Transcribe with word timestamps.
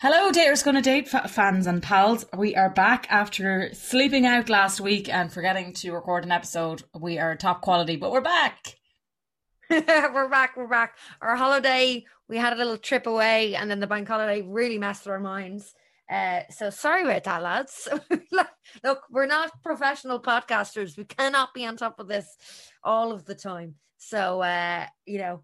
Hello, 0.00 0.30
Daters 0.30 0.64
Gonna 0.64 0.80
Date 0.80 1.08
fans 1.08 1.66
and 1.66 1.82
pals. 1.82 2.24
We 2.36 2.54
are 2.54 2.70
back 2.70 3.08
after 3.10 3.74
sleeping 3.74 4.26
out 4.26 4.48
last 4.48 4.80
week 4.80 5.08
and 5.08 5.32
forgetting 5.32 5.72
to 5.72 5.90
record 5.90 6.22
an 6.22 6.30
episode. 6.30 6.84
We 6.96 7.18
are 7.18 7.34
top 7.34 7.62
quality, 7.62 7.96
but 7.96 8.12
we're 8.12 8.20
back. 8.20 8.76
we're 9.68 10.28
back. 10.28 10.56
We're 10.56 10.68
back. 10.68 10.96
Our 11.20 11.34
holiday, 11.34 12.04
we 12.28 12.36
had 12.36 12.52
a 12.52 12.56
little 12.56 12.76
trip 12.76 13.08
away, 13.08 13.56
and 13.56 13.68
then 13.68 13.80
the 13.80 13.88
bank 13.88 14.06
holiday 14.06 14.40
really 14.40 14.78
messed 14.78 15.08
our 15.08 15.18
minds. 15.18 15.74
Uh, 16.08 16.42
so 16.48 16.70
sorry 16.70 17.02
about 17.02 17.24
that, 17.24 17.42
lads. 17.42 17.88
Look, 18.84 19.02
we're 19.10 19.26
not 19.26 19.50
professional 19.64 20.20
podcasters. 20.22 20.96
We 20.96 21.06
cannot 21.06 21.54
be 21.54 21.66
on 21.66 21.76
top 21.76 21.98
of 21.98 22.06
this 22.06 22.36
all 22.84 23.10
of 23.10 23.24
the 23.24 23.34
time. 23.34 23.74
So, 23.96 24.42
uh, 24.42 24.86
you 25.06 25.18
know, 25.18 25.42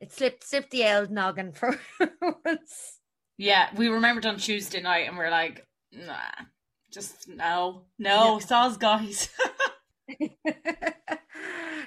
it 0.00 0.10
slipped, 0.10 0.42
slipped 0.42 0.72
the 0.72 0.92
old 0.92 1.12
noggin 1.12 1.52
for 1.52 1.78
once. 2.44 2.95
Yeah, 3.38 3.68
we 3.76 3.88
remembered 3.88 4.26
on 4.26 4.38
Tuesday 4.38 4.80
night 4.80 5.08
and 5.08 5.16
we 5.18 5.24
are 5.24 5.30
like, 5.30 5.66
nah, 5.92 6.16
just 6.90 7.28
no, 7.28 7.82
no, 7.98 8.38
yeah. 8.38 8.46
saws 8.46 8.76
guys. 8.76 9.28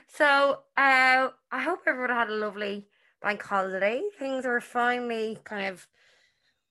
so 0.07 0.59
uh, 0.77 1.27
I 1.51 1.61
hope 1.61 1.79
everyone 1.87 2.09
had 2.09 2.29
a 2.29 2.35
lovely 2.35 2.87
bank 3.21 3.41
holiday. 3.41 4.01
Things 4.17 4.45
are 4.45 4.61
finally 4.61 5.37
kind 5.43 5.67
of 5.67 5.87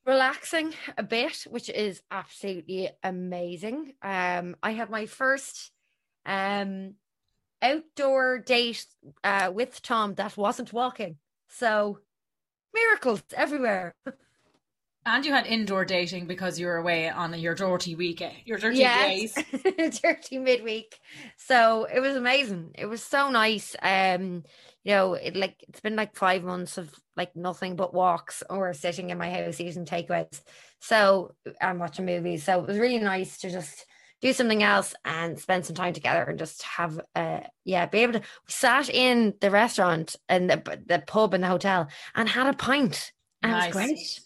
relaxing 0.06 0.74
a 0.96 1.02
bit, 1.02 1.46
which 1.48 1.68
is 1.70 2.02
absolutely 2.10 2.90
amazing. 3.02 3.94
Um, 4.02 4.56
I 4.62 4.72
had 4.72 4.90
my 4.90 5.06
first 5.06 5.72
um 6.26 6.94
outdoor 7.62 8.38
date 8.38 8.86
uh, 9.24 9.50
with 9.52 9.82
Tom 9.82 10.14
that 10.14 10.36
wasn't 10.36 10.72
walking. 10.72 11.16
So 11.48 12.00
miracles 12.74 13.22
everywhere. 13.34 13.94
And 15.14 15.24
you 15.24 15.32
had 15.32 15.46
indoor 15.46 15.84
dating 15.84 16.26
because 16.26 16.58
you 16.58 16.66
were 16.66 16.76
away 16.76 17.08
on 17.08 17.38
your 17.38 17.54
dirty 17.54 17.94
week, 17.94 18.22
your 18.44 18.58
dirty 18.58 18.78
yes. 18.78 19.34
days. 19.34 20.00
dirty 20.00 20.38
midweek. 20.38 20.98
So 21.36 21.84
it 21.84 22.00
was 22.00 22.16
amazing. 22.16 22.72
It 22.76 22.86
was 22.86 23.02
so 23.02 23.30
nice. 23.30 23.74
Um, 23.82 24.44
you 24.84 24.92
know, 24.92 25.14
it 25.14 25.34
like 25.36 25.56
it's 25.68 25.80
been 25.80 25.96
like 25.96 26.16
five 26.16 26.44
months 26.44 26.78
of 26.78 26.94
like 27.16 27.34
nothing 27.34 27.76
but 27.76 27.94
walks 27.94 28.42
or 28.50 28.72
sitting 28.74 29.10
in 29.10 29.18
my 29.18 29.30
house 29.30 29.60
eating 29.60 29.84
takeaways. 29.84 30.42
So 30.80 31.32
I'm 31.60 31.78
watching 31.78 32.06
movies. 32.06 32.44
So 32.44 32.60
it 32.60 32.66
was 32.66 32.78
really 32.78 32.98
nice 32.98 33.38
to 33.38 33.50
just 33.50 33.86
do 34.20 34.32
something 34.32 34.62
else 34.62 34.94
and 35.04 35.38
spend 35.38 35.64
some 35.64 35.76
time 35.76 35.92
together 35.92 36.22
and 36.22 36.40
just 36.40 36.60
have 36.64 37.00
uh 37.14 37.38
yeah 37.64 37.86
be 37.86 37.98
able 37.98 38.14
to 38.14 38.18
we 38.18 38.24
sat 38.48 38.88
in 38.90 39.32
the 39.40 39.48
restaurant 39.48 40.16
and 40.28 40.50
the, 40.50 40.80
the 40.86 41.00
pub 41.06 41.34
in 41.34 41.40
the 41.40 41.46
hotel 41.46 41.86
and 42.16 42.28
had 42.28 42.48
a 42.48 42.52
pint 42.52 43.12
and 43.44 43.52
nice. 43.52 43.62
it 43.62 43.66
was 43.68 43.74
great 43.74 44.20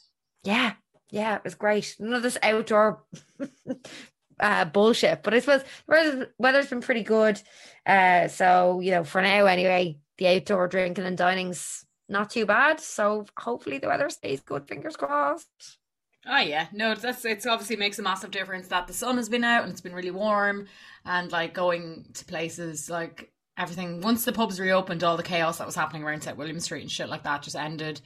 yeah, 0.45 0.73
yeah, 1.13 1.37
it 1.37 1.45
was 1.45 1.55
great. 1.55 1.95
None 2.01 2.15
of 2.15 2.23
this 2.23 2.39
outdoor 2.43 3.05
uh, 4.41 4.65
bullshit. 4.65 5.23
But 5.23 5.35
I 5.35 5.39
suppose 5.41 5.63
the 5.87 6.31
weather's 6.39 6.69
been 6.69 6.81
pretty 6.81 7.03
good. 7.03 7.41
Uh, 7.87 8.29
so, 8.29 8.81
you 8.81 8.91
know, 8.91 9.05
for 9.05 9.21
now 9.21 9.45
anyway, 9.45 9.99
the 10.17 10.27
outdoor 10.29 10.69
drinking 10.69 11.05
and 11.05 11.17
dining's 11.17 11.85
not 12.09 12.31
too 12.31 12.47
bad. 12.47 12.81
So 12.81 13.27
hopefully 13.39 13.79
the 13.79 13.89
weather 13.89 14.09
stays 14.09 14.41
good, 14.41 14.67
fingers 14.67 14.97
crossed. 14.97 15.79
Oh 16.27 16.39
yeah, 16.39 16.69
no, 16.73 16.95
that's 16.95 17.25
it's 17.25 17.47
obviously 17.47 17.77
makes 17.77 17.99
a 17.99 18.03
massive 18.03 18.31
difference 18.31 18.69
that 18.69 18.87
the 18.87 18.93
sun 18.93 19.17
has 19.17 19.29
been 19.29 19.45
out 19.45 19.65
and 19.65 19.73
it's 19.73 19.81
been 19.81 19.95
really 19.95 20.13
warm 20.13 20.69
and 21.05 21.31
like 21.33 21.53
going 21.53 22.07
to 22.15 22.25
places 22.25 22.89
like 22.89 23.33
everything 23.59 24.01
once 24.01 24.25
the 24.25 24.33
pubs 24.33 24.61
reopened 24.61 25.03
all 25.03 25.17
the 25.17 25.23
chaos 25.25 25.59
that 25.59 25.67
was 25.67 25.75
happening 25.75 26.05
around 26.05 26.23
St 26.23 26.37
William 26.37 26.61
Street 26.61 26.83
and 26.83 26.91
shit 26.91 27.09
like 27.09 27.25
that 27.25 27.43
just 27.43 27.57
ended 27.57 28.01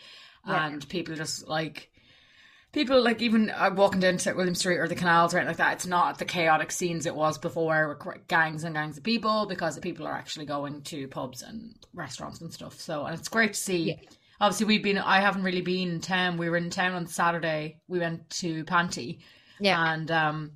yeah. 0.46 0.66
and 0.66 0.88
people 0.88 1.14
just 1.14 1.46
like 1.46 1.90
people 2.76 3.02
like 3.02 3.22
even 3.22 3.48
uh, 3.50 3.70
walking 3.74 4.00
down 4.00 4.18
St 4.18 4.36
William 4.36 4.54
Street 4.54 4.76
or 4.76 4.86
the 4.86 4.94
canals 4.94 5.32
or 5.32 5.38
anything 5.38 5.48
like 5.48 5.56
that. 5.56 5.72
It's 5.72 5.86
not 5.86 6.18
the 6.18 6.26
chaotic 6.26 6.70
scenes 6.70 7.06
it 7.06 7.16
was 7.16 7.38
before, 7.38 7.88
with 7.88 8.28
gangs 8.28 8.64
and 8.64 8.74
gangs 8.74 8.98
of 8.98 9.02
people, 9.02 9.46
because 9.46 9.74
the 9.74 9.80
people 9.80 10.06
are 10.06 10.12
actually 10.12 10.44
going 10.44 10.82
to 10.82 11.08
pubs 11.08 11.40
and 11.40 11.74
restaurants 11.94 12.42
and 12.42 12.52
stuff. 12.52 12.78
So 12.78 13.06
and 13.06 13.18
it's 13.18 13.28
great 13.28 13.54
to 13.54 13.58
see. 13.58 13.82
Yeah. 13.88 13.94
Obviously, 14.42 14.66
we've 14.66 14.82
been. 14.82 14.98
I 14.98 15.20
haven't 15.20 15.44
really 15.44 15.62
been 15.62 15.92
in 15.92 16.00
town. 16.00 16.36
We 16.36 16.50
were 16.50 16.58
in 16.58 16.68
town 16.68 16.92
on 16.92 17.06
Saturday. 17.06 17.80
We 17.88 17.98
went 17.98 18.28
to 18.40 18.64
Panti. 18.64 19.20
Yeah, 19.58 19.94
and 19.94 20.10
um, 20.10 20.52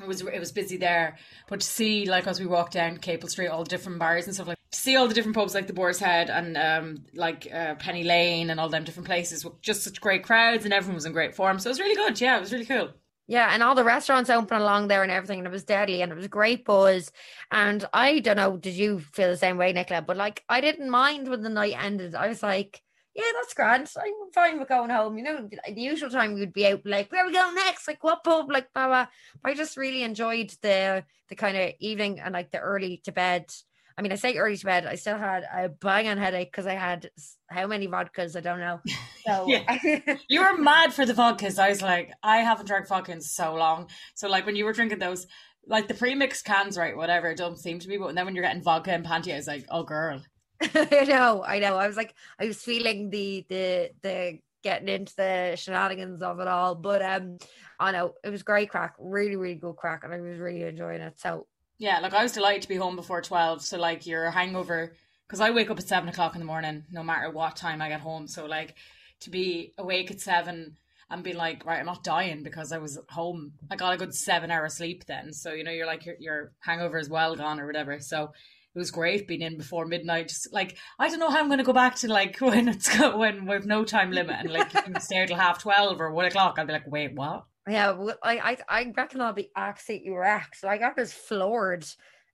it 0.00 0.08
was 0.08 0.22
it 0.22 0.38
was 0.38 0.52
busy 0.52 0.78
there. 0.78 1.18
But 1.48 1.60
to 1.60 1.66
see 1.66 2.06
like 2.06 2.26
as 2.26 2.40
we 2.40 2.46
walked 2.46 2.72
down 2.72 2.96
Capel 2.96 3.28
Street, 3.28 3.48
all 3.48 3.64
the 3.64 3.68
different 3.68 3.98
bars 3.98 4.24
and 4.24 4.34
stuff 4.34 4.48
like 4.48 4.58
see 4.72 4.96
all 4.96 5.06
the 5.06 5.14
different 5.14 5.36
pubs 5.36 5.54
like 5.54 5.66
the 5.66 5.72
Boar's 5.72 5.98
Head 5.98 6.30
and 6.30 6.56
um, 6.56 7.04
like 7.14 7.46
uh, 7.52 7.74
Penny 7.76 8.04
Lane 8.04 8.50
and 8.50 8.58
all 8.58 8.68
them 8.68 8.84
different 8.84 9.06
places 9.06 9.44
with 9.44 9.60
just 9.60 9.82
such 9.82 10.00
great 10.00 10.24
crowds 10.24 10.64
and 10.64 10.72
everyone 10.72 10.94
was 10.94 11.04
in 11.04 11.12
great 11.12 11.34
form. 11.34 11.58
So 11.58 11.68
it 11.68 11.72
was 11.72 11.80
really 11.80 11.94
good. 11.94 12.20
Yeah, 12.20 12.38
it 12.38 12.40
was 12.40 12.52
really 12.52 12.66
cool. 12.66 12.90
Yeah, 13.28 13.50
and 13.52 13.62
all 13.62 13.74
the 13.74 13.84
restaurants 13.84 14.30
open 14.30 14.60
along 14.60 14.88
there 14.88 15.02
and 15.02 15.12
everything, 15.12 15.38
and 15.38 15.46
it 15.46 15.52
was 15.52 15.64
deadly 15.64 16.02
and 16.02 16.10
it 16.10 16.14
was 16.14 16.26
great 16.26 16.64
buzz. 16.64 17.12
And 17.50 17.84
I 17.92 18.18
don't 18.18 18.36
know, 18.36 18.56
did 18.56 18.74
you 18.74 18.98
feel 18.98 19.30
the 19.30 19.36
same 19.36 19.58
way, 19.58 19.72
Nicola? 19.72 20.02
But 20.02 20.16
like, 20.16 20.44
I 20.48 20.60
didn't 20.60 20.90
mind 20.90 21.28
when 21.28 21.42
the 21.42 21.48
night 21.48 21.76
ended. 21.78 22.14
I 22.14 22.28
was 22.28 22.42
like, 22.42 22.82
yeah, 23.14 23.24
that's 23.34 23.54
grand. 23.54 23.90
I'm 23.96 24.32
fine 24.34 24.58
with 24.58 24.68
going 24.68 24.90
home. 24.90 25.18
You 25.18 25.24
know, 25.24 25.48
the 25.48 25.80
usual 25.80 26.10
time 26.10 26.34
we'd 26.34 26.52
be 26.52 26.66
out 26.66 26.80
like, 26.84 27.12
where 27.12 27.26
we 27.26 27.32
going 27.32 27.54
next? 27.54 27.86
Like 27.86 28.02
what 28.02 28.24
pub? 28.24 28.50
Like 28.50 28.72
blah 28.72 28.86
blah. 28.86 29.06
I 29.44 29.54
just 29.54 29.76
really 29.76 30.02
enjoyed 30.02 30.52
the 30.62 31.04
the 31.28 31.36
kind 31.36 31.56
of 31.56 31.72
evening 31.78 32.20
and 32.20 32.32
like 32.32 32.50
the 32.50 32.58
early 32.58 33.02
to 33.04 33.12
bed. 33.12 33.52
I 33.96 34.02
mean, 34.02 34.12
I 34.12 34.16
say 34.16 34.36
early 34.36 34.56
to 34.56 34.64
bed. 34.64 34.86
I 34.86 34.94
still 34.94 35.18
had 35.18 35.44
a 35.44 35.68
bang 35.68 36.08
on 36.08 36.18
headache 36.18 36.50
because 36.50 36.66
I 36.66 36.74
had 36.74 37.10
how 37.48 37.66
many 37.66 37.88
vodkas? 37.88 38.36
I 38.36 38.40
don't 38.40 38.60
know. 38.60 38.80
So 39.24 39.46
you 40.28 40.40
were 40.40 40.58
mad 40.58 40.92
for 40.92 41.06
the 41.06 41.12
vodkas. 41.12 41.56
I 41.56 41.68
was 41.68 41.80
like, 41.80 42.12
I 42.24 42.38
haven't 42.38 42.66
drank 42.66 42.88
vodka 42.88 43.12
in 43.12 43.20
so 43.20 43.54
long. 43.54 43.88
So 44.16 44.28
like 44.28 44.46
when 44.46 44.56
you 44.56 44.64
were 44.64 44.72
drinking 44.72 44.98
those, 44.98 45.28
like 45.64 45.86
the 45.86 45.94
pre-mixed 45.94 46.44
cans, 46.44 46.76
right? 46.76 46.96
Whatever, 46.96 47.30
it 47.30 47.38
don't 47.38 47.56
seem 47.56 47.78
to 47.78 47.86
be. 47.86 47.98
But 47.98 48.16
then 48.16 48.24
when 48.24 48.34
you're 48.34 48.42
getting 48.42 48.64
vodka 48.64 48.90
and 48.90 49.06
Panti, 49.06 49.32
I 49.32 49.36
was 49.36 49.46
like, 49.46 49.64
oh 49.70 49.84
girl. 49.84 50.20
I 50.60 51.04
know, 51.06 51.44
I 51.46 51.60
know. 51.60 51.76
I 51.76 51.86
was 51.86 51.96
like, 51.96 52.16
I 52.36 52.46
was 52.46 52.60
feeling 52.60 53.10
the 53.10 53.46
the 53.48 53.90
the 54.02 54.38
getting 54.62 54.88
into 54.88 55.14
the 55.16 55.54
shenanigans 55.56 56.22
of 56.22 56.40
it 56.40 56.48
all. 56.48 56.74
But 56.74 57.02
um, 57.02 57.38
I 57.78 57.92
know 57.92 58.14
it 58.24 58.30
was 58.30 58.42
great 58.42 58.70
crack, 58.70 58.94
really, 58.98 59.36
really 59.36 59.56
good 59.56 59.76
crack, 59.76 60.04
and 60.04 60.12
I 60.12 60.20
was 60.20 60.38
really 60.38 60.62
enjoying 60.62 61.00
it. 61.00 61.18
So 61.18 61.46
yeah, 61.78 62.00
like 62.00 62.14
I 62.14 62.22
was 62.22 62.32
delighted 62.32 62.62
to 62.62 62.68
be 62.68 62.76
home 62.76 62.96
before 62.96 63.22
twelve. 63.22 63.62
So 63.62 63.78
like 63.78 64.06
your 64.06 64.30
hangover, 64.30 64.94
because 65.26 65.40
I 65.40 65.50
wake 65.50 65.70
up 65.70 65.78
at 65.78 65.88
seven 65.88 66.08
o'clock 66.08 66.34
in 66.34 66.40
the 66.40 66.46
morning, 66.46 66.84
no 66.90 67.02
matter 67.02 67.30
what 67.30 67.56
time 67.56 67.82
I 67.82 67.88
get 67.88 68.00
home. 68.00 68.26
So 68.28 68.46
like 68.46 68.74
to 69.20 69.30
be 69.30 69.74
awake 69.78 70.10
at 70.10 70.20
seven 70.20 70.76
and 71.10 71.22
be 71.22 71.34
like, 71.34 71.66
right, 71.66 71.78
I'm 71.78 71.86
not 71.86 72.02
dying 72.02 72.42
because 72.42 72.72
I 72.72 72.78
was 72.78 72.98
home. 73.10 73.52
I 73.70 73.76
got 73.76 73.94
a 73.94 73.98
good 73.98 74.14
seven 74.14 74.50
hour 74.50 74.68
sleep 74.68 75.04
then. 75.06 75.32
So 75.32 75.52
you 75.52 75.62
know, 75.62 75.70
you're 75.70 75.86
like 75.86 76.06
your 76.06 76.16
your 76.18 76.52
hangover 76.60 76.98
is 76.98 77.10
well 77.10 77.36
gone 77.36 77.60
or 77.60 77.66
whatever. 77.66 78.00
So 78.00 78.32
it 78.74 78.78
was 78.78 78.90
great 78.90 79.28
being 79.28 79.42
in 79.42 79.58
before 79.58 79.84
midnight. 79.84 80.28
Just 80.28 80.52
like 80.52 80.78
I 80.98 81.08
don't 81.08 81.20
know 81.20 81.30
how 81.30 81.40
I'm 81.40 81.48
going 81.48 81.58
to 81.58 81.64
go 81.64 81.74
back 81.74 81.96
to 81.96 82.08
like 82.08 82.36
when 82.40 82.68
it's 82.68 82.96
when 82.98 83.46
we've 83.46 83.66
no 83.66 83.84
time 83.84 84.10
limit 84.10 84.36
and 84.38 84.50
like 84.50 84.72
you 84.72 84.82
can 84.82 85.00
stay 85.00 85.24
till 85.26 85.36
half 85.36 85.60
twelve 85.60 86.00
or 86.00 86.10
one 86.12 86.24
o'clock. 86.24 86.54
I'll 86.58 86.66
be 86.66 86.72
like, 86.72 86.90
wait, 86.90 87.14
what? 87.14 87.44
Yeah, 87.68 87.96
I 88.22 88.38
I 88.38 88.56
I 88.68 88.92
reckon 88.96 89.20
I'll 89.20 89.32
be 89.32 89.50
absolutely 89.54 90.10
wrecked. 90.10 90.64
Like 90.64 90.82
I 90.82 90.92
was 90.96 91.12
floored 91.12 91.84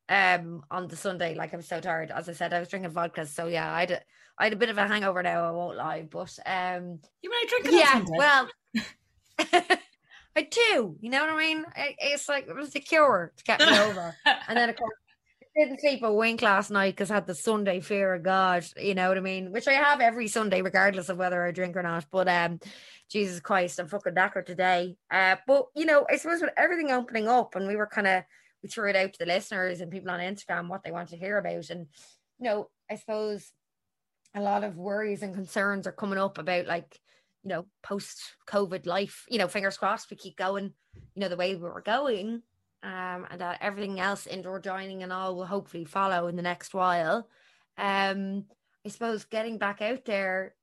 um 0.09 0.63
on 0.71 0.89
the 0.89 0.97
Sunday. 0.97 1.35
Like 1.35 1.53
I'm 1.53 1.63
so 1.63 1.81
tired. 1.81 2.11
As 2.11 2.29
I 2.29 2.33
said, 2.33 2.53
I 2.53 2.61
was 2.61 2.69
drinking 2.69 2.93
vodka, 2.93 3.27
so 3.27 3.47
yeah, 3.47 3.73
I 3.73 3.81
had 3.81 4.05
I 4.39 4.45
had 4.45 4.53
a 4.53 4.57
bit 4.57 4.71
of 4.71 4.79
a 4.79 4.87
hangover 4.87 5.23
now. 5.23 5.47
I 5.47 5.51
won't 5.51 5.77
lie, 5.77 6.03
but 6.11 6.39
um, 6.47 7.01
you 7.23 7.31
might 7.31 7.47
drink 7.49 7.69
Yeah, 7.73 8.03
well. 8.09 8.49
I 10.37 10.43
do, 10.43 10.97
you 11.01 11.11
know 11.11 11.21
what 11.21 11.31
I 11.35 11.37
mean? 11.37 11.65
It's 11.77 12.29
like 12.29 12.47
it 12.47 12.55
was 12.55 12.71
the 12.71 12.81
cure 12.81 13.33
to 13.37 13.45
get 13.45 13.61
me 13.61 13.77
over, 13.77 14.15
and 14.47 14.57
then 14.57 14.71
of 14.71 14.77
course 14.77 14.95
didn't 15.57 15.81
sleep 15.81 16.03
a 16.03 16.13
wink 16.13 16.43
last 16.43 16.71
night 16.71 16.95
because 16.95 17.11
I 17.11 17.15
had 17.15 17.27
the 17.27 17.35
Sunday 17.35 17.81
fear 17.81 18.15
of 18.15 18.23
God, 18.23 18.65
you 18.77 18.95
know 18.95 19.09
what 19.09 19.19
I 19.19 19.21
mean? 19.21 19.51
Which 19.51 19.67
I 19.67 19.73
have 19.73 20.01
every 20.01 20.29
Sunday, 20.29 20.63
regardless 20.63 21.09
of 21.09 21.19
whether 21.19 21.45
I 21.45 21.51
drink 21.51 21.77
or 21.77 21.83
not. 21.83 22.07
But 22.11 22.29
um, 22.29 22.61
Jesus 23.11 23.41
Christ, 23.41 23.79
I'm 23.79 23.89
fucking 23.89 24.15
knackered 24.15 24.47
today. 24.47 24.97
Uh, 25.11 25.37
but 25.47 25.67
you 25.75 25.87
know, 25.87 26.07
I 26.11 26.17
suppose 26.17 26.41
with 26.41 26.51
everything 26.57 26.91
opening 26.91 27.29
up, 27.29 27.55
and 27.55 27.67
we 27.67 27.77
were 27.77 27.87
kind 27.87 28.07
of 28.07 28.23
we 28.63 28.69
threw 28.69 28.91
it 28.91 28.97
out 28.97 29.13
to 29.13 29.19
the 29.19 29.27
listeners 29.27 29.81
and 29.81 29.91
people 29.91 30.11
on 30.11 30.21
Instagram 30.21 30.69
what 30.69 30.83
they 30.85 30.91
want 30.91 31.09
to 31.11 31.17
hear 31.17 31.39
about, 31.39 31.71
and 31.71 31.87
you 32.39 32.45
know, 32.45 32.71
I 32.91 32.97
suppose 32.97 33.53
a 34.35 34.41
lot 34.41 34.65
of 34.65 34.77
worries 34.77 35.23
and 35.23 35.35
concerns 35.35 35.87
are 35.87 35.93
coming 35.93 36.19
up 36.19 36.39
about 36.39 36.67
like 36.67 37.01
you 37.43 37.49
know 37.49 37.67
post 37.83 38.21
COVID 38.47 38.87
life. 38.87 39.25
You 39.29 39.39
know, 39.39 39.49
fingers 39.49 39.79
crossed 39.79 40.11
we 40.11 40.17
keep 40.17 40.37
going. 40.37 40.73
You 41.15 41.21
know 41.21 41.29
the 41.29 41.37
way 41.37 41.55
we 41.55 41.63
were 41.63 41.81
going, 41.81 42.43
um, 42.83 43.27
and 43.31 43.41
that 43.41 43.59
everything 43.61 44.01
else, 44.01 44.27
indoor 44.27 44.59
dining 44.59 45.03
and 45.03 45.13
all, 45.13 45.35
will 45.35 45.47
hopefully 45.47 45.85
follow 45.85 46.27
in 46.27 46.37
the 46.37 46.43
next 46.43 46.75
while. 46.75 47.29
Um, 47.79 48.45
I 48.85 48.91
suppose 48.91 49.25
getting 49.25 49.59
back 49.59 49.81
out 49.81 50.05
there 50.05 50.55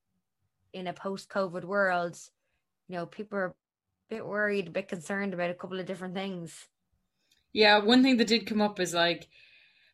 in 0.73 0.87
a 0.87 0.93
post-COVID 0.93 1.63
world, 1.63 2.17
you 2.87 2.95
know, 2.95 3.05
people 3.05 3.37
are 3.37 3.45
a 3.45 3.53
bit 4.09 4.25
worried, 4.25 4.67
a 4.67 4.71
bit 4.71 4.87
concerned 4.87 5.33
about 5.33 5.49
a 5.49 5.55
couple 5.55 5.79
of 5.79 5.85
different 5.85 6.13
things. 6.13 6.67
Yeah, 7.53 7.79
one 7.79 8.03
thing 8.03 8.17
that 8.17 8.27
did 8.27 8.45
come 8.45 8.61
up 8.61 8.79
is 8.79 8.93
like 8.93 9.27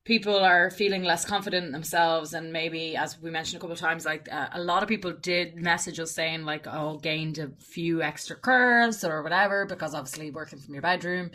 people 0.04 0.38
are 0.38 0.72
feeling 0.72 1.04
less 1.04 1.26
confident 1.26 1.72
themselves 1.72 2.34
and 2.34 2.52
maybe 2.52 2.96
as 2.96 3.22
we 3.22 3.30
mentioned 3.30 3.58
a 3.58 3.60
couple 3.60 3.74
of 3.74 3.80
times 3.80 4.04
like 4.04 4.28
uh, 4.32 4.48
a 4.54 4.62
lot 4.62 4.82
of 4.82 4.90
people 4.90 5.12
did 5.12 5.56
message 5.56 6.00
us 6.00 6.12
saying 6.12 6.44
like 6.44 6.66
oh 6.66 6.98
gained 6.98 7.38
a 7.38 7.52
few 7.60 8.02
extra 8.02 8.36
curves 8.36 9.04
or 9.04 9.22
whatever 9.22 9.66
because 9.68 9.94
obviously 9.94 10.32
working 10.32 10.58
from 10.58 10.74
your 10.74 10.82
bedroom 10.82 11.30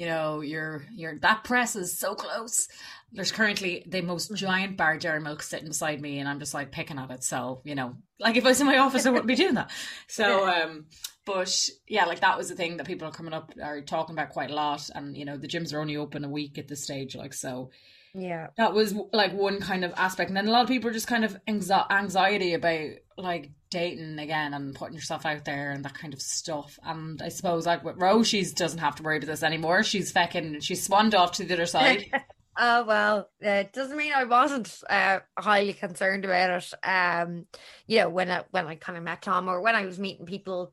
you 0.00 0.06
know 0.06 0.40
your 0.40 0.82
your 0.94 1.18
that 1.18 1.44
press 1.44 1.76
is 1.76 1.98
so 1.98 2.14
close. 2.14 2.68
There's 3.12 3.30
currently 3.30 3.84
the 3.86 4.00
most 4.00 4.28
mm-hmm. 4.28 4.36
giant 4.36 4.76
bar 4.78 4.96
dairy 4.96 5.20
milk 5.20 5.42
sitting 5.42 5.68
beside 5.68 6.00
me 6.00 6.20
and 6.20 6.28
i'm 6.28 6.38
just 6.38 6.54
like 6.54 6.72
picking 6.72 6.98
at 6.98 7.10
it. 7.10 7.22
So 7.22 7.60
you 7.64 7.74
know 7.74 7.96
like 8.18 8.36
if 8.36 8.46
i 8.46 8.48
was 8.48 8.62
in 8.62 8.66
my 8.66 8.78
office 8.78 9.04
i 9.04 9.10
wouldn't 9.10 9.28
be 9.28 9.34
doing 9.34 9.54
that. 9.54 9.70
So 10.08 10.48
um 10.48 10.86
but 11.26 11.68
yeah 11.86 12.06
like 12.06 12.20
that 12.20 12.38
was 12.38 12.48
the 12.48 12.54
thing 12.54 12.78
that 12.78 12.86
people 12.86 13.06
are 13.06 13.12
coming 13.12 13.34
up 13.34 13.52
are 13.62 13.82
talking 13.82 14.14
about 14.14 14.30
quite 14.30 14.50
a 14.50 14.54
lot. 14.54 14.88
And 14.94 15.14
you 15.14 15.26
know 15.26 15.36
the 15.36 15.48
gyms 15.48 15.74
are 15.74 15.80
only 15.80 15.98
open 15.98 16.24
a 16.24 16.30
week 16.30 16.56
at 16.56 16.66
this 16.66 16.82
stage 16.82 17.14
like 17.14 17.34
so 17.34 17.68
yeah. 18.14 18.48
that 18.56 18.74
was 18.74 18.94
like 19.12 19.32
one 19.32 19.60
kind 19.60 19.84
of 19.84 19.92
aspect. 19.96 20.30
And 20.30 20.36
then 20.36 20.48
a 20.48 20.50
lot 20.50 20.62
of 20.62 20.68
people 20.68 20.90
are 20.90 20.94
just 20.94 21.06
kind 21.06 21.24
of 21.24 21.36
anxiety 21.46 22.54
about 22.54 22.90
like 23.16 23.50
dating 23.70 24.18
again 24.18 24.54
and 24.54 24.74
putting 24.74 24.94
yourself 24.94 25.24
out 25.24 25.44
there 25.44 25.70
and 25.70 25.84
that 25.84 25.94
kind 25.94 26.12
of 26.12 26.20
stuff. 26.20 26.78
And 26.82 27.20
i 27.22 27.28
suppose 27.28 27.66
like 27.66 27.84
with 27.84 27.96
rose 27.96 28.28
she 28.28 28.44
doesn't 28.44 28.78
have 28.78 28.96
to 28.96 29.02
worry 29.02 29.18
about 29.18 29.28
this 29.28 29.42
anymore. 29.42 29.82
She's 29.82 30.12
fecking 30.12 30.62
she's 30.62 30.82
swanned 30.82 31.14
off 31.14 31.32
to 31.32 31.44
the 31.44 31.54
other 31.54 31.66
side. 31.66 32.10
Oh 32.62 32.84
well, 32.84 33.30
it 33.40 33.72
doesn't 33.72 33.96
mean 33.96 34.12
I 34.12 34.24
wasn't 34.24 34.82
uh, 34.90 35.20
highly 35.38 35.72
concerned 35.72 36.26
about 36.26 36.62
it. 36.62 36.74
Um, 36.86 37.46
you 37.86 38.00
know, 38.00 38.10
when 38.10 38.30
I 38.30 38.44
when 38.50 38.66
I 38.66 38.74
kind 38.74 38.98
of 38.98 39.04
met 39.04 39.22
Tom 39.22 39.48
or 39.48 39.62
when 39.62 39.74
I 39.74 39.86
was 39.86 39.98
meeting 39.98 40.26
people, 40.26 40.72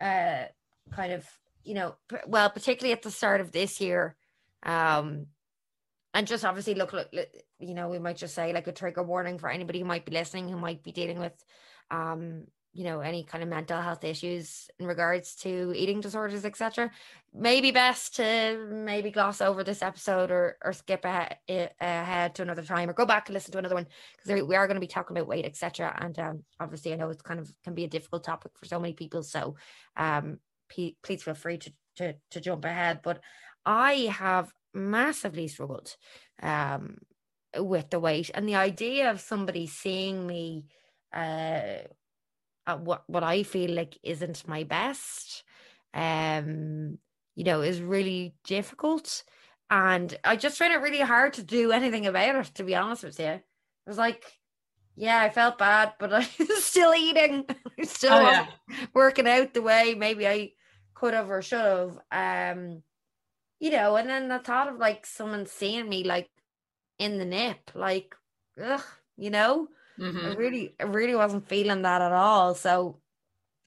uh, 0.00 0.44
kind 0.90 1.12
of, 1.12 1.24
you 1.62 1.74
know, 1.74 1.94
well, 2.26 2.50
particularly 2.50 2.92
at 2.92 3.02
the 3.02 3.12
start 3.12 3.40
of 3.40 3.52
this 3.52 3.80
year, 3.80 4.16
um, 4.64 5.26
and 6.14 6.26
just 6.26 6.44
obviously 6.44 6.74
look, 6.74 6.92
look, 6.92 7.08
you 7.58 7.74
know, 7.74 7.88
we 7.88 7.98
might 7.98 8.16
just 8.16 8.34
say 8.34 8.52
like 8.52 8.66
a 8.66 8.72
trigger 8.72 9.02
warning 9.02 9.38
for 9.38 9.50
anybody 9.50 9.80
who 9.80 9.84
might 9.84 10.04
be 10.04 10.12
listening 10.12 10.48
who 10.48 10.56
might 10.56 10.82
be 10.82 10.92
dealing 10.92 11.18
with, 11.18 11.44
um, 11.90 12.44
you 12.72 12.84
know, 12.84 13.00
any 13.00 13.24
kind 13.24 13.42
of 13.42 13.50
mental 13.50 13.80
health 13.80 14.04
issues 14.04 14.70
in 14.78 14.86
regards 14.86 15.34
to 15.34 15.72
eating 15.74 16.00
disorders, 16.00 16.44
etc. 16.44 16.90
Maybe 17.34 17.72
best 17.72 18.16
to 18.16 18.66
maybe 18.70 19.10
gloss 19.10 19.40
over 19.40 19.64
this 19.64 19.82
episode 19.82 20.30
or 20.30 20.56
or 20.62 20.72
skip 20.72 21.04
ahead, 21.04 21.38
ahead 21.80 22.34
to 22.36 22.42
another 22.42 22.62
time 22.62 22.88
or 22.88 22.94
go 22.94 23.06
back 23.06 23.28
and 23.28 23.34
listen 23.34 23.52
to 23.52 23.58
another 23.58 23.74
one 23.74 23.86
because 24.16 24.42
we 24.46 24.56
are 24.56 24.66
going 24.66 24.76
to 24.76 24.80
be 24.80 24.86
talking 24.86 25.16
about 25.16 25.28
weight, 25.28 25.44
etc. 25.44 25.96
And 26.00 26.18
um, 26.18 26.44
obviously, 26.60 26.92
I 26.92 26.96
know 26.96 27.10
it's 27.10 27.22
kind 27.22 27.40
of 27.40 27.52
can 27.64 27.74
be 27.74 27.84
a 27.84 27.88
difficult 27.88 28.24
topic 28.24 28.52
for 28.56 28.66
so 28.66 28.78
many 28.78 28.92
people. 28.92 29.22
So, 29.22 29.56
um, 29.96 30.38
p- 30.68 30.96
please 31.02 31.22
feel 31.22 31.34
free 31.34 31.58
to, 31.58 31.72
to 31.96 32.14
to 32.30 32.40
jump 32.40 32.64
ahead. 32.64 33.00
But 33.02 33.20
I 33.66 33.92
have 34.12 34.52
massively 34.74 35.48
struggled 35.48 35.96
um, 36.42 36.98
with 37.56 37.90
the 37.90 38.00
weight. 38.00 38.30
And 38.34 38.48
the 38.48 38.56
idea 38.56 39.10
of 39.10 39.20
somebody 39.20 39.66
seeing 39.66 40.26
me 40.26 40.66
uh, 41.14 41.78
at 42.68 42.80
what 42.80 43.02
what 43.06 43.24
I 43.24 43.42
feel 43.42 43.70
like 43.70 43.98
isn't 44.04 44.46
my 44.46 44.62
best 44.62 45.42
um 45.94 46.98
you 47.34 47.44
know 47.44 47.62
is 47.62 47.80
really 47.80 48.34
difficult. 48.44 49.24
And 49.70 50.16
I 50.24 50.36
just 50.36 50.58
find 50.58 50.72
it 50.72 50.80
really 50.80 51.00
hard 51.00 51.34
to 51.34 51.42
do 51.42 51.72
anything 51.72 52.06
about 52.06 52.36
it 52.36 52.54
to 52.54 52.64
be 52.64 52.76
honest 52.76 53.04
with 53.04 53.18
you. 53.18 53.26
It 53.26 53.42
was 53.86 53.98
like 53.98 54.24
yeah 54.94 55.20
I 55.20 55.30
felt 55.30 55.58
bad 55.58 55.94
but 55.98 56.12
I 56.12 56.28
was 56.38 56.64
still 56.64 56.94
eating. 56.94 57.46
Still 57.84 58.12
oh, 58.12 58.20
yeah. 58.20 58.46
working 58.92 59.28
out 59.28 59.54
the 59.54 59.62
way 59.62 59.94
maybe 59.96 60.26
I 60.26 60.50
could 60.94 61.14
have 61.14 61.30
or 61.30 61.42
should 61.42 61.58
have. 61.58 61.98
Um 62.12 62.82
you 63.60 63.70
know, 63.70 63.96
and 63.96 64.08
then 64.08 64.28
the 64.28 64.38
thought 64.38 64.68
of 64.68 64.78
like 64.78 65.06
someone 65.06 65.46
seeing 65.46 65.88
me 65.88 66.04
like 66.04 66.28
in 66.98 67.18
the 67.18 67.24
nip, 67.24 67.70
like, 67.74 68.14
ugh, 68.62 68.82
you 69.16 69.30
know, 69.30 69.68
mm-hmm. 69.98 70.26
I 70.26 70.34
really, 70.34 70.74
I 70.80 70.84
really 70.84 71.14
wasn't 71.14 71.48
feeling 71.48 71.82
that 71.82 72.02
at 72.02 72.12
all. 72.12 72.54
So 72.54 72.98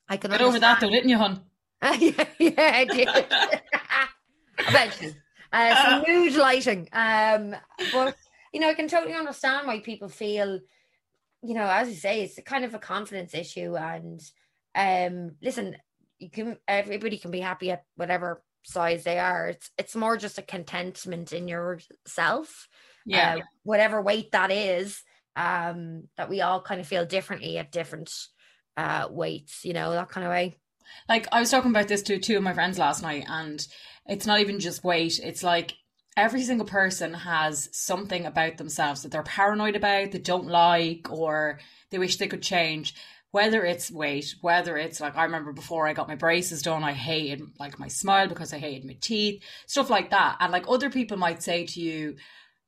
I 0.07 0.17
could 0.17 0.31
get 0.31 0.41
over 0.41 0.59
that 0.59 0.79
though, 0.79 0.89
didn't 0.89 1.09
you, 1.09 1.17
hon? 1.17 1.41
yeah, 1.99 2.25
yeah, 2.39 2.51
I 2.57 2.85
did. 2.85 3.09
Eventually, 4.67 5.15
uh, 5.51 5.83
some 5.83 6.03
mood 6.07 6.35
lighting. 6.35 6.87
Um, 6.93 7.55
but 7.91 8.15
you 8.53 8.59
know, 8.59 8.69
I 8.69 8.73
can 8.73 8.87
totally 8.87 9.13
understand 9.13 9.67
why 9.67 9.79
people 9.79 10.09
feel, 10.09 10.59
you 11.41 11.53
know, 11.53 11.67
as 11.67 11.89
you 11.89 11.95
say, 11.95 12.23
it's 12.23 12.39
kind 12.45 12.65
of 12.65 12.73
a 12.73 12.79
confidence 12.79 13.33
issue. 13.33 13.75
And 13.75 14.21
um, 14.75 15.35
listen, 15.41 15.75
you 16.19 16.29
can 16.29 16.57
everybody 16.67 17.17
can 17.17 17.31
be 17.31 17.39
happy 17.39 17.71
at 17.71 17.85
whatever 17.95 18.43
size 18.63 19.03
they 19.03 19.19
are. 19.19 19.49
It's 19.49 19.69
it's 19.77 19.95
more 19.95 20.17
just 20.17 20.37
a 20.37 20.43
contentment 20.43 21.33
in 21.33 21.47
yourself. 21.47 22.67
Yeah. 23.05 23.37
Uh, 23.37 23.41
whatever 23.63 24.01
weight 24.01 24.31
that 24.31 24.51
is, 24.51 25.01
um, 25.35 26.03
that 26.17 26.29
we 26.29 26.41
all 26.41 26.61
kind 26.61 26.79
of 26.79 26.87
feel 26.87 27.05
differently 27.05 27.57
at 27.57 27.71
different 27.71 28.11
uh 28.77 29.07
weights, 29.09 29.65
you 29.65 29.73
know, 29.73 29.91
that 29.91 30.09
kind 30.09 30.25
of 30.25 30.31
way. 30.31 30.57
Like 31.09 31.27
I 31.31 31.39
was 31.39 31.51
talking 31.51 31.71
about 31.71 31.87
this 31.87 32.03
to 32.03 32.19
two 32.19 32.37
of 32.37 32.43
my 32.43 32.53
friends 32.53 32.77
last 32.77 33.01
night, 33.01 33.25
and 33.27 33.65
it's 34.05 34.25
not 34.25 34.39
even 34.39 34.59
just 34.59 34.83
weight, 34.83 35.19
it's 35.19 35.43
like 35.43 35.73
every 36.17 36.43
single 36.43 36.67
person 36.67 37.13
has 37.13 37.69
something 37.71 38.25
about 38.25 38.57
themselves 38.57 39.01
that 39.01 39.11
they're 39.11 39.23
paranoid 39.23 39.75
about, 39.75 40.11
they 40.11 40.19
don't 40.19 40.47
like, 40.47 41.09
or 41.09 41.59
they 41.89 41.97
wish 41.97 42.17
they 42.17 42.27
could 42.27 42.41
change 42.41 42.93
whether 43.31 43.65
it's 43.65 43.89
weight, 43.89 44.35
whether 44.41 44.77
it's 44.77 44.99
like 44.99 45.15
I 45.15 45.23
remember 45.23 45.53
before 45.53 45.87
I 45.87 45.93
got 45.93 46.07
my 46.07 46.15
braces 46.15 46.61
done, 46.61 46.83
I 46.83 46.93
hated 46.93 47.41
like 47.59 47.79
my 47.79 47.87
smile 47.87 48.27
because 48.27 48.53
I 48.53 48.59
hated 48.59 48.85
my 48.85 48.97
teeth, 48.99 49.43
stuff 49.67 49.89
like 49.89 50.11
that. 50.11 50.37
And 50.39 50.51
like 50.51 50.65
other 50.67 50.89
people 50.89 51.17
might 51.17 51.41
say 51.41 51.65
to 51.65 51.81
you, 51.81 52.17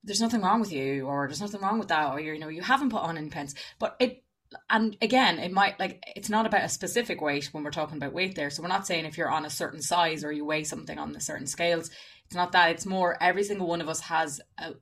there's 0.04 0.21
nothing 0.21 0.42
wrong 0.42 0.60
with 0.60 0.71
you, 0.71 1.06
or 1.06 1.27
there's 1.27 1.42
nothing 1.42 1.62
wrong 1.62 1.80
with 1.80 1.89
that, 1.89 2.12
or 2.12 2.19
you 2.19 2.39
know, 2.39 2.50
you 2.50 2.62
haven't 2.62 2.89
put 2.89 3.01
on 3.01 3.18
any 3.18 3.30
pens. 3.30 3.56
But 3.80 3.95
it 4.00 4.24
and 4.69 4.95
again, 5.01 5.39
it 5.39 5.51
might 5.51 5.80
like 5.80 6.04
it's 6.15 6.30
not 6.30 6.45
about 6.45 6.63
a 6.63 6.69
specific 6.69 7.21
weight 7.21 7.50
when 7.51 7.63
we're 7.63 7.71
talking 7.71 7.98
about 7.98 8.13
weight 8.13 8.36
there. 8.36 8.50
So 8.50 8.62
we're 8.62 8.69
not 8.69 8.88
saying 8.88 9.06
if 9.06 9.18
you're 9.18 9.31
on 9.31 9.45
a 9.45 9.50
certain 9.50 9.81
size 9.81 10.24
or 10.24 10.31
you 10.31 10.45
weigh 10.45 10.63
something 10.63 10.98
on 10.98 11.12
the 11.12 11.19
certain 11.19 11.48
scales. 11.48 11.89
It's 12.25 12.36
not 12.36 12.54
that. 12.54 12.71
It's 12.71 12.86
more 12.86 13.18
every 13.21 13.44
single 13.44 13.68
one 13.68 13.81
of 13.81 13.89
us 13.89 14.00
has 14.01 14.42
a, 14.57 14.74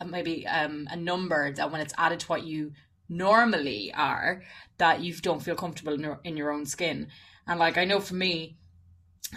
a 0.00 0.04
maybe 0.04 0.46
um, 0.46 0.88
a 0.90 0.96
number 0.96 1.52
that 1.52 1.70
when 1.70 1.80
it's 1.80 1.94
added 1.98 2.20
to 2.20 2.26
what 2.26 2.44
you 2.44 2.72
normally 3.08 3.92
are 3.94 4.42
that 4.78 5.00
you 5.00 5.14
don't 5.14 5.42
feel 5.42 5.54
comfortable 5.54 5.94
in 5.94 6.00
your, 6.00 6.20
in 6.24 6.36
your 6.36 6.52
own 6.52 6.66
skin. 6.66 7.08
And 7.46 7.58
like 7.58 7.78
I 7.78 7.84
know 7.84 8.00
for 8.00 8.14
me, 8.14 8.56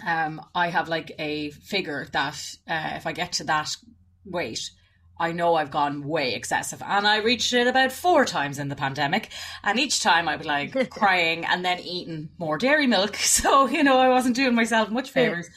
um, 0.06 0.40
I 0.54 0.68
have 0.68 0.88
like 0.88 1.12
a 1.18 1.50
figure 1.50 2.06
that 2.12 2.40
uh, 2.68 2.92
if 2.94 3.06
I 3.06 3.12
get 3.12 3.32
to 3.34 3.44
that 3.44 3.76
weight, 4.24 4.70
I 5.18 5.32
know 5.32 5.54
I've 5.54 5.70
gone 5.70 6.06
way 6.08 6.34
excessive. 6.34 6.82
And 6.84 7.06
I 7.06 7.18
reached 7.18 7.52
it 7.52 7.66
about 7.66 7.92
four 7.92 8.24
times 8.24 8.58
in 8.58 8.68
the 8.68 8.76
pandemic. 8.76 9.30
And 9.62 9.78
each 9.78 10.00
time 10.00 10.28
I 10.28 10.36
was 10.36 10.46
like 10.46 10.90
crying 10.90 11.44
and 11.44 11.64
then 11.64 11.80
eating 11.80 12.30
more 12.38 12.56
dairy 12.56 12.86
milk. 12.86 13.16
So, 13.30 13.68
you 13.68 13.84
know, 13.84 13.98
I 13.98 14.08
wasn't 14.08 14.36
doing 14.36 14.54
myself 14.54 14.90
much 14.90 15.10
favors. 15.10 15.48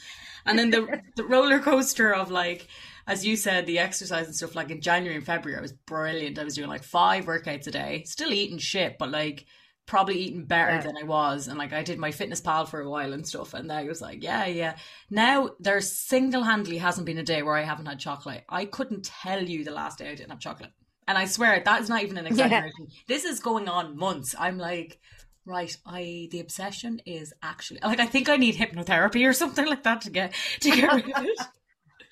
And 0.46 0.58
then 0.58 0.70
the, 0.70 1.00
the 1.16 1.24
roller 1.24 1.60
coaster 1.60 2.14
of 2.14 2.30
like, 2.30 2.68
as 3.06 3.24
you 3.24 3.36
said, 3.36 3.66
the 3.66 3.78
exercise 3.78 4.26
and 4.26 4.34
stuff, 4.34 4.54
like 4.54 4.70
in 4.70 4.80
January 4.80 5.16
and 5.16 5.26
February, 5.26 5.58
I 5.58 5.62
was 5.62 5.72
brilliant. 5.72 6.38
I 6.38 6.44
was 6.44 6.54
doing 6.54 6.68
like 6.68 6.84
five 6.84 7.26
workouts 7.26 7.66
a 7.66 7.70
day, 7.70 8.04
still 8.06 8.32
eating 8.32 8.58
shit, 8.58 8.96
but 8.98 9.10
like 9.10 9.46
probably 9.86 10.18
eating 10.18 10.46
better 10.46 10.76
yeah. 10.76 10.80
than 10.80 10.96
I 10.96 11.02
was. 11.02 11.46
And 11.46 11.58
like 11.58 11.72
I 11.72 11.82
did 11.82 11.98
my 11.98 12.10
fitness 12.10 12.40
pal 12.40 12.64
for 12.64 12.80
a 12.80 12.88
while 12.88 13.12
and 13.12 13.26
stuff. 13.26 13.52
And 13.54 13.70
I 13.70 13.84
was 13.84 14.00
like, 14.00 14.22
yeah, 14.22 14.46
yeah. 14.46 14.76
Now 15.10 15.50
there 15.60 15.80
single 15.80 16.42
handedly 16.42 16.78
hasn't 16.78 17.06
been 17.06 17.18
a 17.18 17.22
day 17.22 17.42
where 17.42 17.56
I 17.56 17.62
haven't 17.62 17.86
had 17.86 17.98
chocolate. 17.98 18.44
I 18.48 18.64
couldn't 18.64 19.04
tell 19.04 19.42
you 19.42 19.64
the 19.64 19.70
last 19.70 19.98
day 19.98 20.08
I 20.08 20.14
didn't 20.14 20.30
have 20.30 20.40
chocolate. 20.40 20.72
And 21.06 21.18
I 21.18 21.26
swear 21.26 21.60
that 21.62 21.82
is 21.82 21.90
not 21.90 22.02
even 22.02 22.16
an 22.16 22.26
exaggeration. 22.26 22.72
Yeah. 22.78 22.98
This 23.06 23.24
is 23.24 23.40
going 23.40 23.68
on 23.68 23.98
months. 23.98 24.34
I'm 24.38 24.56
like, 24.56 24.98
right, 25.44 25.76
I 25.84 26.28
the 26.30 26.40
obsession 26.40 27.02
is 27.04 27.34
actually 27.42 27.80
like 27.82 28.00
I 28.00 28.06
think 28.06 28.30
I 28.30 28.36
need 28.36 28.54
hypnotherapy 28.54 29.28
or 29.28 29.34
something 29.34 29.66
like 29.66 29.82
that 29.82 30.00
to 30.02 30.10
get 30.10 30.34
to 30.60 30.70
get 30.70 30.90
rid 30.90 31.10
of 31.10 31.24
it. 31.24 31.38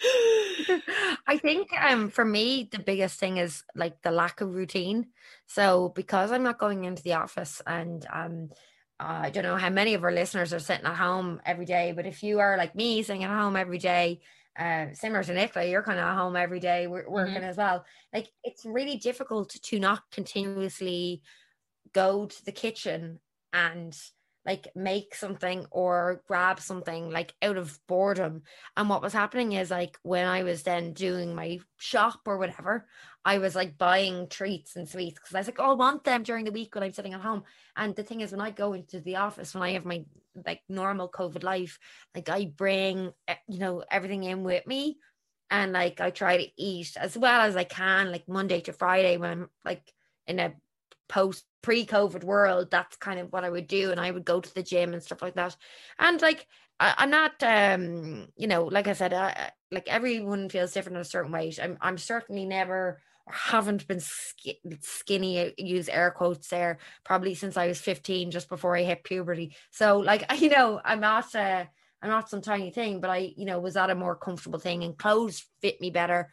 I 1.26 1.38
think 1.40 1.68
um 1.80 2.10
for 2.10 2.24
me 2.24 2.68
the 2.70 2.78
biggest 2.78 3.18
thing 3.18 3.36
is 3.36 3.62
like 3.74 4.00
the 4.02 4.10
lack 4.10 4.40
of 4.40 4.54
routine. 4.54 5.08
So 5.46 5.92
because 5.94 6.32
I'm 6.32 6.42
not 6.42 6.58
going 6.58 6.84
into 6.84 7.02
the 7.02 7.14
office 7.14 7.62
and 7.66 8.06
um 8.12 8.50
uh, 9.00 9.22
I 9.22 9.30
don't 9.30 9.42
know 9.42 9.56
how 9.56 9.70
many 9.70 9.94
of 9.94 10.04
our 10.04 10.12
listeners 10.12 10.52
are 10.52 10.60
sitting 10.60 10.86
at 10.86 10.94
home 10.94 11.40
every 11.44 11.64
day, 11.64 11.92
but 11.94 12.06
if 12.06 12.22
you 12.22 12.38
are 12.38 12.56
like 12.56 12.76
me 12.76 13.02
sitting 13.02 13.24
at 13.24 13.36
home 13.36 13.56
every 13.56 13.78
day, 13.78 14.20
uh, 14.56 14.86
similar 14.92 15.24
to 15.24 15.34
Nicola, 15.34 15.66
you're 15.66 15.82
kind 15.82 15.98
of 15.98 16.04
at 16.04 16.14
home 16.14 16.36
every 16.36 16.60
day 16.60 16.86
working 16.86 17.34
mm-hmm. 17.34 17.42
as 17.42 17.56
well. 17.56 17.84
Like 18.12 18.28
it's 18.44 18.64
really 18.64 18.96
difficult 18.96 19.50
to 19.50 19.80
not 19.80 20.02
continuously 20.12 21.22
go 21.92 22.26
to 22.26 22.44
the 22.44 22.52
kitchen 22.52 23.18
and 23.52 23.96
like 24.44 24.68
make 24.74 25.14
something 25.14 25.66
or 25.70 26.22
grab 26.26 26.58
something 26.60 27.10
like 27.10 27.32
out 27.42 27.56
of 27.56 27.78
boredom. 27.86 28.42
And 28.76 28.88
what 28.88 29.02
was 29.02 29.12
happening 29.12 29.52
is 29.52 29.70
like 29.70 29.96
when 30.02 30.26
I 30.26 30.42
was 30.42 30.64
then 30.64 30.92
doing 30.94 31.34
my 31.34 31.60
shop 31.78 32.20
or 32.26 32.38
whatever, 32.38 32.86
I 33.24 33.38
was 33.38 33.54
like 33.54 33.78
buying 33.78 34.28
treats 34.28 34.74
and 34.74 34.88
sweets 34.88 35.14
because 35.20 35.34
I 35.34 35.38
was 35.38 35.46
like, 35.46 35.60
oh, 35.60 35.70
I 35.70 35.74
want 35.74 36.02
them 36.04 36.24
during 36.24 36.44
the 36.44 36.52
week 36.52 36.74
when 36.74 36.82
I'm 36.82 36.92
sitting 36.92 37.14
at 37.14 37.20
home. 37.20 37.44
And 37.76 37.94
the 37.94 38.02
thing 38.02 38.20
is, 38.20 38.32
when 38.32 38.40
I 38.40 38.50
go 38.50 38.72
into 38.72 39.00
the 39.00 39.16
office, 39.16 39.54
when 39.54 39.62
I 39.62 39.72
have 39.72 39.84
my 39.84 40.04
like 40.44 40.60
normal 40.68 41.08
COVID 41.08 41.44
life, 41.44 41.78
like 42.14 42.28
I 42.28 42.46
bring, 42.46 43.12
eh, 43.28 43.36
you 43.48 43.60
know, 43.60 43.84
everything 43.90 44.24
in 44.24 44.42
with 44.42 44.66
me. 44.66 44.98
and 45.50 45.72
like 45.72 46.00
I 46.00 46.10
try 46.10 46.38
to 46.38 46.48
eat 46.56 46.96
as 46.96 47.16
well 47.16 47.42
as 47.42 47.56
I 47.56 47.64
can, 47.64 48.10
like 48.10 48.28
Monday 48.28 48.60
to 48.62 48.72
Friday 48.72 49.18
when 49.18 49.30
I'm 49.30 49.48
like 49.64 49.82
in 50.26 50.40
a 50.40 50.54
post 51.08 51.44
pre-COVID 51.62 52.24
world. 52.24 52.70
That's 52.70 52.96
kind 52.96 53.20
of 53.20 53.32
what 53.32 53.44
I 53.44 53.50
would 53.50 53.66
do, 53.66 53.90
and 53.90 54.00
I 54.00 54.10
would 54.10 54.24
go 54.24 54.40
to 54.40 54.54
the 54.54 54.62
gym 54.62 54.92
and 54.92 55.02
stuff 55.02 55.22
like 55.22 55.34
that. 55.34 55.56
And 55.98 56.20
like 56.20 56.46
I, 56.80 57.04
am 57.04 57.10
not, 57.10 57.42
um, 57.42 58.28
you 58.36 58.46
know, 58.46 58.64
like 58.64 58.88
I 58.88 58.92
said, 58.92 59.12
I, 59.12 59.50
like 59.70 59.88
everyone 59.88 60.48
feels 60.48 60.72
different 60.72 60.96
in 60.96 61.02
a 61.02 61.04
certain 61.04 61.32
way. 61.32 61.52
I'm, 61.62 61.78
I'm 61.80 61.98
certainly 61.98 62.44
never 62.44 63.00
haven't 63.28 63.86
been 63.86 64.00
sk- 64.00 64.58
skinny. 64.80 65.54
Use 65.56 65.88
air 65.88 66.10
quotes 66.10 66.48
there, 66.48 66.78
probably 67.04 67.34
since 67.34 67.56
I 67.56 67.68
was 67.68 67.80
15, 67.80 68.30
just 68.30 68.48
before 68.48 68.76
I 68.76 68.82
hit 68.82 69.04
puberty. 69.04 69.54
So, 69.70 69.98
like, 69.98 70.24
you 70.40 70.48
know, 70.50 70.80
I'm 70.84 71.00
not. 71.00 71.34
Uh, 71.34 71.64
I'm 72.02 72.10
not 72.10 72.28
some 72.28 72.42
tiny 72.42 72.72
thing, 72.72 73.00
but 73.00 73.10
I, 73.10 73.32
you 73.36 73.44
know, 73.44 73.60
was 73.60 73.76
at 73.76 73.88
a 73.88 73.94
more 73.94 74.16
comfortable 74.16 74.58
thing 74.58 74.82
and 74.82 74.98
clothes 74.98 75.46
fit 75.60 75.80
me 75.80 75.90
better. 75.90 76.32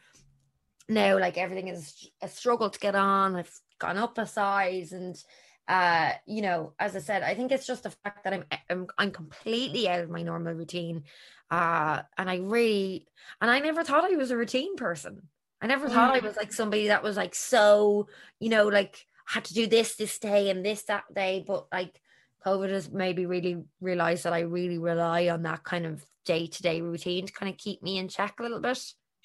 Now, 0.88 1.16
like 1.20 1.38
everything 1.38 1.68
is 1.68 2.10
a 2.20 2.26
struggle 2.26 2.70
to 2.70 2.78
get 2.80 2.96
on. 2.96 3.36
I've 3.36 3.60
gone 3.80 3.98
up 3.98 4.18
a 4.18 4.26
size 4.26 4.92
and 4.92 5.20
uh, 5.68 6.12
you 6.26 6.42
know, 6.42 6.72
as 6.80 6.96
I 6.96 6.98
said, 6.98 7.22
I 7.22 7.34
think 7.34 7.52
it's 7.52 7.66
just 7.66 7.84
the 7.84 7.90
fact 7.90 8.24
that 8.24 8.32
I'm 8.32 8.44
I'm, 8.68 8.86
I'm 8.98 9.10
completely 9.12 9.88
out 9.88 10.00
of 10.00 10.10
my 10.10 10.22
normal 10.22 10.52
routine. 10.54 11.04
Uh, 11.48 12.02
and 12.18 12.28
I 12.28 12.38
really 12.38 13.06
and 13.40 13.50
I 13.50 13.60
never 13.60 13.84
thought 13.84 14.04
I 14.04 14.16
was 14.16 14.30
a 14.30 14.36
routine 14.36 14.76
person. 14.76 15.28
I 15.62 15.66
never 15.66 15.88
thought 15.88 16.14
I 16.14 16.20
mm. 16.20 16.24
was 16.24 16.36
like 16.36 16.52
somebody 16.52 16.88
that 16.88 17.02
was 17.02 17.16
like 17.16 17.34
so, 17.34 18.08
you 18.40 18.48
know, 18.48 18.66
like 18.66 19.06
had 19.26 19.44
to 19.44 19.54
do 19.54 19.66
this 19.68 19.94
this 19.94 20.18
day 20.18 20.50
and 20.50 20.64
this 20.64 20.84
that 20.84 21.04
day. 21.14 21.44
But 21.46 21.66
like 21.72 22.00
COVID 22.44 22.70
has 22.70 22.90
maybe 22.90 23.26
really 23.26 23.62
realized 23.80 24.24
that 24.24 24.32
I 24.32 24.40
really 24.40 24.78
rely 24.78 25.28
on 25.28 25.42
that 25.42 25.62
kind 25.62 25.86
of 25.86 26.04
day 26.24 26.46
to 26.48 26.62
day 26.62 26.80
routine 26.80 27.26
to 27.26 27.32
kind 27.32 27.52
of 27.52 27.58
keep 27.58 27.82
me 27.82 27.98
in 27.98 28.08
check 28.08 28.40
a 28.40 28.42
little 28.42 28.60
bit. 28.60 28.82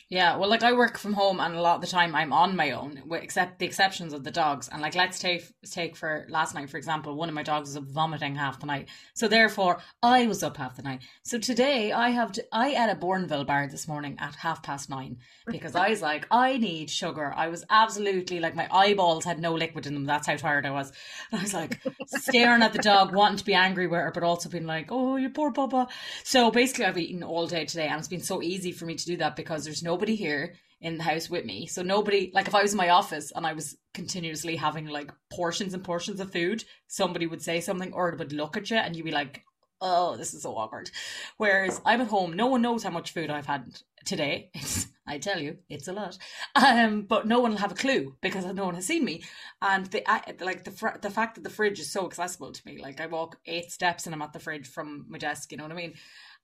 Yeah, 0.09 0.37
well, 0.37 0.47
like 0.47 0.61
I 0.61 0.73
work 0.73 0.99
from 0.99 1.13
home, 1.13 1.39
and 1.39 1.55
a 1.55 1.61
lot 1.61 1.75
of 1.75 1.81
the 1.81 1.87
time 1.87 2.13
I'm 2.15 2.31
on 2.31 2.55
my 2.55 2.71
own, 2.71 3.01
except 3.11 3.57
the 3.57 3.65
exceptions 3.65 4.13
of 4.13 4.23
the 4.23 4.29
dogs. 4.29 4.69
And 4.71 4.79
like, 4.79 4.93
let's 4.93 5.17
take 5.17 5.51
take 5.71 5.95
for 5.95 6.27
last 6.29 6.53
night, 6.53 6.69
for 6.69 6.77
example, 6.77 7.15
one 7.15 7.27
of 7.27 7.33
my 7.33 7.41
dogs 7.41 7.69
was 7.69 7.77
up 7.77 7.85
vomiting 7.85 8.35
half 8.35 8.59
the 8.59 8.67
night, 8.67 8.89
so 9.15 9.27
therefore 9.27 9.79
I 10.03 10.27
was 10.27 10.43
up 10.43 10.57
half 10.57 10.75
the 10.75 10.83
night. 10.83 11.01
So 11.23 11.39
today 11.39 11.91
I 11.91 12.09
have 12.11 12.33
to, 12.33 12.45
I 12.51 12.69
ate 12.69 12.91
a 12.91 12.95
Bournville 12.95 13.47
bar 13.47 13.67
this 13.67 13.87
morning 13.87 14.15
at 14.19 14.35
half 14.35 14.61
past 14.61 14.91
nine 14.91 15.17
because 15.47 15.75
I 15.75 15.89
was 15.89 16.03
like, 16.03 16.27
I 16.29 16.57
need 16.57 16.91
sugar. 16.91 17.33
I 17.35 17.47
was 17.47 17.65
absolutely 17.71 18.39
like 18.39 18.55
my 18.55 18.67
eyeballs 18.71 19.25
had 19.25 19.39
no 19.39 19.55
liquid 19.55 19.87
in 19.87 19.95
them. 19.95 20.05
That's 20.05 20.27
how 20.27 20.35
tired 20.35 20.67
I 20.67 20.71
was. 20.71 20.91
And 21.31 21.39
I 21.39 21.43
was 21.43 21.53
like 21.55 21.81
staring 22.05 22.61
at 22.61 22.73
the 22.73 22.79
dog, 22.79 23.15
wanting 23.15 23.39
to 23.39 23.45
be 23.45 23.55
angry 23.55 23.87
with 23.87 24.01
her, 24.01 24.11
but 24.13 24.21
also 24.21 24.49
being 24.49 24.67
like, 24.67 24.91
oh, 24.91 25.15
you 25.15 25.29
poor 25.31 25.51
Bubba. 25.51 25.87
So 26.23 26.51
basically, 26.51 26.85
I've 26.85 26.97
eaten 26.99 27.23
all 27.23 27.47
day 27.47 27.65
today, 27.65 27.87
and 27.87 27.97
it's 27.97 28.07
been 28.07 28.21
so 28.21 28.43
easy 28.43 28.71
for 28.71 28.85
me 28.85 28.93
to 28.93 29.05
do 29.05 29.17
that 29.17 29.35
because 29.35 29.63
there's 29.63 29.81
no 29.81 29.94
nobody 29.95 30.15
here 30.15 30.55
in 30.81 30.97
the 30.97 31.03
house 31.03 31.29
with 31.29 31.45
me. 31.45 31.67
So 31.67 31.81
nobody 31.81 32.29
like 32.33 32.49
if 32.49 32.55
I 32.55 32.61
was 32.61 32.73
in 32.73 32.77
my 32.77 32.89
office 32.89 33.31
and 33.33 33.47
I 33.47 33.53
was 33.53 33.77
continuously 33.93 34.57
having 34.57 34.87
like 34.87 35.09
portions 35.31 35.73
and 35.73 35.81
portions 35.81 36.19
of 36.19 36.33
food, 36.33 36.65
somebody 36.87 37.27
would 37.27 37.41
say 37.41 37.61
something 37.61 37.93
or 37.93 38.13
would 38.17 38.33
look 38.33 38.57
at 38.57 38.69
you 38.69 38.75
and 38.75 38.93
you'd 38.93 39.05
be 39.05 39.11
like, 39.11 39.45
Oh, 39.81 40.15
this 40.15 40.33
is 40.33 40.43
so 40.43 40.55
awkward. 40.55 40.89
Whereas 41.37 41.81
I'm 41.85 42.01
at 42.01 42.07
home, 42.07 42.33
no 42.33 42.47
one 42.47 42.61
knows 42.61 42.83
how 42.83 42.89
much 42.89 43.11
food 43.11 43.29
I've 43.29 43.45
had 43.45 43.65
today. 44.05 44.51
It's 44.55 44.87
I 45.07 45.19
tell 45.19 45.39
you, 45.39 45.57
it's 45.69 45.87
a 45.87 45.93
lot. 45.93 46.17
Um, 46.55 47.03
but 47.03 47.27
no 47.27 47.39
one 47.39 47.51
will 47.51 47.59
have 47.59 47.71
a 47.71 47.75
clue 47.75 48.15
because 48.21 48.43
no 48.43 48.65
one 48.65 48.73
has 48.73 48.87
seen 48.87 49.05
me. 49.05 49.23
And 49.61 49.85
the 49.85 50.01
like 50.41 50.63
the 50.63 50.71
fr- 50.71 50.97
the 50.99 51.11
fact 51.11 51.35
that 51.35 51.43
the 51.43 51.51
fridge 51.51 51.79
is 51.79 51.91
so 51.91 52.07
accessible 52.07 52.51
to 52.51 52.61
me, 52.65 52.81
like 52.81 52.99
I 52.99 53.05
walk 53.05 53.37
eight 53.45 53.71
steps 53.71 54.07
and 54.07 54.15
I'm 54.15 54.23
at 54.23 54.33
the 54.33 54.39
fridge 54.39 54.65
from 54.67 55.05
my 55.07 55.19
desk. 55.19 55.51
You 55.51 55.59
know 55.59 55.65
what 55.65 55.73
I 55.73 55.75
mean? 55.75 55.93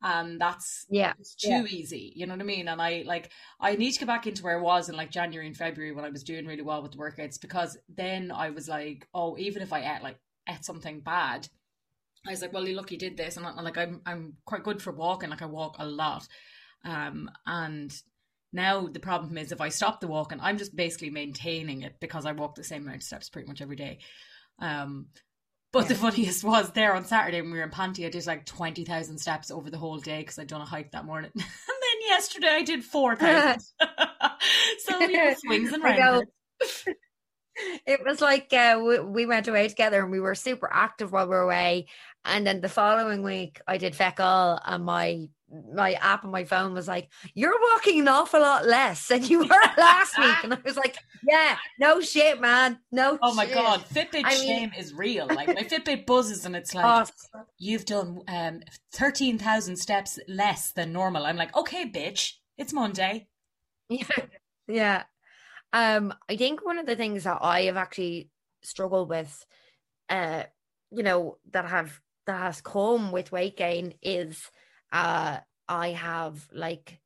and 0.04 0.42
that's 0.42 0.86
yeah 0.90 1.14
it's 1.20 1.36
too 1.36 1.50
yeah. 1.50 1.64
easy 1.66 2.12
you 2.16 2.26
know 2.26 2.34
what 2.34 2.42
i 2.42 2.46
mean 2.46 2.68
and 2.68 2.82
i 2.82 3.04
like 3.06 3.30
i 3.60 3.76
need 3.76 3.92
to 3.92 4.00
get 4.00 4.08
back 4.08 4.26
into 4.26 4.44
where 4.44 4.58
i 4.58 4.62
was 4.62 4.90
in 4.90 4.96
like 4.96 5.12
january 5.12 5.46
and 5.46 5.56
february 5.56 5.92
when 5.92 6.06
i 6.06 6.10
was 6.10 6.24
doing 6.24 6.46
really 6.46 6.64
well 6.64 6.82
with 6.82 6.92
the 6.92 6.98
workouts 6.98 7.40
because 7.40 7.78
then 7.88 8.32
i 8.32 8.50
was 8.50 8.68
like 8.68 9.08
oh 9.14 9.38
even 9.38 9.62
if 9.62 9.72
i 9.72 9.80
ate 9.80 10.02
like 10.02 10.18
ate 10.50 10.66
something 10.66 11.02
bad 11.02 11.48
i 12.28 12.32
was 12.32 12.42
like 12.42 12.54
well 12.54 12.63
look 12.63 12.92
you 12.92 12.98
did 12.98 13.18
this 13.18 13.38
and, 13.38 13.46
like 13.46 13.78
i'm 13.78 14.01
i'm 14.06 14.34
quite 14.46 14.63
good 14.63 14.82
for 14.82 14.92
walking 14.92 15.30
like 15.30 15.42
i 15.42 15.46
walk 15.46 15.75
a 15.80 15.86
lot 15.86 16.28
um 16.86 17.30
and 17.46 17.94
now 18.54 18.88
the 18.88 19.00
problem 19.00 19.38
is 19.38 19.51
if 19.51 19.62
i 19.62 19.70
stop 19.70 20.00
the 20.00 20.08
walking 20.08 20.40
i'm 20.42 20.58
just 20.58 20.75
basically 20.75 21.10
maintaining 21.10 21.82
it 21.82 21.96
because 22.00 22.25
i 22.25 22.32
walk 22.32 22.56
the 22.56 22.63
same 22.63 22.84
amount 22.84 22.98
of 22.98 23.04
steps 23.04 23.30
pretty 23.30 23.48
much 23.48 23.62
every 23.62 23.75
day 23.75 24.00
um 24.60 25.08
but 25.72 25.84
yeah. 25.84 25.88
the 25.90 25.96
funniest 25.96 26.44
was 26.44 26.72
there 26.72 26.96
on 26.96 27.06
Saturday 27.06 27.42
when 27.42 27.51
we 27.51 27.58
were 27.58 27.63
in 27.63 27.72
Panti, 27.72 28.06
I 28.06 28.10
did 28.10 28.28
like 28.28 28.46
20,000 28.46 29.18
steps 29.18 29.51
over 29.51 29.70
the 29.70 29.78
whole 29.78 30.00
day 30.00 30.20
because 30.20 30.38
I'd 30.38 30.48
done 30.48 30.62
a 30.62 30.66
hike 30.66 30.92
that 30.92 31.06
morning. 31.06 31.32
and 31.36 31.44
then 31.44 32.08
yesterday 32.08 32.50
I 32.50 32.63
did 32.63 32.84
4,000. 32.84 33.62
so 34.80 35.00
yeah, 35.01 35.34
swings 35.38 35.72
and 35.72 35.84
roundabouts. 35.84 36.32
It 37.86 38.00
was 38.06 38.22
like 38.22 38.51
uh, 38.54 38.80
we, 38.84 39.00
we 39.00 39.25
went 39.25 39.48
away 39.48 39.68
together 39.68 40.01
and 40.01 40.12
we 40.12 40.20
were 40.20 40.36
super 40.36 40.70
active 40.72 41.12
while 41.12 41.25
we 41.25 41.32
were 41.32 41.42
away. 41.42 41.88
And 42.24 42.46
then 42.46 42.62
the 42.62 42.70
following 42.70 43.24
week, 43.24 43.62
I 43.68 43.78
did 43.78 43.96
feck 43.96 44.20
all, 44.20 44.60
and 44.66 44.86
my 44.86 45.28
my 45.74 45.94
app 45.94 46.24
on 46.24 46.32
my 46.32 46.44
phone 46.44 46.74
was 46.74 46.88
like, 46.88 47.10
"You're 47.34 47.60
walking 47.74 48.00
an 48.00 48.08
awful 48.08 48.42
lot 48.42 48.66
less 48.66 49.08
than 49.08 49.24
you 49.24 49.40
were 49.40 49.48
last 49.78 50.18
week," 50.18 50.44
and 50.44 50.54
I 50.54 50.60
was 50.63 50.78
like, 50.78 50.98
"Yeah, 51.28 51.58
no 51.80 52.00
shit, 52.00 52.40
man, 52.40 52.80
no." 52.92 53.18
Oh 53.22 53.34
my 53.34 53.46
shit. 53.46 53.56
god, 53.56 53.84
Fitbit 53.92 54.25
I 54.25 54.36
shame 54.36 54.70
mean, 54.70 54.74
is 54.78 54.94
real. 54.94 55.25
Like 55.25 55.48
my 55.48 55.63
Fitbit 55.63 56.06
buzzes, 56.06 56.46
and 56.46 56.56
it's 56.56 56.75
like, 56.75 57.08
oh, 57.36 57.42
"You've 57.58 57.86
done 57.86 58.22
um, 58.28 58.62
thirteen 58.94 59.38
thousand 59.38 59.78
steps 59.78 60.20
less 60.28 60.72
than 60.72 60.94
normal." 60.94 61.25
I'm 61.25 61.38
like, 61.38 61.56
"Okay, 61.56 61.90
bitch, 61.90 62.34
it's 62.58 62.72
Monday." 62.72 63.28
Yeah, 63.90 64.06
yeah. 64.68 65.04
Um, 65.74 66.13
I 66.30 66.36
think 66.36 66.63
one 66.63 66.78
of 66.78 66.86
the 66.86 66.96
things 66.96 67.24
that 67.24 67.40
I 67.42 67.63
have 67.63 67.78
actually 67.78 68.30
struggled 68.62 69.10
with, 69.10 69.46
uh, 70.10 70.44
you 70.92 71.04
know, 71.04 71.38
that 71.51 71.66
have 71.66 72.00
that 72.25 72.40
has 72.40 72.62
come 72.62 73.12
with 73.12 73.32
weight 73.32 73.58
gain 73.58 73.94
is 74.01 74.50
uh, 74.92 75.38
I 75.68 75.90
have 75.90 76.48
like 76.54 77.00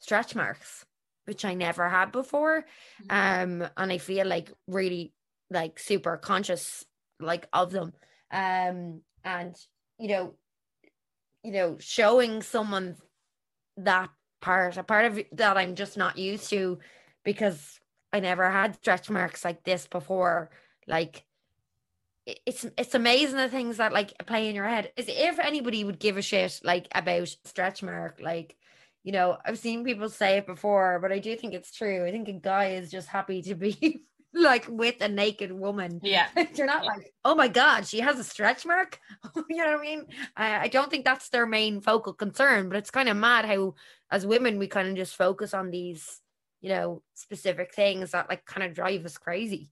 stretch 0.00 0.34
marks, 0.34 0.84
which 1.24 1.44
I 1.44 1.54
never 1.54 1.88
had 1.88 2.12
before. 2.12 2.64
Mm-hmm. 3.08 3.62
Um, 3.62 3.68
and 3.76 3.92
I 3.92 3.98
feel 3.98 4.26
like 4.26 4.52
really 4.66 5.12
like 5.50 5.78
super 5.78 6.16
conscious 6.16 6.84
like 7.20 7.46
of 7.52 7.70
them. 7.70 7.92
Um, 8.30 9.02
and 9.24 9.56
you 9.98 10.08
know, 10.08 10.34
you 11.42 11.52
know, 11.52 11.76
showing 11.78 12.42
someone 12.42 12.96
that 13.76 14.10
part, 14.40 14.76
a 14.76 14.82
part 14.82 15.06
of 15.06 15.20
that 15.32 15.56
I'm 15.56 15.74
just 15.74 15.96
not 15.96 16.18
used 16.18 16.50
to 16.50 16.78
because 17.24 17.80
I 18.12 18.20
never 18.20 18.50
had 18.50 18.76
stretch 18.76 19.08
marks 19.10 19.44
like 19.44 19.64
this 19.64 19.86
before. 19.86 20.50
Like 20.86 21.24
it's 22.26 22.64
it's 22.76 22.94
amazing 22.94 23.36
the 23.36 23.48
things 23.48 23.78
that 23.78 23.92
like 23.92 24.14
play 24.26 24.48
in 24.48 24.54
your 24.54 24.68
head. 24.68 24.92
Is 24.96 25.06
if 25.08 25.38
anybody 25.38 25.84
would 25.84 25.98
give 25.98 26.16
a 26.16 26.22
shit 26.22 26.60
like 26.62 26.88
about 26.94 27.34
stretch 27.44 27.82
mark, 27.82 28.20
like 28.22 28.56
you 29.02 29.12
know, 29.12 29.36
I've 29.44 29.58
seen 29.58 29.84
people 29.84 30.08
say 30.08 30.38
it 30.38 30.46
before, 30.46 31.00
but 31.00 31.10
I 31.10 31.18
do 31.18 31.34
think 31.34 31.54
it's 31.54 31.72
true. 31.72 32.06
I 32.06 32.12
think 32.12 32.28
a 32.28 32.32
guy 32.32 32.70
is 32.70 32.90
just 32.90 33.08
happy 33.08 33.42
to 33.42 33.54
be 33.56 34.04
like 34.34 34.66
with 34.68 35.00
a 35.00 35.08
naked 35.08 35.50
woman. 35.50 36.00
Yeah. 36.02 36.28
You're 36.54 36.68
not 36.68 36.84
like, 36.84 37.12
oh 37.24 37.34
my 37.34 37.48
God, 37.48 37.86
she 37.86 37.98
has 38.00 38.18
a 38.18 38.24
stretch 38.24 38.64
mark. 38.64 39.00
you 39.50 39.56
know 39.56 39.72
what 39.72 39.80
I 39.80 39.82
mean? 39.82 40.06
I, 40.36 40.58
I 40.60 40.68
don't 40.68 40.90
think 40.90 41.04
that's 41.04 41.30
their 41.30 41.46
main 41.46 41.80
focal 41.80 42.12
concern, 42.12 42.68
but 42.68 42.78
it's 42.78 42.92
kind 42.92 43.08
of 43.08 43.16
mad 43.16 43.44
how 43.44 43.74
as 44.10 44.24
women 44.24 44.58
we 44.58 44.68
kind 44.68 44.88
of 44.88 44.94
just 44.94 45.16
focus 45.16 45.52
on 45.52 45.70
these, 45.70 46.20
you 46.60 46.68
know, 46.68 47.02
specific 47.14 47.74
things 47.74 48.12
that 48.12 48.28
like 48.28 48.44
kind 48.44 48.64
of 48.64 48.74
drive 48.74 49.04
us 49.04 49.18
crazy. 49.18 49.68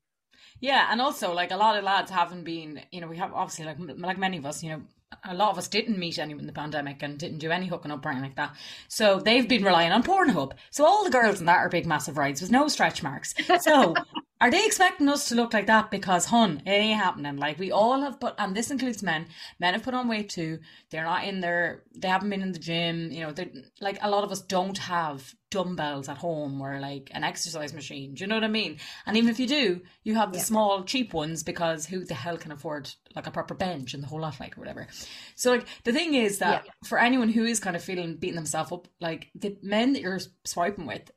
Yeah, 0.60 0.88
and 0.90 1.00
also 1.00 1.32
like 1.32 1.50
a 1.50 1.56
lot 1.56 1.76
of 1.76 1.84
lads 1.84 2.10
haven't 2.10 2.44
been, 2.44 2.80
you 2.90 3.00
know, 3.00 3.06
we 3.06 3.16
have 3.16 3.32
obviously 3.32 3.64
like 3.64 3.78
like 3.98 4.18
many 4.18 4.36
of 4.36 4.46
us, 4.46 4.62
you 4.62 4.70
know, 4.70 4.82
a 5.24 5.34
lot 5.34 5.50
of 5.50 5.58
us 5.58 5.68
didn't 5.68 5.98
meet 5.98 6.18
anyone 6.18 6.40
in 6.40 6.46
the 6.46 6.52
pandemic 6.52 7.02
and 7.02 7.18
didn't 7.18 7.38
do 7.38 7.50
any 7.50 7.66
hooking 7.66 7.90
up 7.90 8.04
or 8.04 8.10
anything 8.10 8.28
like 8.28 8.36
that. 8.36 8.54
So 8.88 9.18
they've 9.18 9.48
been 9.48 9.64
relying 9.64 9.92
on 9.92 10.02
Pornhub. 10.02 10.52
So 10.70 10.84
all 10.84 11.04
the 11.04 11.10
girls 11.10 11.40
in 11.40 11.46
that 11.46 11.58
are 11.58 11.68
big 11.68 11.86
massive 11.86 12.16
rides 12.16 12.40
with 12.40 12.50
no 12.50 12.68
stretch 12.68 13.02
marks. 13.02 13.34
So 13.60 13.94
are 14.40 14.50
they 14.50 14.64
expecting 14.64 15.08
us 15.08 15.28
to 15.28 15.34
look 15.34 15.52
like 15.52 15.66
that? 15.66 15.90
Because 15.90 16.26
hun, 16.26 16.62
it 16.64 16.70
ain't 16.70 16.98
happening. 16.98 17.36
Like 17.36 17.58
we 17.58 17.70
all 17.70 18.00
have 18.00 18.20
put 18.20 18.34
and 18.38 18.56
this 18.56 18.70
includes 18.70 19.02
men. 19.02 19.26
Men 19.58 19.74
have 19.74 19.82
put 19.82 19.94
on 19.94 20.08
weight 20.08 20.30
too. 20.30 20.60
They're 20.90 21.04
not 21.04 21.24
in 21.24 21.40
there 21.40 21.82
they 21.94 22.08
haven't 22.08 22.30
been 22.30 22.42
in 22.42 22.52
the 22.52 22.58
gym, 22.58 23.10
you 23.10 23.20
know, 23.20 23.32
they're 23.32 23.50
like 23.80 23.98
a 24.00 24.10
lot 24.10 24.24
of 24.24 24.32
us 24.32 24.40
don't 24.40 24.78
have 24.78 25.34
dumbbells 25.50 26.08
at 26.08 26.16
home 26.16 26.60
or 26.60 26.78
like 26.80 27.10
an 27.12 27.24
exercise 27.24 27.74
machine. 27.74 28.14
Do 28.14 28.22
you 28.22 28.28
know 28.28 28.36
what 28.36 28.44
I 28.44 28.48
mean? 28.48 28.78
And 29.06 29.16
even 29.16 29.28
if 29.28 29.40
you 29.40 29.46
do, 29.46 29.80
you 30.04 30.14
have 30.14 30.32
the 30.32 30.38
yeah. 30.38 30.44
small 30.44 30.84
cheap 30.84 31.12
ones 31.12 31.42
because 31.42 31.86
who 31.86 32.04
the 32.04 32.14
hell 32.14 32.38
can 32.38 32.52
afford 32.52 32.90
like 33.14 33.26
a 33.26 33.30
proper 33.30 33.54
bench 33.54 33.92
and 33.92 34.02
the 34.02 34.06
whole 34.06 34.20
lot 34.20 34.40
like 34.40 34.56
or 34.56 34.60
whatever. 34.60 34.86
So 35.34 35.50
like 35.50 35.66
the 35.84 35.92
thing 35.92 36.14
is 36.14 36.38
that 36.38 36.64
yeah. 36.64 36.70
for 36.84 36.98
anyone 36.98 37.28
who 37.28 37.44
is 37.44 37.60
kind 37.60 37.76
of 37.76 37.82
feeling 37.82 38.16
beating 38.16 38.36
themselves 38.36 38.72
up, 38.72 38.88
like 39.00 39.30
the 39.34 39.56
men 39.62 39.92
that 39.92 40.02
you're 40.02 40.20
swiping 40.44 40.86
with 40.86 41.10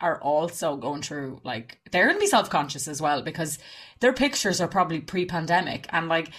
are 0.00 0.20
also 0.20 0.76
going 0.76 1.02
through 1.02 1.40
like 1.42 1.78
they're 1.90 2.06
gonna 2.06 2.18
be 2.18 2.26
self 2.26 2.50
conscious 2.50 2.86
as 2.86 3.00
well 3.00 3.22
because 3.22 3.58
their 4.00 4.12
pictures 4.12 4.60
are 4.60 4.68
probably 4.68 5.00
pre 5.00 5.24
pandemic 5.24 5.86
and 5.90 6.08
like 6.08 6.30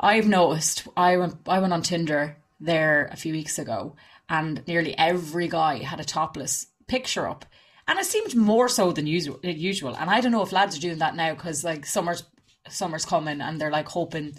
I've 0.00 0.26
noticed 0.26 0.86
I 0.96 1.16
went 1.16 1.36
I 1.46 1.58
went 1.60 1.72
on 1.72 1.82
Tinder 1.82 2.36
there 2.60 3.08
a 3.12 3.16
few 3.16 3.32
weeks 3.32 3.58
ago 3.58 3.94
and 4.28 4.66
nearly 4.66 4.96
every 4.98 5.48
guy 5.48 5.78
had 5.78 6.00
a 6.00 6.04
topless 6.04 6.66
picture 6.86 7.28
up. 7.28 7.44
And 7.86 7.98
it 7.98 8.04
seemed 8.04 8.34
more 8.34 8.68
so 8.68 8.92
than 8.92 9.06
usual. 9.06 9.40
Usual, 9.42 9.96
and 9.96 10.10
I 10.10 10.20
don't 10.20 10.32
know 10.32 10.42
if 10.42 10.52
lads 10.52 10.76
are 10.76 10.80
doing 10.80 10.98
that 10.98 11.16
now 11.16 11.34
because 11.34 11.64
like 11.64 11.86
summer's 11.86 12.24
summer's 12.68 13.06
coming 13.06 13.40
and 13.40 13.58
they're 13.60 13.70
like 13.70 13.88
hoping. 13.88 14.36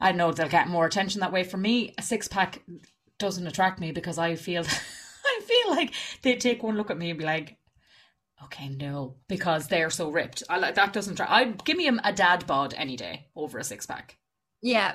I 0.00 0.12
know 0.12 0.32
they'll 0.32 0.48
get 0.48 0.68
more 0.68 0.86
attention 0.86 1.20
that 1.20 1.32
way. 1.32 1.44
For 1.44 1.56
me, 1.56 1.94
a 1.98 2.02
six 2.02 2.26
pack 2.26 2.62
doesn't 3.18 3.46
attract 3.46 3.80
me 3.80 3.92
because 3.92 4.18
I 4.18 4.34
feel 4.34 4.64
I 5.26 5.40
feel 5.44 5.70
like 5.70 5.92
they 6.22 6.36
take 6.36 6.62
one 6.62 6.76
look 6.76 6.90
at 6.90 6.98
me 6.98 7.10
and 7.10 7.18
be 7.18 7.24
like, 7.24 7.57
okay, 8.44 8.68
no, 8.68 9.16
because 9.28 9.68
they're 9.68 9.90
so 9.90 10.10
ripped. 10.10 10.42
I 10.48 10.58
like 10.58 10.74
that 10.76 10.92
doesn't 10.92 11.16
try. 11.16 11.26
I'd 11.28 11.64
give 11.64 11.76
me 11.76 11.88
a, 11.88 11.96
a 12.04 12.12
dad 12.12 12.46
bod 12.46 12.74
any 12.76 12.96
day 12.96 13.26
over 13.36 13.58
a 13.58 13.64
six 13.64 13.86
pack. 13.86 14.16
Yeah, 14.62 14.94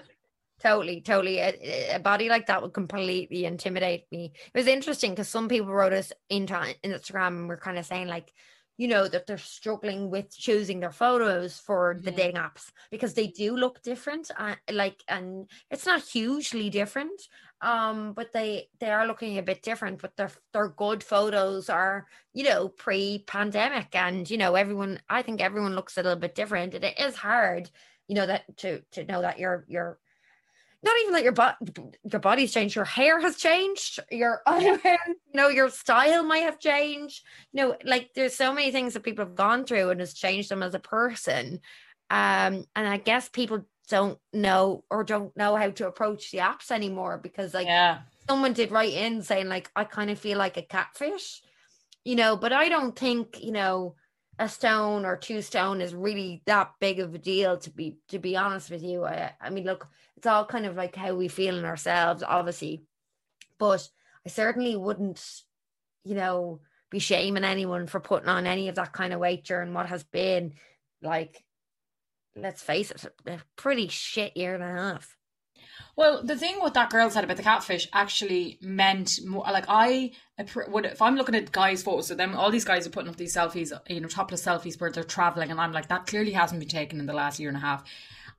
totally, 0.61 1.01
totally. 1.01 1.39
A, 1.39 1.95
a, 1.95 1.99
body 1.99 2.29
like 2.29 2.47
that 2.47 2.61
would 2.61 2.73
completely 2.73 3.45
intimidate 3.45 4.05
me. 4.11 4.33
It 4.53 4.57
was 4.57 4.67
interesting 4.67 5.11
because 5.11 5.29
some 5.29 5.47
people 5.47 5.73
wrote 5.73 5.93
us 5.93 6.11
into 6.29 6.53
Instagram 6.83 7.27
and 7.27 7.49
we're 7.49 7.57
kind 7.57 7.77
of 7.77 7.85
saying 7.85 8.07
like, 8.07 8.33
you 8.77 8.87
know, 8.87 9.07
that 9.07 9.27
they're 9.27 9.37
struggling 9.37 10.09
with 10.09 10.35
choosing 10.35 10.79
their 10.79 10.91
photos 10.91 11.59
for 11.59 11.95
the 12.01 12.11
yeah. 12.11 12.17
dating 12.17 12.35
apps 12.37 12.71
because 12.89 13.13
they 13.13 13.27
do 13.27 13.55
look 13.55 13.81
different. 13.83 14.31
Uh, 14.35 14.55
like, 14.71 15.03
and 15.07 15.47
it's 15.69 15.85
not 15.85 16.01
hugely 16.01 16.69
different, 16.69 17.21
um, 17.63 18.13
but 18.13 18.33
they 18.33 18.67
they 18.79 18.91
are 18.91 19.07
looking 19.07 19.37
a 19.37 19.43
bit 19.43 19.63
different. 19.63 20.01
But 20.01 20.15
their 20.17 20.31
their 20.51 20.67
good 20.67 21.03
photos 21.03 21.69
are, 21.69 22.05
you 22.33 22.43
know, 22.43 22.67
pre-pandemic, 22.67 23.95
and 23.95 24.29
you 24.29 24.37
know, 24.37 24.55
everyone. 24.55 24.99
I 25.09 25.21
think 25.21 25.41
everyone 25.41 25.75
looks 25.75 25.97
a 25.97 26.03
little 26.03 26.19
bit 26.19 26.35
different, 26.35 26.75
and 26.75 26.83
it 26.83 26.99
is 26.99 27.15
hard, 27.15 27.71
you 28.07 28.15
know, 28.15 28.25
that 28.25 28.57
to 28.57 28.81
to 28.91 29.05
know 29.05 29.21
that 29.21 29.39
you're 29.39 29.65
you're 29.67 29.97
not 30.83 30.95
even 31.01 31.13
that 31.13 31.23
your 31.23 31.31
body 31.31 31.55
your 32.11 32.19
body's 32.19 32.53
changed 32.53 32.75
your 32.75 32.85
hair 32.85 33.19
has 33.19 33.37
changed 33.37 33.99
your 34.11 34.41
you 34.59 34.77
know 35.33 35.47
your 35.47 35.69
style 35.69 36.23
might 36.23 36.39
have 36.39 36.59
changed 36.59 37.23
you 37.53 37.61
know 37.61 37.77
like 37.85 38.09
there's 38.13 38.35
so 38.35 38.53
many 38.53 38.69
things 38.69 38.93
that 38.93 39.03
people 39.03 39.23
have 39.23 39.35
gone 39.35 39.63
through 39.63 39.91
and 39.91 40.01
has 40.01 40.13
changed 40.13 40.49
them 40.49 40.61
as 40.61 40.75
a 40.75 40.79
person 40.79 41.61
um 42.09 42.65
and 42.75 42.87
i 42.87 42.97
guess 42.97 43.29
people 43.29 43.65
don't 43.89 44.17
know 44.31 44.83
or 44.89 45.03
don't 45.03 45.35
know 45.35 45.55
how 45.55 45.69
to 45.69 45.87
approach 45.87 46.31
the 46.31 46.37
apps 46.37 46.71
anymore 46.71 47.19
because 47.21 47.53
like 47.53 47.67
yeah. 47.67 47.99
someone 48.29 48.53
did 48.53 48.71
write 48.71 48.93
in 48.93 49.21
saying 49.21 49.47
like 49.47 49.69
i 49.75 49.83
kind 49.83 50.09
of 50.09 50.17
feel 50.17 50.37
like 50.37 50.57
a 50.57 50.61
catfish 50.61 51.41
you 52.05 52.15
know 52.15 52.37
but 52.37 52.53
i 52.53 52.69
don't 52.69 52.97
think 52.97 53.43
you 53.43 53.51
know 53.51 53.95
a 54.39 54.49
stone 54.49 55.05
or 55.05 55.15
two 55.15 55.41
stone 55.41 55.81
is 55.81 55.93
really 55.93 56.41
that 56.45 56.71
big 56.79 56.99
of 56.99 57.13
a 57.13 57.17
deal 57.17 57.57
to 57.57 57.69
be 57.69 57.97
to 58.07 58.19
be 58.19 58.35
honest 58.35 58.71
with 58.71 58.81
you 58.81 59.03
I, 59.03 59.33
I 59.39 59.49
mean 59.49 59.65
look 59.65 59.87
it's 60.17 60.27
all 60.27 60.45
kind 60.45 60.65
of 60.65 60.75
like 60.75 60.95
how 60.95 61.13
we 61.13 61.27
feel 61.27 61.57
in 61.57 61.65
ourselves 61.65 62.23
obviously 62.23 62.83
but 63.59 63.87
i 64.25 64.29
certainly 64.29 64.75
wouldn't 64.75 65.23
you 66.03 66.15
know 66.15 66.61
be 66.89 66.99
shaming 66.99 67.43
anyone 67.43 67.87
for 67.87 67.99
putting 67.99 68.29
on 68.29 68.47
any 68.47 68.69
of 68.69 68.75
that 68.75 68.93
kind 68.93 69.13
of 69.13 69.19
weight 69.19 69.43
during 69.43 69.73
what 69.73 69.87
has 69.87 70.03
been 70.03 70.53
like 71.01 71.43
let's 72.35 72.61
face 72.61 72.91
it 72.91 73.05
a 73.25 73.39
pretty 73.55 73.87
shit 73.87 74.35
year 74.35 74.53
and 74.53 74.63
a 74.63 74.67
half 74.67 75.17
well, 75.95 76.23
the 76.23 76.35
thing 76.35 76.59
what 76.59 76.73
that 76.73 76.89
girl 76.89 77.09
said 77.09 77.23
about 77.23 77.37
the 77.37 77.43
catfish 77.43 77.87
actually 77.93 78.57
meant 78.61 79.19
more 79.25 79.43
like 79.51 79.65
I 79.67 80.11
would 80.67 80.85
if 80.85 81.01
I'm 81.01 81.15
looking 81.15 81.35
at 81.35 81.51
guys' 81.51 81.83
photos, 81.83 82.07
so 82.07 82.15
them 82.15 82.35
all 82.35 82.51
these 82.51 82.65
guys 82.65 82.87
are 82.87 82.89
putting 82.89 83.09
up 83.09 83.15
these 83.15 83.35
selfies, 83.35 83.71
you 83.87 83.99
know, 83.99 84.07
topless 84.07 84.43
selfies 84.45 84.79
where 84.79 84.91
they're 84.91 85.03
traveling, 85.03 85.51
and 85.51 85.61
I'm 85.61 85.71
like, 85.71 85.89
that 85.89 86.07
clearly 86.07 86.31
hasn't 86.31 86.59
been 86.59 86.69
taken 86.69 86.99
in 86.99 87.05
the 87.05 87.13
last 87.13 87.39
year 87.39 87.49
and 87.49 87.57
a 87.57 87.61
half. 87.61 87.83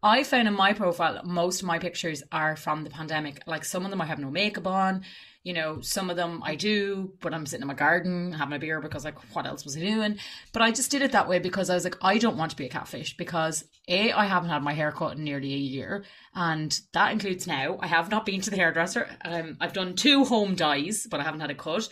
I 0.03 0.23
found 0.25 0.49
in 0.49 0.55
my 0.55 0.73
profile 0.73 1.21
most 1.25 1.63
of 1.63 1.67
my 1.67 1.79
pictures 1.79 2.23
are 2.31 2.57
from 2.57 2.85
the 2.85 2.91
pandemic. 2.91 3.41
Like 3.47 3.65
some 3.65 3.85
of 3.85 3.91
them 3.91 4.01
I 4.01 4.07
have 4.07 4.19
no 4.19 4.31
makeup 4.31 4.67
on, 4.67 5.03
you 5.45 5.53
know, 5.53 5.83
some 5.83 6.09
of 6.09 6.17
them 6.17 6.43
I 6.43 6.55
do, 6.55 7.13
but 7.21 7.35
I'm 7.35 7.45
sitting 7.45 7.63
in 7.63 7.69
my 7.69 7.75
garden 7.75 8.33
having 8.33 8.57
a 8.57 8.59
beer 8.59 8.81
because, 8.81 9.05
like, 9.05 9.19
what 9.35 9.45
else 9.45 9.63
was 9.63 9.77
I 9.77 9.81
doing? 9.81 10.17
But 10.55 10.63
I 10.63 10.71
just 10.71 10.91
did 10.91 11.03
it 11.03 11.13
that 11.13 11.29
way 11.29 11.39
because 11.39 11.69
I 11.69 11.75
was 11.75 11.85
like, 11.85 11.99
I 12.01 12.17
don't 12.17 12.39
want 12.39 12.51
to 12.53 12.57
be 12.57 12.65
a 12.65 12.71
catfish 12.71 13.15
because 13.19 13.63
A, 13.87 14.11
I 14.11 14.25
haven't 14.25 14.49
had 14.49 14.63
my 14.63 14.73
hair 14.73 14.91
cut 14.91 15.19
in 15.19 15.25
nearly 15.25 15.53
a 15.53 15.59
year. 15.59 16.05
And 16.35 16.79
that 16.95 17.13
includes 17.13 17.47
now. 17.47 17.77
I 17.79 17.87
have 17.87 18.11
not 18.11 18.25
been 18.25 18.41
to 18.41 18.51
the 18.51 18.57
hairdresser. 18.57 19.07
Um, 19.23 19.59
I've 19.61 19.75
done 19.75 19.97
two 19.97 20.25
home 20.25 20.55
dyes, 20.55 21.07
but 21.11 21.21
I 21.21 21.25
haven't 21.25 21.41
had 21.41 21.51
a 21.51 21.55
cut. 21.55 21.91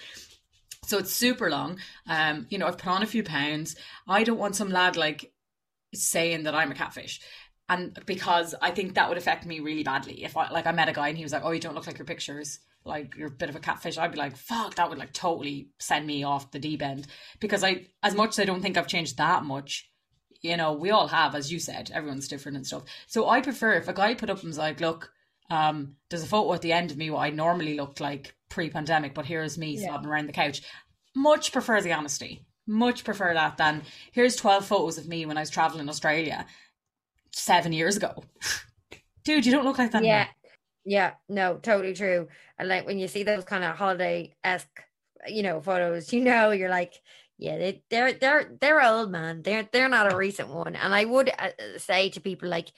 So 0.86 0.96
it's 0.96 1.12
super 1.12 1.50
long. 1.50 1.78
Um, 2.08 2.46
you 2.48 2.56
know, 2.56 2.66
I've 2.66 2.78
put 2.78 2.90
on 2.90 3.02
a 3.02 3.06
few 3.06 3.22
pounds. 3.22 3.76
I 4.08 4.24
don't 4.24 4.38
want 4.38 4.56
some 4.56 4.70
lad 4.70 4.96
like 4.96 5.30
saying 5.94 6.44
that 6.44 6.54
I'm 6.54 6.72
a 6.72 6.74
catfish 6.74 7.20
and 7.68 7.98
because 8.06 8.54
I 8.60 8.70
think 8.70 8.94
that 8.94 9.10
would 9.10 9.18
affect 9.18 9.46
me 9.46 9.60
really 9.60 9.82
badly 9.82 10.24
if 10.24 10.38
I 10.38 10.50
like 10.50 10.66
I 10.66 10.72
met 10.72 10.88
a 10.88 10.92
guy 10.92 11.08
and 11.08 11.16
he 11.16 11.22
was 11.22 11.32
like, 11.32 11.42
"Oh, 11.44 11.52
you 11.52 11.60
don't 11.60 11.74
look 11.74 11.86
like 11.86 11.98
your 11.98 12.06
pictures." 12.06 12.58
Like 12.84 13.14
you're 13.16 13.28
a 13.28 13.30
bit 13.30 13.48
of 13.48 13.56
a 13.56 13.60
catfish, 13.60 13.98
I'd 13.98 14.12
be 14.12 14.18
like, 14.18 14.36
fuck, 14.36 14.74
that 14.76 14.88
would 14.88 14.98
like 14.98 15.12
totally 15.12 15.68
send 15.78 16.06
me 16.06 16.24
off 16.24 16.50
the 16.50 16.58
deep 16.58 16.82
end. 16.82 17.06
Because 17.40 17.62
I, 17.62 17.86
as 18.02 18.14
much 18.14 18.30
as 18.30 18.40
I 18.40 18.44
don't 18.44 18.60
think 18.60 18.76
I've 18.76 18.86
changed 18.86 19.18
that 19.18 19.44
much, 19.44 19.90
you 20.42 20.56
know, 20.56 20.72
we 20.72 20.90
all 20.90 21.08
have, 21.08 21.34
as 21.34 21.52
you 21.52 21.58
said, 21.58 21.90
everyone's 21.94 22.28
different 22.28 22.56
and 22.56 22.66
stuff. 22.66 22.84
So 23.06 23.28
I 23.28 23.40
prefer 23.40 23.74
if 23.74 23.88
a 23.88 23.92
guy 23.92 24.14
put 24.14 24.30
up 24.30 24.38
and 24.38 24.48
was 24.48 24.58
like, 24.58 24.80
look, 24.80 25.12
um, 25.50 25.96
there's 26.10 26.24
a 26.24 26.26
photo 26.26 26.52
at 26.54 26.62
the 26.62 26.72
end 26.72 26.90
of 26.90 26.96
me 26.96 27.10
what 27.10 27.20
I 27.20 27.30
normally 27.30 27.76
looked 27.76 28.00
like 28.00 28.34
pre-pandemic, 28.48 29.14
but 29.14 29.26
here's 29.26 29.58
me 29.58 29.76
yeah. 29.76 29.88
slobbing 29.88 30.06
around 30.06 30.26
the 30.26 30.32
couch. 30.32 30.62
Much 31.14 31.52
prefer 31.52 31.80
the 31.80 31.92
honesty. 31.92 32.44
Much 32.66 33.04
prefer 33.04 33.34
that 33.34 33.56
than 33.56 33.82
here's 34.12 34.36
12 34.36 34.64
photos 34.64 34.98
of 34.98 35.08
me 35.08 35.26
when 35.26 35.36
I 35.36 35.40
was 35.40 35.50
traveling 35.50 35.88
Australia 35.88 36.46
seven 37.32 37.72
years 37.72 37.96
ago. 37.96 38.24
Dude, 39.24 39.46
you 39.46 39.52
don't 39.52 39.64
look 39.64 39.78
like 39.78 39.92
that. 39.92 40.04
Yeah. 40.04 40.14
Anymore. 40.14 40.34
Yeah, 40.84 41.14
no, 41.28 41.58
totally 41.58 41.94
true. 41.94 42.28
And 42.58 42.68
like 42.68 42.86
when 42.86 42.98
you 42.98 43.08
see 43.08 43.22
those 43.22 43.44
kind 43.44 43.62
of 43.64 43.76
holiday 43.76 44.34
esque, 44.42 44.82
you 45.26 45.42
know, 45.42 45.60
photos, 45.60 46.12
you 46.12 46.20
know, 46.22 46.50
you're 46.50 46.68
like, 46.70 46.94
yeah, 47.38 47.56
they, 47.58 47.82
they're 47.90 48.12
they're 48.12 48.56
they're 48.60 48.82
old, 48.84 49.10
man. 49.10 49.42
They're 49.42 49.68
they're 49.72 49.88
not 49.88 50.12
a 50.12 50.16
recent 50.16 50.48
one. 50.48 50.74
And 50.76 50.94
I 50.94 51.04
would 51.04 51.30
uh, 51.38 51.50
say 51.78 52.08
to 52.10 52.20
people 52.20 52.48
like, 52.48 52.72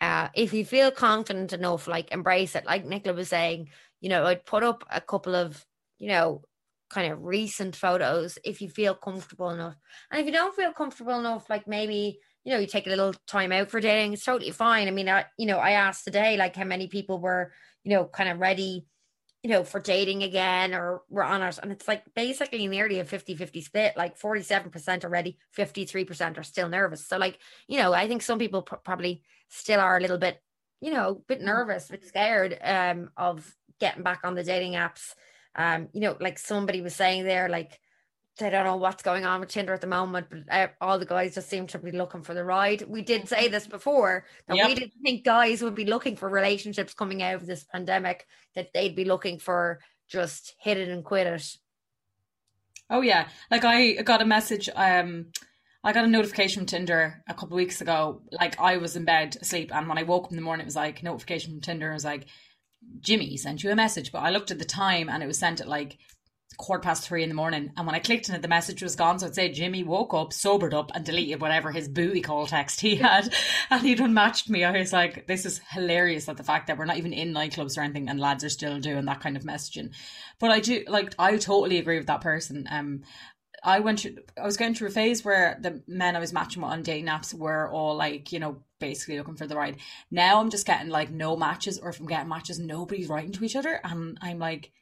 uh, 0.00 0.28
if 0.34 0.52
you 0.52 0.64
feel 0.64 0.90
confident 0.90 1.52
enough, 1.52 1.88
like 1.88 2.12
embrace 2.12 2.54
it. 2.54 2.64
Like 2.64 2.84
Nicola 2.84 3.14
was 3.16 3.28
saying, 3.28 3.70
you 4.00 4.08
know, 4.08 4.24
I'd 4.24 4.46
put 4.46 4.62
up 4.62 4.84
a 4.90 5.00
couple 5.00 5.34
of, 5.34 5.64
you 5.98 6.08
know, 6.08 6.42
kind 6.90 7.12
of 7.12 7.22
recent 7.24 7.76
photos 7.76 8.38
if 8.44 8.62
you 8.62 8.68
feel 8.68 8.94
comfortable 8.94 9.50
enough. 9.50 9.76
And 10.10 10.20
if 10.20 10.26
you 10.26 10.32
don't 10.32 10.54
feel 10.54 10.72
comfortable 10.72 11.18
enough, 11.18 11.50
like 11.50 11.66
maybe 11.66 12.20
you 12.48 12.54
know, 12.54 12.60
you 12.60 12.66
take 12.66 12.86
a 12.86 12.90
little 12.90 13.12
time 13.26 13.52
out 13.52 13.70
for 13.70 13.78
dating. 13.78 14.14
It's 14.14 14.24
totally 14.24 14.52
fine. 14.52 14.88
I 14.88 14.90
mean, 14.90 15.06
I, 15.06 15.26
you 15.36 15.44
know, 15.44 15.58
I 15.58 15.72
asked 15.72 16.04
today, 16.04 16.38
like, 16.38 16.56
how 16.56 16.64
many 16.64 16.86
people 16.86 17.20
were, 17.20 17.52
you 17.84 17.90
know, 17.90 18.06
kind 18.06 18.30
of 18.30 18.38
ready, 18.38 18.86
you 19.42 19.50
know, 19.50 19.64
for 19.64 19.80
dating 19.80 20.22
again 20.22 20.72
or 20.72 21.02
were 21.10 21.24
on 21.24 21.42
it. 21.42 21.58
And 21.62 21.70
it's 21.70 21.86
like 21.86 22.04
basically 22.14 22.66
nearly 22.66 23.00
a 23.00 23.04
50 23.04 23.34
50 23.34 23.60
split, 23.60 23.98
like 23.98 24.18
47% 24.18 25.04
are 25.04 25.10
ready, 25.10 25.36
53% 25.58 26.38
are 26.38 26.42
still 26.42 26.70
nervous. 26.70 27.06
So, 27.06 27.18
like, 27.18 27.38
you 27.66 27.76
know, 27.80 27.92
I 27.92 28.08
think 28.08 28.22
some 28.22 28.38
people 28.38 28.62
pr- 28.62 28.76
probably 28.76 29.20
still 29.50 29.80
are 29.80 29.98
a 29.98 30.00
little 30.00 30.16
bit, 30.16 30.40
you 30.80 30.90
know, 30.90 31.10
a 31.10 31.14
bit 31.16 31.40
mm. 31.42 31.44
nervous, 31.44 31.90
a 31.90 31.92
bit 31.92 32.06
scared 32.06 32.58
um, 32.64 33.10
of 33.18 33.54
getting 33.78 34.02
back 34.02 34.20
on 34.24 34.34
the 34.34 34.42
dating 34.42 34.72
apps. 34.72 35.12
Um, 35.54 35.88
you 35.92 36.00
know, 36.00 36.16
like 36.18 36.38
somebody 36.38 36.80
was 36.80 36.94
saying 36.94 37.24
there, 37.24 37.50
like, 37.50 37.78
I 38.42 38.50
don't 38.50 38.64
know 38.64 38.76
what's 38.76 39.02
going 39.02 39.24
on 39.24 39.40
with 39.40 39.48
Tinder 39.50 39.72
at 39.72 39.80
the 39.80 39.86
moment, 39.86 40.28
but 40.30 40.40
uh, 40.50 40.68
all 40.80 40.98
the 40.98 41.06
guys 41.06 41.34
just 41.34 41.48
seem 41.48 41.66
to 41.68 41.78
be 41.78 41.92
looking 41.92 42.22
for 42.22 42.34
the 42.34 42.44
ride. 42.44 42.82
We 42.88 43.02
did 43.02 43.28
say 43.28 43.48
this 43.48 43.66
before 43.66 44.24
that 44.46 44.56
yep. 44.56 44.68
we 44.68 44.74
didn't 44.74 44.94
think 45.02 45.24
guys 45.24 45.62
would 45.62 45.74
be 45.74 45.84
looking 45.84 46.16
for 46.16 46.28
relationships 46.28 46.94
coming 46.94 47.22
out 47.22 47.36
of 47.36 47.46
this 47.46 47.64
pandemic, 47.64 48.26
that 48.54 48.72
they'd 48.72 48.96
be 48.96 49.04
looking 49.04 49.38
for 49.38 49.80
just 50.08 50.54
hit 50.58 50.78
it 50.78 50.88
and 50.88 51.04
quit 51.04 51.26
it. 51.26 51.56
Oh 52.90 53.02
yeah, 53.02 53.28
like 53.50 53.64
I 53.64 53.94
got 54.02 54.22
a 54.22 54.26
message. 54.26 54.68
Um, 54.74 55.26
I 55.84 55.92
got 55.92 56.04
a 56.04 56.08
notification 56.08 56.60
from 56.60 56.66
Tinder 56.66 57.22
a 57.28 57.34
couple 57.34 57.48
of 57.54 57.60
weeks 57.60 57.80
ago. 57.80 58.22
Like 58.32 58.58
I 58.58 58.78
was 58.78 58.96
in 58.96 59.04
bed 59.04 59.36
asleep, 59.40 59.74
and 59.74 59.88
when 59.88 59.98
I 59.98 60.02
woke 60.02 60.24
up 60.24 60.30
in 60.30 60.36
the 60.36 60.42
morning, 60.42 60.64
it 60.64 60.66
was 60.66 60.76
like 60.76 61.02
notification 61.02 61.52
from 61.52 61.60
Tinder. 61.60 61.90
It 61.90 61.94
was 61.94 62.04
like 62.04 62.26
Jimmy 63.00 63.36
sent 63.36 63.62
you 63.62 63.70
a 63.70 63.76
message, 63.76 64.12
but 64.12 64.20
I 64.20 64.30
looked 64.30 64.50
at 64.50 64.58
the 64.58 64.64
time 64.64 65.08
and 65.08 65.22
it 65.22 65.26
was 65.26 65.38
sent 65.38 65.60
at 65.60 65.68
like 65.68 65.98
quarter 66.58 66.82
past 66.82 67.04
three 67.04 67.22
in 67.22 67.28
the 67.28 67.34
morning. 67.34 67.72
And 67.76 67.86
when 67.86 67.94
I 67.94 68.00
clicked 68.00 68.28
on 68.28 68.36
it, 68.36 68.42
the 68.42 68.48
message 68.48 68.82
was 68.82 68.96
gone. 68.96 69.18
So 69.18 69.26
it 69.26 69.34
said 69.34 69.54
Jimmy 69.54 69.84
woke 69.84 70.12
up, 70.12 70.32
sobered 70.32 70.74
up, 70.74 70.90
and 70.92 71.04
deleted 71.04 71.40
whatever 71.40 71.70
his 71.70 71.88
booty 71.88 72.20
call 72.20 72.46
text 72.46 72.80
he 72.80 72.96
had. 72.96 73.32
and 73.70 73.80
he'd 73.82 74.00
unmatched 74.00 74.50
me. 74.50 74.64
I 74.64 74.72
was 74.72 74.92
like, 74.92 75.26
this 75.28 75.46
is 75.46 75.60
hilarious 75.70 76.26
that 76.26 76.36
the 76.36 76.42
fact 76.42 76.66
that 76.66 76.76
we're 76.76 76.84
not 76.84 76.98
even 76.98 77.12
in 77.12 77.32
nightclubs 77.32 77.78
or 77.78 77.82
anything 77.82 78.08
and 78.08 78.20
lads 78.20 78.42
are 78.42 78.48
still 78.48 78.78
doing 78.80 79.04
that 79.04 79.20
kind 79.20 79.36
of 79.36 79.44
messaging. 79.44 79.94
But 80.40 80.50
I 80.50 80.60
do, 80.60 80.84
like, 80.88 81.14
I 81.18 81.36
totally 81.36 81.78
agree 81.78 81.96
with 81.96 82.08
that 82.08 82.20
person. 82.20 82.66
Um, 82.70 83.02
I 83.62 83.80
went 83.80 84.00
to, 84.00 84.16
I 84.40 84.44
was 84.44 84.56
going 84.56 84.74
through 84.74 84.88
a 84.88 84.92
phase 84.92 85.24
where 85.24 85.58
the 85.60 85.82
men 85.86 86.16
I 86.16 86.20
was 86.20 86.32
matching 86.32 86.62
with 86.62 86.72
on 86.72 86.82
dating 86.82 87.06
apps 87.06 87.32
were 87.34 87.70
all 87.70 87.96
like, 87.96 88.32
you 88.32 88.40
know, 88.40 88.58
basically 88.80 89.18
looking 89.18 89.36
for 89.36 89.46
the 89.46 89.56
ride. 89.56 89.76
Now 90.10 90.40
I'm 90.40 90.50
just 90.50 90.66
getting 90.66 90.90
like 90.90 91.10
no 91.10 91.36
matches, 91.36 91.78
or 91.78 91.90
if 91.90 92.00
I'm 92.00 92.06
getting 92.06 92.28
matches, 92.28 92.58
nobody's 92.58 93.08
writing 93.08 93.32
to 93.32 93.44
each 93.44 93.56
other. 93.56 93.80
And 93.82 94.18
I'm 94.20 94.38
like, 94.38 94.72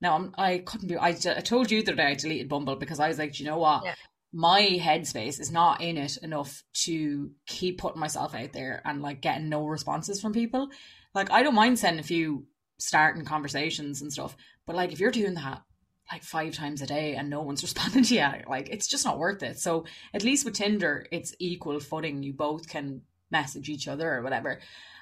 now 0.00 0.14
I'm, 0.14 0.34
I 0.36 0.58
couldn't 0.58 0.88
be. 0.88 0.96
I, 0.96 1.08
I 1.08 1.12
told 1.40 1.70
you 1.70 1.82
the 1.82 1.92
other 1.92 1.96
day 1.96 2.08
I 2.08 2.14
deleted 2.14 2.48
Bumble 2.48 2.76
because 2.76 3.00
I 3.00 3.08
was 3.08 3.18
like, 3.18 3.38
you 3.40 3.46
know 3.46 3.58
what? 3.58 3.84
Yeah. 3.84 3.94
My 4.32 4.60
headspace 4.62 5.40
is 5.40 5.50
not 5.50 5.80
in 5.80 5.96
it 5.96 6.18
enough 6.18 6.62
to 6.84 7.30
keep 7.46 7.78
putting 7.78 8.00
myself 8.00 8.34
out 8.34 8.52
there 8.52 8.82
and 8.84 9.00
like 9.00 9.22
getting 9.22 9.48
no 9.48 9.66
responses 9.66 10.20
from 10.20 10.32
people. 10.32 10.68
Like 11.14 11.30
I 11.30 11.42
don't 11.42 11.54
mind 11.54 11.78
sending 11.78 12.00
a 12.00 12.06
few 12.06 12.46
starting 12.78 13.24
conversations 13.24 14.02
and 14.02 14.12
stuff, 14.12 14.36
but 14.66 14.76
like 14.76 14.92
if 14.92 15.00
you're 15.00 15.10
doing 15.10 15.34
that 15.34 15.62
like 16.10 16.22
five 16.22 16.54
times 16.54 16.82
a 16.82 16.86
day 16.86 17.14
and 17.14 17.28
no 17.28 17.42
one's 17.42 17.62
responding 17.68 18.04
to 18.04 18.14
you. 18.14 18.28
Like 18.48 18.68
it's 18.70 18.86
just 18.86 19.04
not 19.04 19.18
worth 19.18 19.42
it. 19.42 19.58
So 19.58 19.84
at 20.14 20.24
least 20.24 20.44
with 20.44 20.54
Tinder, 20.54 21.06
it's 21.10 21.34
equal 21.38 21.80
footing. 21.80 22.22
You 22.22 22.32
both 22.32 22.68
can 22.68 23.02
message 23.30 23.68
each 23.68 23.88
other 23.88 24.12
or 24.14 24.22
whatever. 24.22 24.60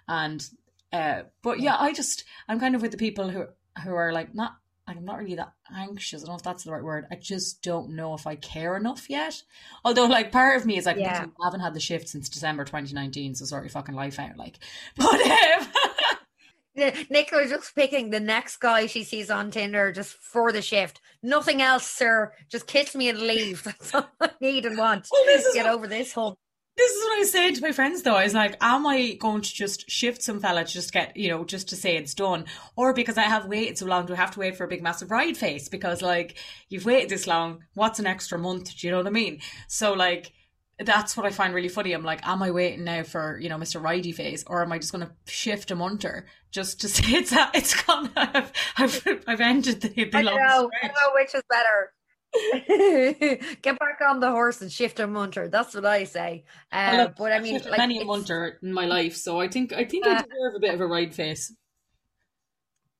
And 0.09 0.47
uh, 0.93 1.23
but 1.43 1.61
yeah, 1.61 1.77
I 1.79 1.93
just 1.93 2.25
I'm 2.49 2.61
kind 2.61 2.75
of 2.75 2.83
with 2.83 2.93
the 2.93 2.97
people 2.97 3.29
who 3.29 3.47
who 3.83 3.93
are 3.93 4.13
like 4.13 4.35
not 4.35 4.57
I'm 4.88 5.05
not 5.05 5.18
really 5.18 5.35
that 5.35 5.53
anxious. 5.77 6.22
I 6.22 6.27
don't 6.27 6.35
know 6.35 6.37
if 6.37 6.42
that's 6.44 6.62
the 6.64 6.70
right 6.70 6.83
word. 6.83 7.07
I 7.11 7.16
just 7.16 7.61
don't 7.62 7.90
know 7.96 8.14
if 8.14 8.27
I 8.27 8.37
care 8.37 8.77
enough 8.77 9.11
yet. 9.11 9.42
Although, 9.85 10.07
like, 10.07 10.31
part 10.31 10.57
of 10.57 10.64
me 10.64 10.79
is 10.79 10.87
like, 10.87 10.96
Yeah. 10.96 11.27
I 11.40 11.44
haven't 11.44 11.61
had 11.61 11.75
the 11.75 11.81
shift 11.81 12.09
since 12.09 12.29
December 12.29 12.64
2019, 12.64 13.35
so 13.35 13.44
sort 13.44 13.64
your 13.64 13.70
fucking 13.70 13.96
life 13.96 14.18
out. 14.20 14.37
Like, 14.37 14.59
but 14.96 15.20
um, 15.20 15.66
Nicola 17.11 17.49
just 17.49 17.75
picking 17.75 18.11
the 18.11 18.20
next 18.20 18.59
guy 18.59 18.87
she 18.87 19.03
sees 19.03 19.31
on 19.31 19.51
Tinder 19.51 19.90
just 19.92 20.12
for 20.12 20.53
the 20.53 20.62
shift. 20.62 21.01
Nothing 21.22 21.62
else, 21.62 21.87
sir. 21.87 22.33
Just 22.49 22.66
kiss 22.66 22.94
me 22.94 23.09
and 23.09 23.18
leave. 23.18 23.62
That's 23.64 23.94
all 23.94 24.09
I 24.20 24.31
need 24.40 24.66
and 24.66 24.79
want. 24.79 25.09
Well, 25.11 25.25
Get 25.55 25.64
what- 25.64 25.75
over 25.75 25.87
this 25.88 26.12
hump. 26.12 26.38
This 26.77 26.93
is 26.93 27.05
what 27.05 27.17
I 27.17 27.19
was 27.21 27.33
saying 27.33 27.55
to 27.55 27.62
my 27.62 27.73
friends 27.73 28.03
though. 28.03 28.17
I 28.17 28.25
was 28.25 28.35
like, 28.35 28.57
am 28.61 28.87
I 28.87 29.15
going 29.15 29.41
to 29.41 29.55
just 29.55 29.91
shift 29.91 30.23
some 30.23 30.41
fella 30.41 30.65
to 30.65 30.73
just 30.73 30.93
get, 30.93 31.17
you 31.17 31.31
know, 31.31 31.45
just 31.45 31.69
to 31.71 31.77
say 31.77 31.97
it's 31.97 32.15
done? 32.15 32.45
Or 32.77 32.93
because 32.93 33.17
I 33.17 33.23
have 33.23 33.47
waited 33.47 33.79
so 33.79 33.87
long, 33.87 34.07
do 34.07 34.12
I 34.12 34.17
have 34.17 34.33
to 34.33 34.41
wait 34.41 34.57
for 34.57 34.65
a 34.65 34.69
big 34.69 34.83
massive 34.83 35.11
ride 35.11 35.37
face? 35.37 35.69
Because 35.69 36.03
like, 36.03 36.37
you've 36.69 36.85
waited 36.85 37.09
this 37.09 37.27
long, 37.27 37.65
what's 37.75 37.99
an 37.99 38.07
extra 38.07 38.39
month? 38.39 38.77
Do 38.77 38.87
you 38.87 38.91
know 38.91 38.99
what 38.99 39.07
I 39.07 39.11
mean? 39.11 39.41
So 39.69 39.95
like, 39.95 40.33
that's 40.79 41.17
what 41.17 41.25
I 41.25 41.31
find 41.31 41.55
really 41.55 41.71
funny. 41.71 41.93
I'm 41.93 42.05
like, 42.05 42.27
am 42.27 42.43
I 42.43 42.51
waiting 42.51 42.85
now 42.85 43.03
for, 43.03 43.39
you 43.41 43.49
know, 43.49 43.57
Mr. 43.57 43.81
Ridey 43.81 44.15
face? 44.15 44.45
Or 44.47 44.62
am 44.62 44.73
I 44.73 44.79
just 44.79 44.93
going 44.93 45.07
to 45.07 45.33
shift 45.33 45.71
a 45.71 45.77
munter 45.77 46.27
just 46.51 46.83
to 46.83 46.89
say 46.91 47.05
it's, 47.12 47.33
it's 47.55 47.83
gone, 47.83 48.11
I've, 48.15 48.53
I've, 48.77 49.25
I've 49.27 49.41
ended 49.41 49.81
the, 49.81 49.89
the 49.89 50.11
I 50.12 50.21
long 50.21 50.37
know. 50.37 50.71
I 50.83 50.87
don't 50.87 50.95
know 50.95 51.12
which 51.15 51.35
is 51.35 51.43
better. 51.49 51.93
Get 52.69 53.79
back 53.79 54.01
on 54.07 54.21
the 54.21 54.31
horse 54.31 54.61
and 54.61 54.71
shift 54.71 55.01
a 55.01 55.07
munter. 55.07 55.49
That's 55.49 55.75
what 55.75 55.87
I 55.87 56.05
say. 56.05 56.45
Uh, 56.71 57.05
look, 57.05 57.17
but 57.17 57.33
I 57.33 57.41
mean, 57.41 57.61
like, 57.69 57.79
many 57.79 58.01
a 58.01 58.05
munter 58.05 58.59
in 58.62 58.73
my 58.73 58.85
life, 58.85 59.17
so 59.17 59.41
I 59.41 59.49
think 59.49 59.73
I 59.73 59.85
think 59.85 60.07
I 60.07 60.11
Uh, 60.17 60.23
deserve 60.23 60.55
a 60.57 60.61
bit 60.61 60.75
of 60.75 60.81
a 60.81 60.87
ride 60.87 61.15
face. 61.15 61.55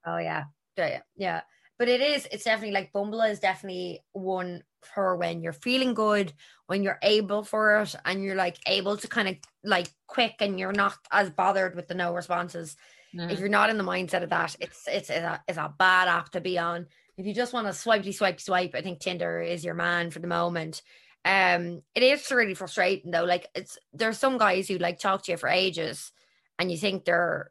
Oh 0.07 0.19
yeah, 0.19 0.45
yeah, 0.77 1.01
yeah. 1.17 1.41
But 1.79 1.89
it 1.89 2.01
is. 2.01 2.27
It's 2.33 2.45
definitely 2.45 2.73
like 2.73 2.93
Bumble 2.93 3.21
is 3.23 3.41
definitely 3.41 4.03
one 4.12 4.62
for 4.95 5.17
when 5.17 5.43
you're 5.43 5.53
feeling 5.53 5.93
good, 5.93 6.33
when 6.67 6.83
you're 6.83 6.99
able 7.03 7.43
for 7.43 7.81
it, 7.81 7.95
and 8.07 8.23
you're 8.23 8.37
like 8.37 8.57
able 8.67 8.97
to 8.97 9.09
kind 9.09 9.29
of 9.29 9.37
like 9.65 9.89
quick, 10.07 10.37
and 10.41 10.59
you're 10.59 10.73
not 10.73 10.95
as 11.11 11.29
bothered 11.31 11.75
with 11.77 11.89
the 11.89 11.95
no 11.95 12.15
responses. 12.15 12.77
If 13.19 13.39
you're 13.41 13.49
not 13.49 13.71
in 13.71 13.79
the 13.79 13.85
mindset 13.85 14.23
of 14.23 14.31
that, 14.31 14.57
it's 14.61 14.87
it's 14.87 15.11
it's 15.11 15.21
a, 15.21 15.43
it's 15.49 15.59
a 15.59 15.75
bad 15.79 16.07
app 16.09 16.31
to 16.31 16.41
be 16.41 16.59
on. 16.59 16.87
If 17.16 17.26
you 17.26 17.35
just 17.35 17.52
want 17.52 17.66
to 17.66 17.72
swipey 17.72 18.12
swipe 18.12 18.40
swipe, 18.40 18.74
I 18.74 18.83
think 18.83 19.00
Tinder 19.00 19.40
is 19.40 19.64
your 19.64 19.74
man 19.74 20.11
for 20.11 20.18
the 20.18 20.26
moment. 20.26 20.83
Um, 21.24 21.83
it 21.94 22.02
is 22.02 22.31
really 22.31 22.55
frustrating 22.55 23.11
though. 23.11 23.24
Like 23.24 23.48
it's 23.55 23.79
there's 23.92 24.18
some 24.18 24.38
guys 24.38 24.68
who 24.68 24.79
like 24.79 24.98
talk 24.98 25.22
to 25.24 25.33
you 25.33 25.38
for 25.38 25.48
ages, 25.48 26.12
and 26.59 26.70
you 26.70 26.76
think 26.76 27.05
they're 27.05 27.50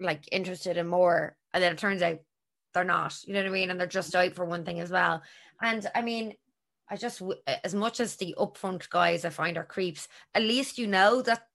like 0.00 0.24
interested 0.32 0.76
in 0.76 0.88
more, 0.88 1.36
and 1.52 1.62
then 1.62 1.72
it 1.72 1.78
turns 1.78 2.02
out 2.02 2.20
they're 2.74 2.84
not. 2.84 3.16
You 3.24 3.34
know 3.34 3.40
what 3.40 3.48
I 3.48 3.52
mean? 3.52 3.70
And 3.70 3.78
they're 3.78 3.86
just 3.86 4.14
out 4.14 4.34
for 4.34 4.44
one 4.44 4.64
thing 4.64 4.80
as 4.80 4.90
well. 4.90 5.22
And 5.60 5.86
I 5.94 6.02
mean, 6.02 6.34
I 6.88 6.96
just 6.96 7.22
as 7.64 7.74
much 7.74 8.00
as 8.00 8.16
the 8.16 8.34
upfront 8.38 8.88
guys 8.90 9.24
I 9.24 9.30
find 9.30 9.56
are 9.56 9.64
creeps, 9.64 10.08
at 10.34 10.42
least 10.42 10.78
you 10.78 10.86
know 10.86 11.22
that 11.22 11.46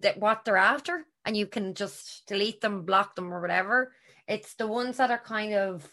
that 0.00 0.18
what 0.18 0.44
they're 0.44 0.56
after, 0.56 1.04
and 1.24 1.36
you 1.36 1.46
can 1.46 1.74
just 1.74 2.26
delete 2.26 2.60
them, 2.60 2.84
block 2.84 3.16
them, 3.16 3.32
or 3.32 3.40
whatever. 3.40 3.92
It's 4.26 4.54
the 4.54 4.66
ones 4.66 4.96
that 4.96 5.10
are 5.10 5.18
kind 5.18 5.52
of 5.52 5.86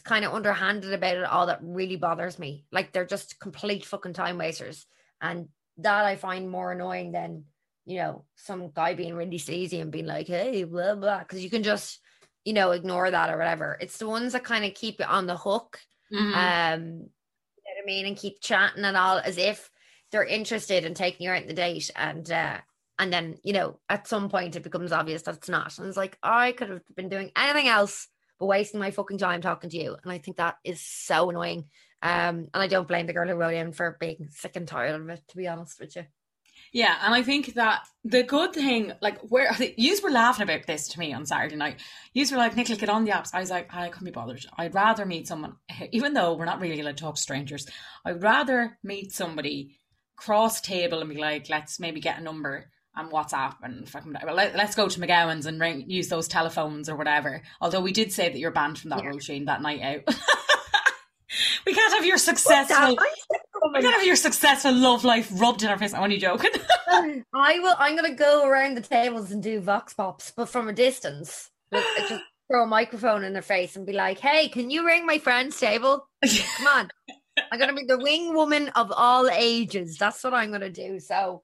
kind 0.00 0.24
of 0.24 0.34
underhanded 0.34 0.92
about 0.92 1.16
it 1.16 1.24
all 1.24 1.46
that 1.46 1.60
really 1.62 1.96
bothers 1.96 2.38
me. 2.38 2.66
Like 2.72 2.92
they're 2.92 3.06
just 3.06 3.40
complete 3.40 3.84
fucking 3.84 4.12
time 4.14 4.38
wasters, 4.38 4.86
and 5.20 5.48
that 5.78 6.04
I 6.04 6.16
find 6.16 6.50
more 6.50 6.72
annoying 6.72 7.12
than 7.12 7.44
you 7.86 7.98
know 7.98 8.24
some 8.36 8.70
guy 8.70 8.94
being 8.94 9.14
really 9.14 9.38
sleazy 9.38 9.80
and 9.80 9.92
being 9.92 10.06
like, 10.06 10.26
"Hey, 10.28 10.64
blah 10.64 10.94
blah," 10.94 11.20
because 11.20 11.42
you 11.42 11.50
can 11.50 11.62
just 11.62 12.00
you 12.44 12.52
know 12.52 12.70
ignore 12.72 13.10
that 13.10 13.30
or 13.30 13.38
whatever. 13.38 13.76
It's 13.80 13.98
the 13.98 14.08
ones 14.08 14.32
that 14.32 14.44
kind 14.44 14.64
of 14.64 14.74
keep 14.74 14.98
you 15.00 15.06
on 15.06 15.26
the 15.26 15.36
hook 15.36 15.80
Mhm. 16.10 16.32
um 16.34 16.80
you 16.82 16.88
know 16.90 17.74
what 17.76 17.82
I 17.82 17.86
mean 17.86 18.06
and 18.06 18.16
keep 18.16 18.40
chatting 18.40 18.84
and 18.84 18.96
all 18.96 19.18
as 19.18 19.38
if 19.38 19.70
they're 20.10 20.24
interested 20.24 20.84
in 20.84 20.94
taking 20.94 21.24
you 21.26 21.30
out 21.32 21.42
on 21.42 21.48
the 21.48 21.54
date 21.54 21.90
and 21.96 22.30
uh 22.30 22.58
and 22.98 23.12
then 23.12 23.38
you 23.44 23.52
know 23.52 23.80
at 23.88 24.08
some 24.08 24.28
point 24.28 24.56
it 24.56 24.62
becomes 24.62 24.92
obvious 24.92 25.22
that 25.22 25.36
it's 25.36 25.48
not 25.48 25.76
and 25.78 25.86
it's 25.86 25.96
like 25.96 26.18
I 26.22 26.52
could 26.52 26.70
have 26.70 26.82
been 26.96 27.08
doing 27.08 27.30
anything 27.36 27.68
else 27.68 28.08
but 28.38 28.46
wasting 28.46 28.80
my 28.80 28.90
fucking 28.90 29.18
time 29.18 29.40
talking 29.40 29.70
to 29.70 29.76
you 29.76 29.96
and 30.02 30.12
I 30.12 30.18
think 30.18 30.36
that 30.36 30.56
is 30.64 30.80
so 30.80 31.30
annoying 31.30 31.66
um 32.02 32.48
and 32.52 32.62
I 32.62 32.66
don't 32.66 32.88
blame 32.88 33.06
the 33.06 33.12
girl 33.12 33.28
who 33.28 33.34
wrote 33.34 33.54
in 33.54 33.72
for 33.72 33.96
being 33.98 34.28
sick 34.30 34.56
and 34.56 34.68
tired 34.68 35.00
of 35.00 35.08
it 35.08 35.22
to 35.28 35.36
be 35.36 35.48
honest 35.48 35.80
with 35.80 35.96
you 35.96 36.04
Yeah, 36.72 36.96
and 37.02 37.14
I 37.14 37.22
think 37.22 37.54
that 37.54 37.86
the 38.04 38.22
good 38.22 38.52
thing, 38.52 38.92
like, 39.00 39.18
where 39.20 39.50
you 39.76 39.98
were 40.02 40.10
laughing 40.10 40.44
about 40.44 40.66
this 40.66 40.88
to 40.88 40.98
me 40.98 41.12
on 41.12 41.26
Saturday 41.26 41.56
night. 41.56 41.80
You 42.12 42.26
were 42.30 42.36
like, 42.36 42.56
Nicola, 42.56 42.78
get 42.78 42.88
on 42.88 43.04
the 43.04 43.12
apps. 43.12 43.30
I 43.32 43.40
was 43.40 43.50
like, 43.50 43.74
I 43.74 43.88
couldn't 43.88 44.06
be 44.06 44.10
bothered. 44.10 44.44
I'd 44.56 44.74
rather 44.74 45.06
meet 45.06 45.28
someone, 45.28 45.56
even 45.92 46.14
though 46.14 46.34
we're 46.34 46.44
not 46.44 46.60
really 46.60 46.80
allowed 46.80 46.96
to 46.96 47.02
talk 47.02 47.14
to 47.14 47.20
strangers. 47.20 47.66
I'd 48.04 48.22
rather 48.22 48.78
meet 48.82 49.12
somebody 49.12 49.76
cross 50.16 50.60
table 50.60 51.00
and 51.00 51.08
be 51.08 51.16
like, 51.16 51.48
let's 51.48 51.80
maybe 51.80 52.00
get 52.00 52.18
a 52.18 52.22
number 52.22 52.70
and 52.98 53.10
WhatsApp 53.10 53.54
and 53.62 53.88
fucking 53.88 54.14
well, 54.24 54.34
let, 54.34 54.54
let's 54.56 54.74
go 54.74 54.88
to 54.88 55.00
McGowan's 55.00 55.46
and 55.46 55.60
ring, 55.60 55.84
use 55.88 56.08
those 56.08 56.28
telephones 56.28 56.88
or 56.88 56.96
whatever. 56.96 57.42
Although 57.60 57.80
we 57.80 57.92
did 57.92 58.12
say 58.12 58.28
that 58.28 58.38
you're 58.38 58.50
banned 58.50 58.78
from 58.78 58.90
that 58.90 59.02
Yeah. 59.04 59.10
routine 59.10 59.44
that 59.46 59.62
night 59.62 59.80
out. 59.82 60.14
we 61.66 61.74
can't 61.74 61.92
have 61.94 62.04
your 62.04 62.18
successful. 62.18 62.96
We 63.74 63.80
can't 63.82 63.94
have 63.94 64.06
your 64.06 64.16
successful 64.16 64.72
love 64.72 65.04
life 65.04 65.28
rubbed 65.32 65.62
in 65.62 65.68
our 65.68 65.78
face. 65.78 65.92
I'm 65.94 66.02
only 66.02 66.18
joking. 66.18 66.50
Um, 66.90 67.22
I 67.34 67.58
will. 67.58 67.74
I'm 67.78 67.96
gonna 67.96 68.14
go 68.14 68.48
around 68.48 68.74
the 68.74 68.80
tables 68.80 69.30
and 69.30 69.42
do 69.42 69.60
vox 69.60 69.92
pops, 69.92 70.32
but 70.34 70.48
from 70.48 70.68
a 70.68 70.72
distance. 70.72 71.50
Like, 71.70 71.84
just 72.08 72.22
throw 72.50 72.64
a 72.64 72.66
microphone 72.66 73.24
in 73.24 73.34
their 73.34 73.42
face 73.42 73.76
and 73.76 73.84
be 73.84 73.92
like, 73.92 74.18
"Hey, 74.18 74.48
can 74.48 74.70
you 74.70 74.86
ring 74.86 75.04
my 75.04 75.18
friend's 75.18 75.60
table? 75.60 76.08
Come 76.56 76.66
on, 76.66 76.88
I'm 77.52 77.58
gonna 77.60 77.74
be 77.74 77.84
the 77.86 77.98
wing 77.98 78.32
woman 78.34 78.68
of 78.70 78.90
all 78.90 79.28
ages. 79.28 79.98
That's 79.98 80.24
what 80.24 80.32
I'm 80.32 80.50
gonna 80.50 80.70
do." 80.70 80.98
So, 80.98 81.42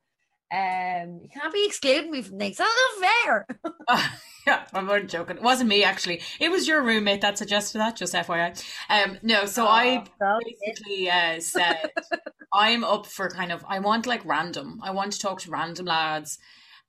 um, 0.53 1.21
you 1.23 1.29
can't 1.33 1.53
be 1.53 1.67
excluding 1.67 2.11
me 2.11 2.23
from 2.23 2.39
things. 2.39 2.57
That's 2.59 2.71
not 3.01 3.11
fair. 3.25 3.47
yeah, 4.47 4.65
I'm 4.73 4.89
only 4.89 5.07
joking. 5.07 5.37
It 5.37 5.43
wasn't 5.43 5.69
me 5.71 5.83
actually. 5.85 6.23
It 6.39 6.51
was 6.51 6.69
your 6.69 6.83
roommate 6.83 7.23
that 7.23 7.39
suggested 7.39 7.79
that. 7.79 7.97
Just 7.97 8.15
FYI. 8.15 8.63
Um, 8.89 9.19
no. 9.23 9.47
So 9.47 9.67
I 9.67 10.05
Oh, 10.21 10.41
basically 10.61 11.11
uh, 11.11 11.41
said 11.41 11.91
I'm 12.53 12.85
up 12.85 13.07
for 13.07 13.29
kind 13.29 13.51
of. 13.53 13.65
I 13.69 13.81
want 13.81 14.07
like 14.07 14.25
random. 14.25 14.81
I 14.83 14.93
want 14.93 15.13
to 15.13 15.19
talk 15.19 15.41
to 15.41 15.51
random 15.51 15.87
lads. 15.87 16.39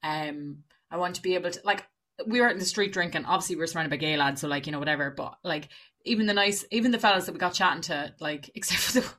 Um, 0.04 0.58
I 0.92 0.98
want 0.98 1.16
to 1.16 1.22
be 1.22 1.36
able 1.36 1.52
to 1.52 1.60
like. 1.64 1.86
We 2.28 2.40
were 2.40 2.48
out 2.48 2.54
in 2.54 2.60
the 2.60 2.66
street 2.66 2.94
drinking. 2.94 3.26
Obviously, 3.26 3.56
we 3.56 3.62
were 3.62 3.68
surrounded 3.68 3.90
by 3.90 3.98
gay 3.98 4.16
lads, 4.16 4.42
so 4.42 4.48
like 4.48 4.68
you 4.68 4.72
know 4.72 4.80
whatever. 4.80 5.12
But 5.12 5.36
like 5.44 5.70
even 6.06 6.28
the 6.28 6.34
nice, 6.34 6.66
even 6.72 6.92
the 6.92 7.00
fellas 7.00 7.26
that 7.26 7.32
we 7.34 7.40
got 7.40 7.54
chatting 7.54 7.82
to, 7.84 8.14
like 8.20 8.52
except 8.56 8.82
for 8.82 9.00
the. 9.00 9.14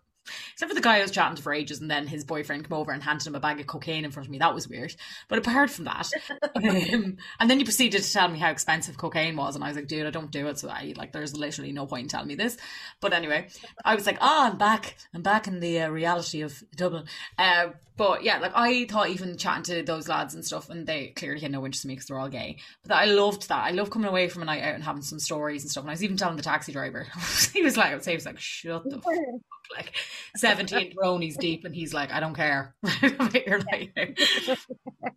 Except 0.57 0.71
for 0.71 0.75
the 0.75 0.81
guy 0.81 0.97
I 0.97 1.03
was 1.03 1.11
chatting 1.11 1.37
to 1.37 1.43
for 1.43 1.53
ages, 1.53 1.83
and 1.83 1.91
then 1.91 2.07
his 2.07 2.25
boyfriend 2.25 2.67
came 2.67 2.79
over 2.79 2.91
and 2.91 3.03
handed 3.03 3.27
him 3.27 3.35
a 3.35 3.41
bag 3.41 3.61
of 3.61 3.67
cocaine 3.67 4.07
in 4.07 4.11
front 4.11 4.27
of 4.27 4.31
me. 4.31 4.39
That 4.39 4.55
was 4.55 4.67
weird. 4.67 4.97
But 5.29 5.37
apart 5.37 5.69
from 5.69 5.85
that, 5.85 6.11
um, 6.57 7.19
and 7.39 7.51
then 7.51 7.59
you 7.61 7.67
proceeded 7.67 8.03
to 8.03 8.11
tell 8.11 8.27
me 8.29 8.39
how 8.39 8.49
expensive 8.49 8.97
cocaine 8.97 9.37
was, 9.37 9.55
and 9.55 9.63
I 9.63 9.69
was 9.69 9.77
like, 9.77 9.87
dude, 9.87 10.07
I 10.07 10.11
don't 10.11 10.31
do 10.31 10.47
it. 10.47 10.59
So 10.59 10.71
I 10.71 10.95
like, 10.97 11.13
there's 11.13 11.37
literally 11.37 11.73
no 11.73 11.85
point 11.85 12.05
in 12.05 12.09
telling 12.09 12.29
me 12.29 12.37
this. 12.37 12.57
But 13.03 13.13
anyway, 13.13 13.49
I 13.85 13.95
was 13.95 14.07
like, 14.07 14.17
ah, 14.23 14.51
I'm 14.51 14.57
back. 14.57 14.97
I'm 15.13 15.21
back 15.21 15.47
in 15.47 15.61
the 15.61 15.83
uh, 15.83 15.91
reality 15.91 16.41
of 16.41 16.65
Dublin. 16.75 17.05
Uh, 17.37 17.67
but 17.97 18.23
yeah, 18.25 18.39
like 18.39 18.53
I 18.55 18.85
thought 18.87 19.09
even 19.11 19.37
chatting 19.39 19.63
to 19.65 19.83
those 19.83 20.09
lads 20.09 20.35
and 20.35 20.45
stuff, 20.45 20.69
and 20.71 20.87
they 20.87 21.09
clearly 21.09 21.41
had 21.41 21.51
no 21.53 21.65
interest 21.65 21.85
in 21.85 21.89
me 21.89 21.95
because 21.95 22.07
they're 22.09 22.19
all 22.19 22.29
gay. 22.29 22.59
But 22.87 22.95
I 22.95 23.07
loved 23.07 23.49
that. 23.49 23.65
I 23.65 23.71
love 23.71 23.91
coming 23.91 24.09
away 24.09 24.29
from 24.29 24.43
a 24.43 24.45
night 24.45 24.63
out 24.63 24.75
and 24.75 24.85
having 24.85 25.03
some 25.03 25.19
stories 25.19 25.63
and 25.63 25.71
stuff. 25.71 25.83
And 25.85 25.91
I 25.91 25.95
was 25.95 26.05
even 26.05 26.17
telling 26.17 26.37
the 26.37 26.43
taxi 26.43 26.73
driver, 26.73 27.07
he 27.53 27.63
was 27.63 27.77
like, 27.77 27.91
I 27.91 27.95
would 27.95 28.05
say, 28.05 28.13
he 28.13 28.17
was 28.17 28.27
like, 28.27 28.39
shut 28.39 28.85
the 28.85 29.01
fuck 29.01 29.15
up. 29.15 29.41
Like 29.77 29.93
17 30.37 30.95
bronies 30.95 31.37
deep, 31.39 31.65
and 31.65 31.75
he's 31.75 31.93
like, 31.95 32.13
I 32.13 32.21
don't 32.21 32.35
care. 32.35 32.75
about 33.03 33.47
your 33.47 33.59
night 33.73 33.93
out. 33.97 34.59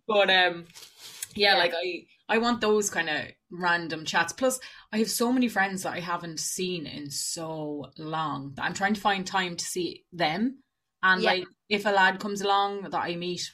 but 0.08 0.30
um, 0.30 0.64
yeah, 1.34 1.52
Yeah. 1.52 1.58
like 1.58 1.74
I, 1.74 2.06
I 2.28 2.38
want 2.38 2.60
those 2.60 2.90
kind 2.90 3.08
of 3.10 3.26
random 3.50 4.04
chats. 4.04 4.32
Plus, 4.32 4.58
I 4.92 4.98
have 4.98 5.10
so 5.10 5.32
many 5.32 5.48
friends 5.48 5.82
that 5.82 5.92
I 5.94 6.00
haven't 6.00 6.40
seen 6.40 6.86
in 6.86 7.10
so 7.10 7.90
long 7.98 8.52
that 8.56 8.64
I'm 8.64 8.74
trying 8.74 8.94
to 8.94 9.00
find 9.00 9.26
time 9.26 9.56
to 9.56 9.64
see 9.64 10.04
them. 10.12 10.58
And 11.02 11.22
Yeah. 11.22 11.30
like, 11.30 11.44
if 11.68 11.86
a 11.86 11.90
lad 11.90 12.20
comes 12.20 12.40
along 12.40 12.82
that 12.82 12.94
I 12.94 13.16
meet 13.16 13.52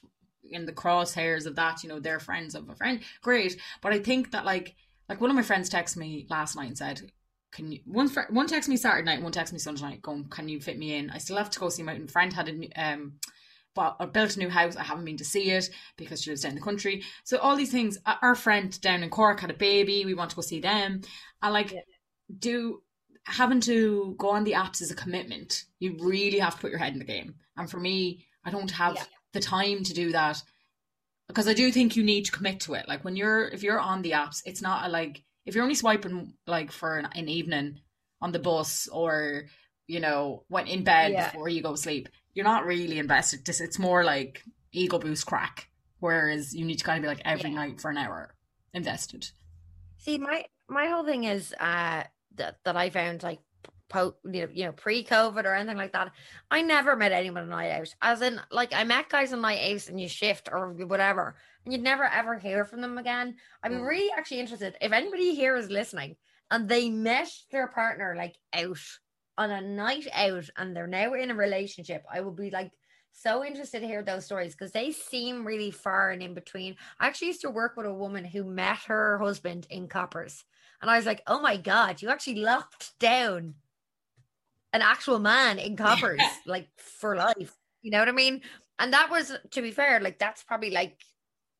in 0.51 0.65
the 0.67 0.73
crosshairs 0.73 1.47
of 1.47 1.57
that, 1.57 1.83
you 1.83 1.89
know, 1.89 2.01
they're 2.01 2.21
friends 2.21 2.55
of 2.55 2.69
a 2.69 2.75
friend, 2.75 3.01
great. 3.23 3.61
But 3.83 3.93
I 3.93 3.99
think 3.99 4.31
that 4.33 4.45
like, 4.45 4.75
like 5.09 5.21
one 5.21 5.31
of 5.31 5.37
my 5.37 5.43
friends 5.43 5.71
texted 5.71 5.97
me 5.99 6.27
last 6.31 6.57
night 6.57 6.69
and 6.69 6.79
said, 6.79 7.11
"Can 7.53 7.73
you 7.73 7.81
one 7.85 8.09
fr- 8.09 8.31
one 8.31 8.47
text 8.47 8.69
me 8.69 8.77
Saturday 8.77 9.05
night, 9.05 9.23
one 9.23 9.33
text 9.33 9.53
me 9.53 9.59
Sunday 9.59 9.83
night, 9.83 10.03
going, 10.03 10.25
can 10.29 10.49
you 10.49 10.61
fit 10.61 10.79
me 10.79 10.95
in? 10.97 11.11
I 11.11 11.19
still 11.19 11.37
have 11.37 11.51
to 11.51 11.61
go 11.61 11.69
see 11.69 11.83
my 11.83 11.99
friend 12.07 12.33
had 12.33 12.49
a 12.49 12.53
new, 12.53 12.69
um." 12.77 13.19
But 13.75 13.97
I 14.01 14.07
built 14.07 14.37
a 14.37 14.39
new 14.39 14.49
house. 14.49 14.75
I 14.75 14.83
haven't 14.85 15.05
been 15.05 15.19
to 15.19 15.25
see 15.25 15.51
it 15.51 15.69
because 15.99 16.23
she 16.23 16.31
lives 16.31 16.41
down 16.41 16.53
in 16.53 16.57
the 16.57 16.63
country. 16.63 17.05
So 17.25 17.37
all 17.37 17.57
these 17.57 17.71
things. 17.71 17.99
Our 18.07 18.35
friend 18.35 18.81
down 18.81 19.03
in 19.03 19.11
Cork 19.11 19.41
had 19.41 19.51
a 19.51 19.55
baby. 19.55 20.07
We 20.07 20.15
want 20.15 20.31
to 20.31 20.37
go 20.37 20.41
see 20.43 20.61
them. 20.61 21.03
And 21.43 21.53
like, 21.53 21.73
Yeah. 21.73 21.81
do 22.39 22.83
having 23.27 23.61
to 23.63 24.15
go 24.19 24.31
on 24.31 24.45
the 24.45 24.53
apps 24.53 24.81
is 24.81 24.91
a 24.91 24.95
commitment. 24.97 25.65
You 25.81 25.97
really 26.01 26.39
have 26.39 26.55
to 26.55 26.61
put 26.61 26.71
your 26.71 26.79
head 26.79 26.93
in 26.93 26.99
the 26.99 27.05
game. 27.05 27.35
And 27.57 27.71
for 27.71 27.79
me, 27.79 28.25
I 28.45 28.51
don't 28.51 28.71
have 28.71 28.95
Yeah. 28.95 29.05
the 29.33 29.41
time 29.41 29.83
to 29.85 29.93
do 29.95 30.13
that 30.13 30.43
because 31.29 31.49
I 31.49 31.55
do 31.55 31.71
think 31.73 31.97
you 31.97 32.05
need 32.05 32.25
to 32.27 32.33
commit 32.33 32.61
to 32.61 32.75
it. 32.75 32.87
Like 32.89 33.05
when 33.05 33.17
you're 33.17 33.49
if 33.49 33.63
you're 33.63 33.81
on 33.81 34.03
the 34.03 34.13
apps, 34.13 34.43
it's 34.47 34.63
not 34.63 34.87
a, 34.87 34.89
like 34.89 35.25
if 35.45 35.55
you're 35.55 35.65
only 35.65 35.75
swiping 35.75 36.35
like 36.47 36.71
for 36.73 36.99
an, 36.99 37.09
an 37.15 37.29
evening 37.29 37.81
on 38.21 38.33
the 38.33 38.39
bus 38.39 38.89
or 38.89 39.45
you 39.89 40.01
know 40.01 40.45
when 40.49 40.67
in 40.67 40.85
bed 40.85 41.13
Yeah. 41.13 41.31
before 41.31 41.49
you 41.49 41.63
go 41.63 41.73
to 41.73 41.77
sleep, 41.77 42.09
you're 42.35 42.45
not 42.45 42.65
really 42.65 42.99
invested. 42.99 43.45
Just 43.45 43.61
it's 43.61 43.79
more 43.79 44.05
like 44.05 44.43
ego 44.73 44.99
boost 44.99 45.27
crack. 45.27 45.69
Whereas 45.99 46.55
you 46.55 46.65
need 46.65 46.79
to 46.79 46.85
kind 46.85 46.99
of 46.99 47.03
be 47.03 47.09
like 47.09 47.23
every 47.25 47.51
Yeah. 47.51 47.57
night 47.57 47.81
for 47.81 47.91
an 47.91 47.97
hour 47.99 48.35
invested. 48.73 49.31
See, 49.99 50.19
my 50.19 50.45
my 50.69 50.87
whole 50.87 51.05
thing 51.05 51.25
is 51.25 51.53
uh 51.59 52.05
that 52.37 52.59
that 52.65 52.77
I 52.77 52.91
found 52.91 53.23
like 53.23 53.41
po 53.89 54.17
you 54.25 54.43
know, 54.43 54.49
you 54.53 54.65
know 54.65 54.73
pre-COVID 54.73 55.45
or 55.45 55.55
anything 55.55 55.77
like 55.77 55.93
that. 55.93 56.11
I 56.51 56.63
never 56.63 56.97
met 56.97 57.13
anyone 57.13 57.45
on 57.45 57.49
night 57.51 57.71
out. 57.71 57.95
As 58.03 58.21
in, 58.23 58.41
like 58.51 58.73
I 58.73 58.85
met 58.85 59.09
guys 59.09 59.33
on 59.33 59.41
night 59.41 59.73
out 59.73 59.89
and 59.89 60.01
you 60.01 60.09
shift 60.09 60.49
or 60.51 60.73
whatever, 60.73 61.37
and 61.65 61.73
you'd 61.73 61.83
never 61.83 62.05
ever 62.05 62.39
hear 62.39 62.65
from 62.65 62.81
them 62.81 62.99
again. 62.99 63.37
Be 63.63 63.71
Mm. 63.71 63.87
really 63.87 64.11
actually 64.17 64.41
interested 64.41 64.77
if 64.81 64.93
anybody 64.93 65.35
here 65.35 65.57
is 65.57 65.71
listening 65.71 66.17
and 66.51 66.69
they 66.69 66.91
met 66.91 67.31
their 67.51 67.69
partner 67.69 68.15
like 68.17 68.37
out 68.53 68.79
on 69.39 69.51
a 69.51 69.61
night 69.61 70.07
out 70.15 70.49
and 70.57 70.75
they're 70.75 70.87
now 70.87 71.15
in 71.15 71.31
a 71.31 71.35
relationship. 71.35 72.05
I 72.13 72.21
would 72.21 72.37
be 72.37 72.51
like 72.51 72.73
so 73.13 73.45
interested 73.45 73.81
to 73.81 73.87
hear 73.87 74.03
those 74.03 74.25
stories 74.25 74.53
because 74.53 74.73
they 74.73 74.93
seem 74.93 75.47
really 75.47 75.71
far 75.71 76.11
and 76.11 76.23
in 76.23 76.35
between. 76.35 76.77
I 77.01 77.07
actually 77.07 77.29
used 77.29 77.43
to 77.43 77.51
work 77.51 77.77
with 77.77 77.87
a 77.87 77.93
woman 77.93 78.25
who 78.25 78.45
met 78.45 78.79
her 78.89 79.19
husband 79.19 79.67
in 79.71 79.89
Coppers. 79.89 80.45
And 80.87 80.93
I 80.93 80.99
was 80.99 81.07
like, 81.07 81.23
oh 81.27 81.41
my 81.41 81.57
God, 81.57 82.01
you 82.01 82.11
actually 82.11 82.37
locked 82.37 82.97
down 83.01 83.55
an 84.73 84.83
actual 84.83 85.19
man 85.19 85.59
in 85.59 85.75
Coppers, 85.75 86.23
like 86.47 86.69
for 86.77 87.17
life. 87.17 87.53
You 87.83 87.91
know 87.91 87.99
what 87.99 88.09
I 88.09 88.13
mean? 88.13 88.43
And 88.79 88.93
that 88.93 89.11
was, 89.11 89.33
to 89.51 89.63
be 89.63 89.73
fair, 89.73 89.99
like 89.99 90.21
that's 90.21 90.45
probably 90.45 90.71
like 90.71 91.03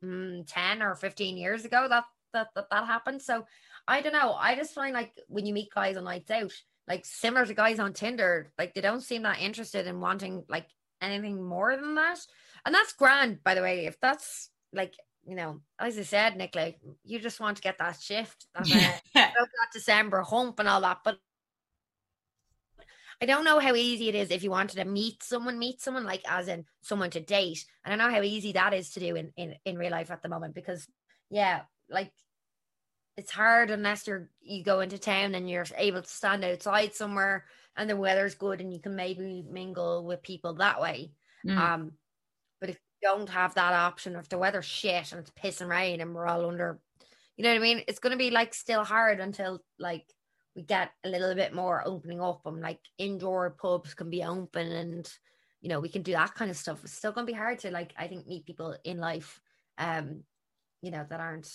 mm, 0.05 0.45
10 0.47 0.81
or 0.81 0.95
15 0.95 1.37
years 1.37 1.65
ago 1.65 1.89
that, 1.89 2.05
that, 2.35 2.51
that 2.55 2.71
that 2.71 2.87
happened. 2.87 3.21
So 3.21 3.45
I 3.89 4.01
don't 4.01 4.13
know. 4.13 4.35
I 4.35 4.55
just 4.55 4.75
find 4.75 4.95
like 4.95 5.13
when 5.27 5.45
you 5.45 5.53
meet 5.53 5.75
guys 5.75 5.97
on 5.97 6.05
nights 6.05 6.31
out, 6.31 6.53
like 6.87 7.05
similar 7.05 7.45
to 7.47 7.55
guys 7.55 7.81
on 7.81 7.95
Tinder, 7.95 8.53
like 8.57 8.75
they 8.75 8.81
don't 8.81 9.03
seem 9.03 9.25
that 9.25 9.41
interested 9.41 9.89
in 9.89 10.01
wanting 10.01 10.45
like 10.49 10.69
anything 11.03 11.43
more 11.43 11.77
than 11.77 11.97
that. 11.97 12.21
And 12.65 12.73
that's 12.73 12.93
grand, 12.93 13.43
by 13.43 13.57
the 13.57 13.63
way. 13.63 13.87
If 13.87 13.99
that's 13.99 14.51
like, 14.73 14.95
you 15.27 15.35
know, 15.35 15.61
as 15.79 15.99
I 15.99 16.03
said, 16.03 16.37
Nick, 16.37 16.55
like 16.55 16.79
you 17.05 17.19
just 17.19 17.41
want 17.41 17.57
to 17.57 17.63
get 17.63 17.79
that 17.79 18.01
shift, 18.01 18.47
that, 18.55 18.71
uh, 18.71 18.99
that 19.15 19.73
December 19.73 20.23
hump 20.23 20.61
and 20.61 20.69
all 20.69 20.81
that. 20.81 20.99
But 21.05 21.17
I 23.21 23.27
don't 23.27 23.45
know 23.45 23.59
how 23.59 23.75
easy 23.75 24.09
it 24.09 24.15
is 24.15 24.31
if 24.31 24.45
you 24.45 24.51
wanted 24.51 24.77
to 24.77 24.85
meet 24.85 25.23
someone, 25.23 25.59
meet 25.59 25.81
someone 25.81 26.05
like 26.05 26.23
as 26.29 26.49
in 26.49 26.65
someone 26.83 27.11
to 27.11 27.21
date. 27.21 27.65
I 27.85 27.89
don't 27.89 27.99
know 27.99 28.11
how 28.11 28.23
easy 28.23 28.53
that 28.53 28.73
is 28.73 28.91
to 28.91 29.01
do 29.01 29.17
in, 29.17 29.33
in, 29.37 29.55
in 29.65 29.79
real 29.79 29.91
life 29.91 30.11
at 30.11 30.23
the 30.23 30.29
moment 30.29 30.55
because 30.55 30.87
yeah, 31.29 31.63
like 31.91 32.13
it's 33.17 33.33
hard 33.33 33.71
unless 33.71 34.07
you're 34.07 34.31
you 34.41 34.63
go 34.63 34.81
into 34.81 34.99
town 34.99 35.35
and 35.35 35.51
you're 35.51 35.67
able 35.77 36.03
to 36.03 36.09
stand 36.09 36.45
outside 36.45 36.95
somewhere 36.95 37.47
and 37.77 37.91
the 37.91 37.97
weather's 37.97 38.35
good 38.35 38.61
and 38.61 38.73
you 38.73 38.81
can 38.81 38.95
maybe 38.95 39.45
mingle 39.51 40.05
with 40.05 40.23
people 40.23 40.55
that 40.55 40.81
way. 40.81 41.11
Mm. 41.45 41.57
Um, 41.57 41.93
but 41.93 41.93
if 41.93 41.93
you 41.93 42.06
don't 43.03 43.29
have 43.29 43.55
that 43.55 43.73
option, 43.73 44.17
or 44.17 44.21
if 44.21 44.29
the 44.29 44.39
weather's 44.39 44.65
shit 44.65 45.13
and 45.13 45.21
it's 45.21 45.31
pissing 45.31 45.69
rain 45.69 46.01
and 46.01 46.15
we're 46.15 46.27
all 46.27 46.49
under, 46.49 46.79
you 47.37 47.45
know 47.45 47.51
what 47.51 47.59
I 47.59 47.63
mean? 47.63 47.83
It's 47.89 47.99
going 47.99 48.13
to 48.13 48.19
be 48.19 48.31
like 48.31 48.55
still 48.55 48.85
hard 48.85 49.21
until 49.21 49.61
like 49.79 50.05
we 50.55 50.63
get 50.63 50.91
a 51.05 51.09
little 51.09 51.35
bit 51.35 51.55
more 51.55 51.83
opening 51.87 52.21
up 52.21 52.47
and 52.47 52.61
like 52.61 52.81
indoor 52.99 53.51
pubs 53.51 53.95
can 53.95 54.09
be 54.09 54.25
open 54.25 54.73
and 54.73 55.13
you 55.61 55.69
know 55.69 55.81
we 55.81 55.89
can 55.89 56.03
do 56.03 56.13
that 56.13 56.35
kind 56.35 56.51
of 56.51 56.57
stuff. 56.57 56.83
It's 56.83 56.95
still 56.95 57.13
going 57.13 57.27
to 57.27 57.33
be 57.33 57.37
hard 57.39 57.59
to 57.61 57.71
like 57.71 57.93
I 57.99 58.09
think 58.09 58.27
meet 58.27 58.47
people 58.47 58.77
in 58.85 58.99
life, 58.99 59.41
um, 59.79 60.23
you 60.83 60.91
know 60.91 61.05
that 61.09 61.21
aren't. 61.21 61.49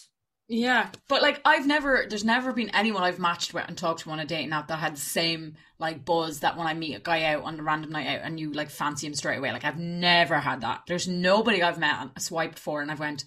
Yeah, 0.53 0.89
but 1.07 1.21
like 1.21 1.39
I've 1.45 1.65
never, 1.65 2.05
there's 2.09 2.25
never 2.25 2.51
been 2.51 2.75
anyone 2.75 3.03
I've 3.03 3.19
matched 3.19 3.53
with 3.53 3.63
and 3.69 3.77
talked 3.77 4.01
to 4.01 4.11
on 4.11 4.19
a 4.19 4.25
dating 4.25 4.51
app 4.51 4.67
that 4.67 4.79
had 4.79 4.97
the 4.97 4.99
same 4.99 5.55
like 5.79 6.03
buzz 6.03 6.41
that 6.41 6.57
when 6.57 6.67
I 6.67 6.73
meet 6.73 6.95
a 6.95 6.99
guy 6.99 7.23
out 7.23 7.43
on 7.43 7.57
a 7.57 7.63
random 7.63 7.91
night 7.91 8.07
out 8.07 8.25
and 8.25 8.37
you 8.37 8.51
like 8.51 8.69
fancy 8.69 9.07
him 9.07 9.13
straight 9.13 9.37
away. 9.37 9.53
Like 9.53 9.63
I've 9.63 9.79
never 9.79 10.35
had 10.35 10.59
that. 10.59 10.81
There's 10.87 11.07
nobody 11.07 11.63
I've 11.63 11.79
met 11.79 12.01
and 12.01 12.21
swiped 12.21 12.59
for 12.59 12.81
and 12.81 12.91
I've 12.91 12.99
went. 12.99 13.23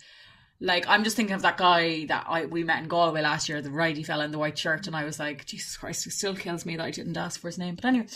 Like 0.61 0.87
I'm 0.87 1.03
just 1.03 1.17
thinking 1.17 1.35
of 1.35 1.41
that 1.43 1.57
guy 1.57 2.05
that 2.07 2.27
I 2.29 2.45
we 2.45 2.63
met 2.63 2.83
in 2.83 2.89
Galway 2.89 3.23
last 3.23 3.49
year, 3.49 3.63
the 3.63 3.71
righty 3.71 4.03
fella 4.03 4.27
in 4.27 4.31
the 4.31 4.39
white 4.39 4.59
shirt, 4.59 4.87
and 4.87 4.95
I 4.95 5.05
was 5.05 5.19
like, 5.19 5.47
Jesus 5.47 5.79
Christ, 5.79 6.07
it 6.07 6.11
still 6.11 6.37
kills 6.37 6.67
me 6.67 6.77
that 6.77 6.85
I 6.85 6.91
didn't 6.91 7.17
ask 7.17 7.41
for 7.41 7.49
his 7.49 7.57
name. 7.57 7.75
But 7.75 7.87
anyway, 7.87 8.07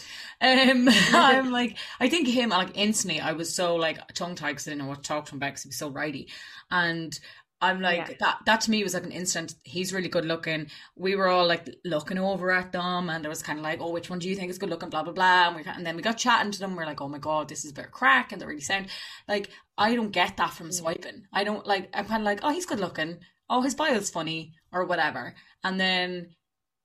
um, 0.42 0.88
I'm 1.14 1.50
like, 1.50 1.78
I 1.98 2.10
think 2.10 2.28
him, 2.28 2.50
like 2.50 2.76
instantly, 2.76 3.20
I 3.20 3.32
was 3.32 3.54
so 3.54 3.74
like 3.74 3.98
tongue 4.12 4.34
tied 4.34 4.50
because 4.50 4.68
I 4.68 4.72
didn't 4.72 4.82
know 4.82 4.88
what 4.88 5.02
to 5.02 5.08
talk 5.08 5.24
to 5.26 5.32
him 5.32 5.38
about 5.38 5.48
because 5.48 5.62
he 5.62 5.68
was 5.70 5.78
so 5.78 5.88
righty, 5.88 6.28
and 6.70 7.18
I'm 7.60 7.80
like 7.80 8.08
Yeah. 8.08 8.14
that. 8.20 8.38
That 8.46 8.60
to 8.62 8.70
me 8.70 8.82
was 8.84 8.94
like 8.94 9.04
an 9.04 9.12
instant. 9.12 9.54
He's 9.64 9.92
really 9.92 10.08
good 10.08 10.24
looking. 10.24 10.70
We 10.96 11.16
were 11.16 11.28
all 11.28 11.46
like 11.46 11.68
looking 11.84 12.18
over 12.18 12.50
at 12.52 12.72
them, 12.72 13.10
and 13.10 13.24
there 13.24 13.30
was 13.30 13.42
kind 13.42 13.58
of 13.58 13.64
like, 13.64 13.80
oh, 13.80 13.90
which 13.90 14.10
one 14.10 14.18
do 14.20 14.28
you 14.28 14.36
think 14.36 14.50
is 14.50 14.58
good 14.58 14.70
looking? 14.70 14.90
Blah 14.90 15.02
blah 15.02 15.12
blah. 15.12 15.48
And 15.48 15.56
we 15.56 15.64
and 15.64 15.84
then 15.86 15.96
we 15.96 16.02
got 16.02 16.18
chatting 16.18 16.52
to 16.52 16.58
them. 16.58 16.76
We're 16.76 16.86
like, 16.86 17.00
oh 17.00 17.08
my 17.08 17.18
god, 17.18 17.48
this 17.48 17.64
is 17.64 17.72
a 17.72 17.74
bit 17.74 17.86
of 17.86 17.90
crack, 17.92 18.32
and 18.32 18.40
they're 18.40 18.48
really 18.48 18.60
sound. 18.60 18.88
Like 19.26 19.50
I 19.76 19.94
don't 19.94 20.10
get 20.12 20.36
that 20.36 20.52
from 20.54 20.68
mm. 20.68 20.74
swiping. 20.74 21.26
I 21.32 21.44
don't 21.44 21.66
like. 21.66 21.90
I'm 21.94 22.06
kind 22.06 22.22
of 22.22 22.26
like, 22.26 22.40
oh, 22.42 22.50
he's 22.50 22.66
good 22.66 22.80
looking. 22.80 23.18
Oh, 23.50 23.62
his 23.62 23.74
bio's 23.74 24.10
funny 24.10 24.54
or 24.72 24.84
whatever. 24.86 25.34
And 25.64 25.80
then 25.80 26.30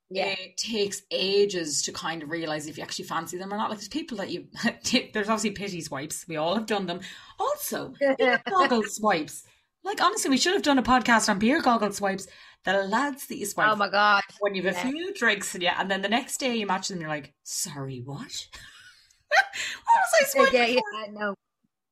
Yeah, 0.09 0.35
it 0.37 0.57
takes 0.57 1.01
ages 1.11 1.81
to 1.83 1.91
kind 1.91 2.21
of 2.23 2.29
realize 2.29 2.67
if 2.67 2.77
you 2.77 2.83
actually 2.83 3.05
fancy 3.05 3.37
them 3.37 3.53
or 3.53 3.57
not. 3.57 3.69
Like 3.69 3.79
there's 3.79 3.87
people 3.89 4.17
that 4.17 4.29
you 4.29 4.47
there's 5.13 5.29
obviously 5.29 5.51
pity 5.51 5.81
swipes. 5.81 6.25
We 6.27 6.37
all 6.37 6.55
have 6.55 6.67
done 6.67 6.85
them. 6.85 6.99
Also, 7.39 7.95
beer 8.17 8.41
goggle 8.49 8.83
swipes. 8.85 9.43
Like 9.83 10.01
honestly, 10.01 10.29
we 10.29 10.37
should 10.37 10.53
have 10.53 10.63
done 10.63 10.79
a 10.79 10.83
podcast 10.83 11.29
on 11.29 11.39
beer 11.39 11.61
goggle 11.61 11.91
swipes. 11.91 12.27
The 12.63 12.83
lads 12.83 13.27
that 13.27 13.37
you 13.37 13.45
swipe 13.45 13.69
oh 13.69 13.75
my 13.75 13.89
god, 13.89 14.23
when 14.39 14.55
you 14.55 14.63
have 14.63 14.77
a 14.77 14.91
few 14.91 15.13
drinks 15.13 15.53
and 15.53 15.61
yeah, 15.61 15.75
and 15.77 15.91
then 15.91 16.01
the 16.01 16.09
next 16.09 16.37
day 16.37 16.55
you 16.55 16.65
match 16.65 16.87
them, 16.87 17.01
you're 17.01 17.09
like, 17.09 17.33
sorry, 17.43 18.01
what? 18.05 18.17
what 19.27 19.45
was 19.85 20.13
I 20.21 20.23
swiping 20.25 20.53
yeah, 20.53 20.79
for? 20.79 20.81
yeah, 20.93 21.11
no. 21.11 21.35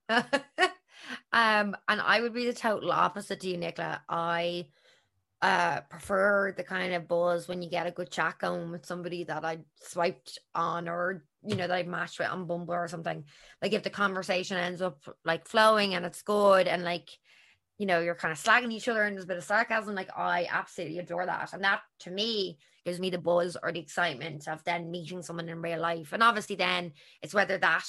um, 1.33 1.75
and 1.89 2.01
I 2.01 2.21
would 2.21 2.33
be 2.33 2.45
the 2.45 2.53
total 2.53 2.91
opposite 2.91 3.41
to 3.41 3.49
you, 3.49 3.57
Nicola. 3.57 4.01
I 4.07 4.67
uh 5.41 5.81
prefer 5.89 6.53
the 6.55 6.63
kind 6.63 6.93
of 6.93 7.07
buzz 7.07 7.47
when 7.47 7.63
you 7.63 7.69
get 7.69 7.87
a 7.87 7.91
good 7.91 8.11
chat 8.11 8.37
going 8.37 8.69
with 8.69 8.85
somebody 8.85 9.23
that 9.23 9.43
I 9.43 9.57
swiped 9.81 10.37
on 10.53 10.87
or 10.87 11.25
you 11.43 11.55
know 11.55 11.67
that 11.67 11.75
I've 11.75 11.87
matched 11.87 12.19
with 12.19 12.29
on 12.29 12.45
Bumble 12.45 12.75
or 12.75 12.87
something. 12.87 13.25
Like 13.61 13.73
if 13.73 13.83
the 13.83 13.89
conversation 13.89 14.57
ends 14.57 14.81
up 14.81 15.03
like 15.25 15.47
flowing 15.47 15.95
and 15.95 16.05
it's 16.05 16.21
good 16.21 16.67
and 16.67 16.83
like 16.83 17.09
you 17.81 17.87
know 17.87 17.99
you're 17.99 18.13
kind 18.13 18.31
of 18.31 18.37
slagging 18.37 18.71
each 18.71 18.87
other 18.87 19.01
and 19.01 19.15
there's 19.15 19.23
a 19.23 19.27
bit 19.27 19.37
of 19.37 19.43
sarcasm, 19.43 19.95
like 19.95 20.11
I 20.15 20.47
absolutely 20.51 20.99
adore 20.99 21.25
that. 21.25 21.51
And 21.51 21.63
that 21.63 21.81
to 22.01 22.11
me 22.11 22.59
gives 22.85 22.99
me 22.99 23.09
the 23.09 23.17
buzz 23.17 23.57
or 23.61 23.71
the 23.71 23.79
excitement 23.79 24.47
of 24.47 24.63
then 24.65 24.91
meeting 24.91 25.23
someone 25.23 25.49
in 25.49 25.63
real 25.63 25.81
life. 25.81 26.13
And 26.13 26.21
obviously 26.21 26.55
then 26.55 26.91
it's 27.23 27.33
whether 27.33 27.57
that 27.57 27.83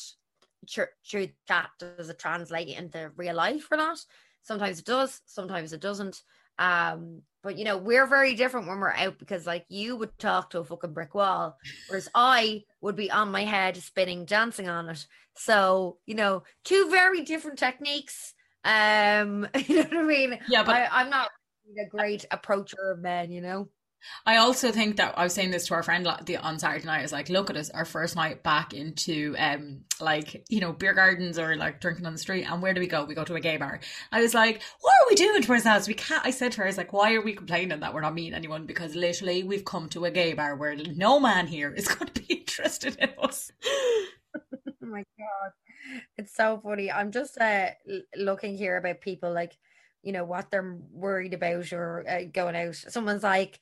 true, 0.66 0.86
chat 1.46 1.68
does 1.78 2.08
it 2.08 2.18
translate 2.18 2.68
into 2.68 3.10
real 3.16 3.36
life 3.36 3.68
or 3.70 3.76
not. 3.76 3.98
Sometimes 4.40 4.78
it 4.78 4.86
does, 4.86 5.20
sometimes 5.26 5.74
it 5.74 5.82
doesn't. 5.82 6.22
Um, 6.58 7.20
but 7.42 7.58
you 7.58 7.66
know, 7.66 7.76
we're 7.76 8.06
very 8.06 8.34
different 8.34 8.68
when 8.68 8.80
we're 8.80 8.94
out 8.94 9.18
because 9.18 9.46
like 9.46 9.66
you 9.68 9.96
would 9.96 10.18
talk 10.18 10.48
to 10.50 10.60
a 10.60 10.64
fucking 10.64 10.94
brick 10.94 11.14
wall, 11.14 11.58
whereas 11.88 12.08
I 12.14 12.62
would 12.80 12.96
be 12.96 13.10
on 13.10 13.30
my 13.30 13.44
head 13.44 13.76
spinning, 13.76 14.24
dancing 14.24 14.70
on 14.70 14.88
it. 14.88 15.06
So, 15.36 15.98
you 16.06 16.14
know, 16.14 16.44
two 16.64 16.88
very 16.90 17.20
different 17.24 17.58
techniques. 17.58 18.32
Um, 18.64 19.48
you 19.66 19.76
know 19.76 19.82
what 19.82 19.96
I 19.96 20.02
mean? 20.02 20.38
Yeah, 20.48 20.62
but 20.62 20.76
I, 20.76 20.88
I'm 20.90 21.10
not 21.10 21.30
a 21.78 21.88
great 21.88 22.24
approacher 22.30 22.92
of 22.92 23.00
men, 23.00 23.30
you 23.30 23.40
know. 23.40 23.68
I 24.26 24.36
also 24.38 24.72
think 24.72 24.96
that 24.96 25.16
I 25.16 25.24
was 25.24 25.32
saying 25.32 25.50
this 25.50 25.66
to 25.68 25.74
our 25.74 25.82
friend 25.82 26.06
the 26.24 26.36
on 26.36 26.58
Saturday 26.58 26.86
night. 26.86 27.00
I 27.00 27.02
was 27.02 27.12
like, 27.12 27.28
look 27.28 27.50
at 27.50 27.56
us, 27.56 27.70
our 27.70 27.84
first 27.84 28.16
night 28.16 28.42
back 28.42 28.74
into 28.74 29.34
um 29.38 29.82
like 30.00 30.44
you 30.48 30.60
know 30.60 30.72
beer 30.72 30.92
gardens 30.94 31.38
or 31.38 31.56
like 31.56 31.80
drinking 31.80 32.06
on 32.06 32.12
the 32.12 32.18
street. 32.18 32.44
And 32.50 32.60
where 32.62 32.74
do 32.74 32.80
we 32.80 32.86
go? 32.86 33.04
We 33.04 33.14
go 33.14 33.24
to 33.24 33.34
a 33.34 33.40
gay 33.40 33.56
bar. 33.56 33.80
I 34.10 34.20
was 34.20 34.34
like, 34.34 34.60
what 34.80 34.92
are 34.92 35.08
we 35.08 35.14
doing 35.14 35.42
to 35.42 35.52
ourselves? 35.52 35.88
We 35.88 35.94
can't. 35.94 36.24
I 36.24 36.30
said 36.30 36.52
to 36.52 36.58
her, 36.58 36.64
I 36.64 36.68
was 36.68 36.78
like, 36.78 36.92
why 36.92 37.14
are 37.14 37.22
we 37.22 37.34
complaining 37.34 37.80
that 37.80 37.94
we're 37.94 38.00
not 38.00 38.14
meeting 38.14 38.34
anyone? 38.34 38.66
Because 38.66 38.94
literally, 38.94 39.42
we've 39.44 39.64
come 39.64 39.88
to 39.90 40.04
a 40.04 40.10
gay 40.10 40.32
bar 40.32 40.56
where 40.56 40.74
no 40.76 41.20
man 41.20 41.46
here 41.46 41.72
is 41.72 41.88
going 41.88 42.10
to 42.10 42.22
be 42.22 42.34
interested 42.40 42.96
in 42.98 43.10
us. 43.20 43.52
Oh 44.34 44.86
my 44.86 45.04
god, 45.18 45.52
it's 46.16 46.34
so 46.34 46.60
funny. 46.62 46.90
I'm 46.90 47.10
just 47.10 47.40
uh 47.40 47.70
looking 48.16 48.56
here 48.56 48.76
about 48.76 49.00
people 49.00 49.32
like, 49.32 49.56
you 50.02 50.12
know, 50.12 50.24
what 50.24 50.50
they're 50.50 50.78
worried 50.92 51.34
about 51.34 51.72
or 51.72 52.04
uh, 52.08 52.22
going 52.32 52.56
out. 52.56 52.74
Someone's 52.74 53.22
like, 53.22 53.60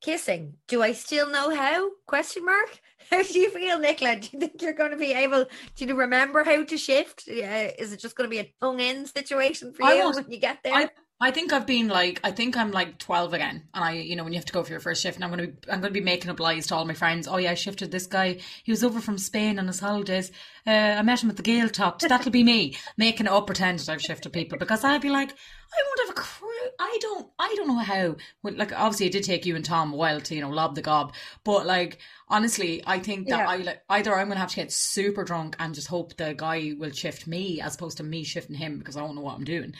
kissing. 0.00 0.54
Do 0.68 0.82
I 0.82 0.92
still 0.92 1.30
know 1.30 1.54
how? 1.54 1.90
Question 2.06 2.44
mark. 2.44 2.80
How 3.10 3.22
do 3.22 3.38
you 3.38 3.50
feel, 3.50 3.78
Nicola? 3.78 4.16
Do 4.16 4.28
you 4.32 4.40
think 4.40 4.60
you're 4.60 4.72
going 4.72 4.90
to 4.90 4.96
be 4.96 5.12
able? 5.12 5.46
Do 5.76 5.84
you 5.84 5.94
remember 5.94 6.42
how 6.42 6.64
to 6.64 6.76
shift? 6.76 7.28
Uh, 7.28 7.70
is 7.78 7.92
it 7.92 8.00
just 8.00 8.16
going 8.16 8.28
to 8.28 8.34
be 8.34 8.40
a 8.40 8.52
tongue 8.60 8.80
in 8.80 9.06
situation 9.06 9.72
for 9.72 9.88
you 9.92 10.10
when 10.10 10.28
you 10.28 10.38
get 10.38 10.58
there? 10.64 10.74
I 10.74 10.88
I 11.18 11.30
think 11.30 11.50
I've 11.50 11.66
been 11.66 11.88
like 11.88 12.20
I 12.24 12.30
think 12.30 12.58
I'm 12.58 12.72
like 12.72 12.98
twelve 12.98 13.32
again, 13.32 13.62
and 13.72 13.82
I 13.84 13.92
you 13.92 14.16
know 14.16 14.24
when 14.24 14.34
you 14.34 14.38
have 14.38 14.44
to 14.46 14.52
go 14.52 14.62
for 14.62 14.70
your 14.70 14.80
first 14.80 15.02
shift, 15.02 15.16
and 15.16 15.24
I'm 15.24 15.30
gonna 15.30 15.46
be 15.46 15.70
I'm 15.70 15.80
gonna 15.80 15.90
be 15.90 16.00
making 16.02 16.30
up 16.30 16.38
lies 16.38 16.66
to 16.66 16.74
all 16.74 16.84
my 16.84 16.92
friends. 16.92 17.26
Oh 17.26 17.38
yeah, 17.38 17.52
I 17.52 17.54
shifted 17.54 17.90
this 17.90 18.06
guy. 18.06 18.36
He 18.64 18.70
was 18.70 18.84
over 18.84 19.00
from 19.00 19.16
Spain 19.16 19.58
on 19.58 19.66
his 19.66 19.80
holidays. 19.80 20.30
Uh, 20.66 20.70
I 20.70 21.00
met 21.00 21.22
him 21.22 21.30
at 21.30 21.38
the 21.38 21.42
Gaeltacht. 21.42 22.00
That'll 22.08 22.30
be 22.30 22.44
me 22.44 22.76
making 22.98 23.26
it 23.26 23.32
up, 23.32 23.46
that 23.46 23.88
I've 23.88 24.02
shifted 24.02 24.30
people 24.34 24.58
because 24.58 24.84
I'd 24.84 25.00
be 25.00 25.08
like, 25.08 25.30
I 25.30 25.82
won't 25.86 26.08
have 26.08 26.10
a 26.10 26.20
crew. 26.20 26.48
I 26.78 26.98
don't 27.00 27.28
I 27.38 27.54
don't 27.56 27.68
know 27.68 27.78
how. 27.78 28.16
Well, 28.42 28.54
like 28.54 28.78
obviously 28.78 29.06
it 29.06 29.12
did 29.12 29.24
take 29.24 29.46
you 29.46 29.56
and 29.56 29.64
Tom 29.64 29.94
a 29.94 29.96
while 29.96 30.20
to 30.20 30.34
you 30.34 30.42
know 30.42 30.50
lob 30.50 30.74
the 30.74 30.82
gob, 30.82 31.14
but 31.44 31.64
like 31.64 31.96
honestly, 32.28 32.82
I 32.86 32.98
think 32.98 33.28
that 33.28 33.38
Yeah. 33.38 33.48
I 33.48 33.56
like 33.56 33.82
either 33.88 34.14
I'm 34.14 34.28
gonna 34.28 34.40
have 34.40 34.50
to 34.50 34.56
get 34.56 34.70
super 34.70 35.24
drunk 35.24 35.56
and 35.58 35.74
just 35.74 35.88
hope 35.88 36.14
the 36.18 36.34
guy 36.34 36.74
will 36.78 36.90
shift 36.90 37.26
me 37.26 37.62
as 37.62 37.74
opposed 37.74 37.96
to 37.96 38.02
me 38.02 38.22
shifting 38.22 38.56
him 38.56 38.78
because 38.78 38.98
I 38.98 39.00
don't 39.00 39.14
know 39.14 39.22
what 39.22 39.36
I'm 39.36 39.44
doing 39.44 39.72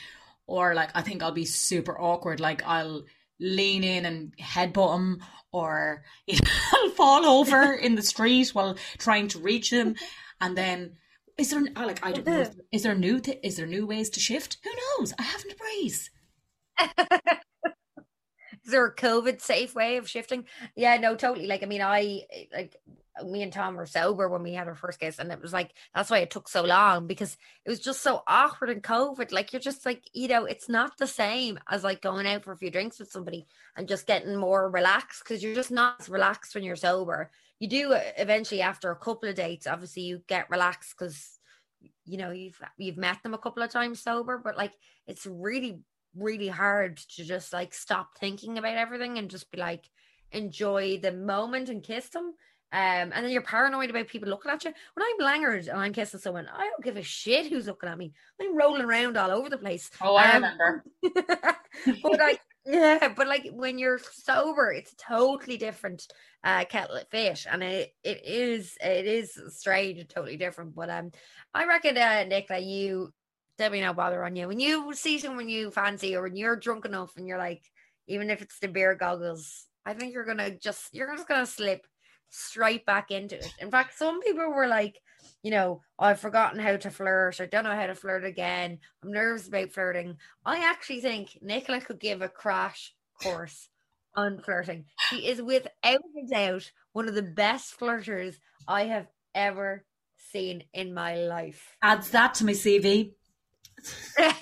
or 0.47 0.73
like 0.73 0.89
I 0.95 1.01
think 1.01 1.21
I'll 1.21 1.31
be 1.31 1.45
super 1.45 1.99
awkward. 1.99 2.39
Like 2.39 2.65
I'll 2.65 3.03
lean 3.39 3.83
in 3.83 4.05
and 4.05 4.35
headbutt 4.37 4.95
him, 4.95 5.23
or 5.51 6.03
I'll 6.73 6.89
fall 6.91 7.25
over 7.25 7.73
in 7.81 7.95
the 7.95 8.01
street 8.01 8.49
while 8.49 8.77
trying 8.97 9.27
to 9.29 9.39
reach 9.39 9.71
him, 9.71 9.95
and 10.41 10.57
then. 10.57 10.93
Is 11.37 11.51
there 11.51 11.61
like 11.61 12.03
I 12.03 12.13
don't 12.13 12.25
know? 12.25 12.49
Is 12.71 12.81
there 12.81 12.95
new 12.95 13.19
th- 13.19 13.37
is 13.43 13.57
there 13.57 13.67
new 13.67 13.85
ways 13.85 14.09
to 14.09 14.19
shift? 14.19 14.57
Who 14.63 14.71
knows? 14.97 15.13
I 15.19 15.21
haven't 15.21 15.51
a 15.51 15.55
brace. 15.55 16.09
Is 18.67 18.71
there 18.71 18.85
a 18.85 18.93
COVID 18.93 19.39
safe 19.39 19.73
way 19.75 19.95
of 19.95 20.09
shifting? 20.09 20.43
Yeah, 20.75 20.97
no, 20.97 21.15
totally. 21.15 21.47
Like, 21.47 21.63
I 21.63 21.67
mean, 21.67 21.81
I 21.81 22.23
like 22.53 22.75
me 23.25 23.41
and 23.41 23.51
Tom 23.51 23.75
were 23.75 23.85
sober 23.85 24.29
when 24.29 24.43
we 24.43 24.53
had 24.53 24.67
our 24.67 24.75
first 24.75 24.99
kiss, 24.99 25.19
and 25.19 25.31
it 25.31 25.41
was 25.41 25.53
like 25.53 25.73
that's 25.93 26.09
why 26.09 26.19
it 26.19 26.31
took 26.31 26.47
so 26.47 26.63
long 26.63 27.07
because 27.07 27.37
it 27.65 27.69
was 27.69 27.79
just 27.79 28.01
so 28.01 28.23
awkward 28.27 28.69
in 28.69 28.81
COVID. 28.81 29.31
Like, 29.31 29.53
you're 29.53 29.59
just 29.59 29.85
like, 29.85 30.03
you 30.13 30.27
know, 30.27 30.45
it's 30.45 30.69
not 30.69 30.97
the 30.97 31.07
same 31.07 31.59
as 31.69 31.83
like 31.83 32.01
going 32.01 32.27
out 32.27 32.43
for 32.43 32.51
a 32.51 32.57
few 32.57 32.71
drinks 32.71 32.99
with 32.99 33.11
somebody 33.11 33.45
and 33.75 33.87
just 33.87 34.07
getting 34.07 34.35
more 34.35 34.69
relaxed 34.69 35.23
because 35.23 35.43
you're 35.43 35.55
just 35.55 35.71
not 35.71 36.07
relaxed 36.07 36.55
when 36.55 36.63
you're 36.63 36.75
sober. 36.75 37.31
You 37.59 37.67
do 37.67 37.93
uh, 37.93 38.01
eventually 38.17 38.61
after 38.61 38.91
a 38.91 38.95
couple 38.95 39.29
of 39.29 39.35
dates, 39.35 39.67
obviously, 39.67 40.03
you 40.03 40.21
get 40.27 40.49
relaxed 40.49 40.95
because 40.97 41.39
you 42.05 42.17
know 42.17 42.31
you've 42.31 42.59
you've 42.77 42.97
met 42.97 43.21
them 43.23 43.33
a 43.33 43.39
couple 43.39 43.63
of 43.63 43.71
times 43.71 44.01
sober, 44.01 44.39
but 44.43 44.57
like 44.57 44.73
it's 45.05 45.25
really 45.25 45.79
really 46.15 46.47
hard 46.47 46.97
to 46.97 47.23
just 47.23 47.53
like 47.53 47.73
stop 47.73 48.17
thinking 48.17 48.57
about 48.57 48.77
everything 48.77 49.17
and 49.17 49.29
just 49.29 49.51
be 49.51 49.57
like 49.57 49.89
enjoy 50.31 50.97
the 50.97 51.11
moment 51.11 51.69
and 51.69 51.83
kiss 51.83 52.09
them. 52.09 52.33
Um, 52.73 53.13
and 53.13 53.23
then 53.25 53.29
you're 53.29 53.41
paranoid 53.41 53.89
about 53.89 54.07
people 54.07 54.27
looking 54.29 54.51
at 54.51 54.65
you. 54.65 54.73
When 54.93 55.05
I'm 55.05 55.41
langered 55.41 55.69
and 55.69 55.79
I'm 55.79 55.93
kissing 55.93 56.19
someone, 56.19 56.47
I 56.53 56.65
don't 56.65 56.83
give 56.83 56.97
a 56.97 57.03
shit 57.03 57.47
who's 57.47 57.67
looking 57.67 57.87
at 57.89 57.97
me. 57.97 58.11
I'm 58.41 58.57
rolling 58.57 58.81
around 58.81 59.15
all 59.17 59.31
over 59.31 59.49
the 59.49 59.57
place. 59.57 59.89
Oh, 60.01 60.15
I 60.15 60.31
Um, 60.31 60.43
remember. 60.43 60.83
but 62.03 62.19
like, 62.19 62.41
yeah, 62.65 63.13
but 63.15 63.27
like 63.27 63.47
when 63.53 63.79
you're 63.79 63.99
sober, 63.99 64.71
it's 64.73 64.91
a 64.91 64.97
totally 64.97 65.55
different 65.57 66.05
uh 66.43 66.65
kettle 66.65 66.97
of 66.97 67.07
fish, 67.09 67.47
and 67.49 67.63
it 67.63 67.93
it 68.03 68.25
is 68.25 68.77
it 68.83 69.05
is 69.05 69.39
strange 69.49 69.99
and 69.99 70.09
totally 70.09 70.35
different. 70.35 70.75
But 70.75 70.89
um, 70.89 71.11
I 71.53 71.65
reckon, 71.65 71.97
uh, 71.97 72.25
Nick, 72.27 72.49
that 72.49 72.63
you 72.63 73.13
there'll 73.57 73.71
be 73.71 73.79
no 73.81 73.93
bother 73.93 74.23
on 74.25 74.35
you 74.35 74.47
when 74.49 74.59
you 74.59 74.93
see 74.93 75.19
someone 75.19 75.47
you 75.47 75.71
fancy, 75.71 76.17
or 76.17 76.23
when 76.23 76.35
you're 76.35 76.57
drunk 76.57 76.83
enough, 76.83 77.13
and 77.15 77.27
you're 77.27 77.37
like, 77.37 77.63
even 78.07 78.29
if 78.29 78.41
it's 78.41 78.59
the 78.59 78.67
beer 78.67 78.93
goggles, 78.95 79.65
I 79.85 79.93
think 79.93 80.13
you're 80.13 80.25
gonna 80.25 80.51
just 80.51 80.93
you're 80.93 81.15
just 81.15 81.27
gonna 81.29 81.45
slip 81.45 81.87
straight 82.29 82.85
back 82.85 83.11
into 83.11 83.35
it. 83.35 83.51
In 83.59 83.71
fact, 83.71 83.97
some 83.97 84.21
people 84.21 84.49
were 84.51 84.67
like, 84.67 85.01
you 85.43 85.51
know, 85.51 85.81
I've 85.99 86.19
forgotten 86.19 86.59
how 86.59 86.77
to 86.77 86.91
flirt. 86.91 87.39
I 87.39 87.45
don't 87.45 87.63
know 87.63 87.75
how 87.75 87.87
to 87.87 87.95
flirt 87.95 88.25
again. 88.25 88.79
I'm 89.03 89.11
nervous 89.11 89.47
about 89.47 89.71
flirting. 89.71 90.17
I 90.45 90.63
actually 90.69 91.01
think 91.01 91.37
Nicola 91.41 91.81
could 91.81 91.99
give 91.99 92.21
a 92.21 92.29
crash 92.29 92.93
course 93.21 93.69
on 94.15 94.39
flirting. 94.39 94.85
She 95.09 95.27
is 95.27 95.41
without 95.41 95.69
a 95.83 96.27
doubt 96.29 96.71
one 96.93 97.07
of 97.07 97.15
the 97.15 97.21
best 97.21 97.79
flirters 97.79 98.35
I 98.67 98.85
have 98.85 99.07
ever 99.35 99.85
seen 100.31 100.63
in 100.73 100.93
my 100.93 101.15
life. 101.15 101.75
Adds 101.81 102.09
that 102.11 102.33
to 102.35 102.45
my 102.45 102.53
CV. 102.53 103.11
yeah, 104.19 104.33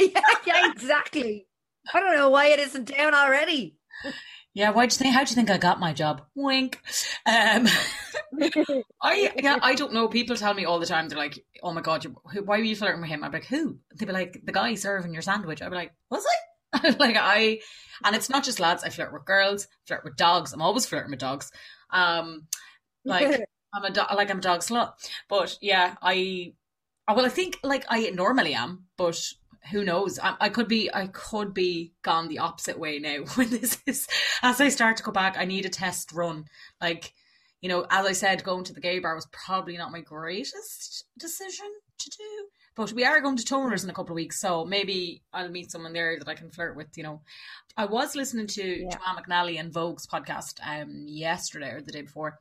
yeah, 0.45 0.71
exactly. 0.71 1.48
I 1.93 2.00
don't 2.00 2.15
know 2.15 2.30
why 2.30 2.48
it 2.48 2.60
isn't 2.60 2.95
down 2.95 3.13
already. 3.13 3.76
Yeah, 4.56 4.70
why 4.70 4.86
do 4.86 4.94
you 4.94 4.98
think? 4.98 5.13
How 5.13 5.26
do 5.26 5.30
you 5.30 5.36
think 5.36 5.50
I 5.50 5.58
got 5.58 5.82
my 5.82 5.91
job? 5.91 6.22
Wink. 6.34 6.82
Um, 7.26 7.68
I 9.04 9.34
yeah, 9.38 9.60
I 9.62 9.76
don't 9.76 9.91
know. 9.94 10.08
People 10.08 10.38
tell 10.38 10.54
me 10.54 10.63
all 10.63 10.80
the 10.80 10.86
time. 10.86 11.10
They're 11.10 11.18
like, 11.18 11.38
"Oh 11.62 11.74
my 11.74 11.82
god, 11.82 12.06
who, 12.06 12.41
why 12.44 12.58
were 12.58 12.63
you 12.63 12.76
flirting 12.76 13.02
with 13.02 13.10
him?" 13.10 13.26
I'm 13.26 13.34
like, 13.34 13.48
"Who?" 13.48 13.80
They'd 14.00 14.06
be 14.06 14.13
like, 14.13 14.41
"The 14.46 14.54
guy 14.54 14.74
serving 14.76 15.12
your 15.12 15.22
sandwich." 15.22 15.62
I'd 15.62 15.70
be 15.70 15.76
like, 15.76 15.91
"Was 16.10 16.26
I?" 16.74 16.96
like 17.00 17.18
I, 17.20 17.60
and 18.06 18.15
it's 18.15 18.30
not 18.30 18.46
just 18.46 18.62
lads. 18.62 18.86
I 18.86 18.89
flirt 18.89 19.12
with 19.12 19.26
girls, 19.26 19.68
flirt 19.88 20.06
with 20.06 20.15
dogs. 20.15 20.54
I'm 20.54 20.62
always 20.62 20.86
flirting 20.86 21.12
with 21.12 21.20
dogs. 21.20 21.52
Um, 21.91 22.48
like 23.04 23.41
I'm 23.74 23.84
a 23.84 23.91
do- 23.91 24.15
like 24.15 24.32
I'm 24.32 24.39
a 24.39 24.41
dog 24.41 24.62
slut. 24.62 24.94
But 25.28 25.58
yeah, 25.62 25.96
I, 26.02 26.54
I 27.10 27.13
well, 27.13 27.26
I 27.26 27.30
think 27.30 27.60
like 27.62 27.84
I 27.89 28.10
normally 28.12 28.54
am, 28.54 28.86
but 28.96 29.22
who 29.71 29.84
knows? 29.84 30.19
I, 30.19 30.36
I 30.39 30.49
could 30.49 30.67
be 30.67 30.93
I 30.93 31.08
could 31.08 31.54
be 31.54 31.93
gone 32.01 32.28
the 32.28 32.39
opposite 32.39 32.78
way 32.80 32.99
now. 32.99 33.23
When 33.36 33.49
this 33.49 33.80
is 33.86 34.08
as 34.41 34.62
I 34.62 34.69
start 34.69 34.97
to 34.97 35.04
go 35.04 35.12
back, 35.12 35.38
I 35.38 35.45
need 35.45 35.65
a 35.65 35.69
test 35.69 36.12
run. 36.12 36.45
Like 36.82 37.13
you 37.62 37.69
know, 37.69 37.86
as 37.89 38.06
I 38.06 38.12
said, 38.12 38.43
going 38.43 38.63
to 38.65 38.73
the 38.73 38.82
gay 38.82 38.99
bar 38.99 39.15
was 39.15 39.28
probably 39.32 39.75
not 39.78 39.91
my 39.91 40.01
greatest 40.01 41.06
decision 41.17 41.67
to 41.97 42.10
do. 42.10 42.47
But 42.75 42.91
we 42.91 43.06
are 43.06 43.21
going 43.21 43.38
to 43.38 43.45
Toner's 43.45 43.84
in 43.86 43.89
a 43.89 43.93
couple 43.93 44.12
of 44.12 44.17
weeks, 44.17 44.39
so 44.39 44.65
maybe 44.65 45.23
I'll 45.34 45.49
meet 45.49 45.71
someone 45.71 45.93
there 45.93 46.19
that 46.19 46.28
I 46.28 46.36
can 46.36 46.51
flirt 46.51 46.75
with. 46.75 46.89
You 46.97 47.04
know, 47.04 47.21
I 47.78 47.86
was 47.86 48.15
listening 48.15 48.47
to 48.47 48.63
Yeah. 48.63 48.89
Joanne 48.89 49.23
McNally 49.23 49.60
and 49.60 49.73
Vogue's 49.73 50.06
podcast 50.06 50.60
um 50.65 51.06
yesterday 51.08 51.71
or 51.71 51.82
the 51.82 51.91
day 51.93 52.01
before, 52.01 52.38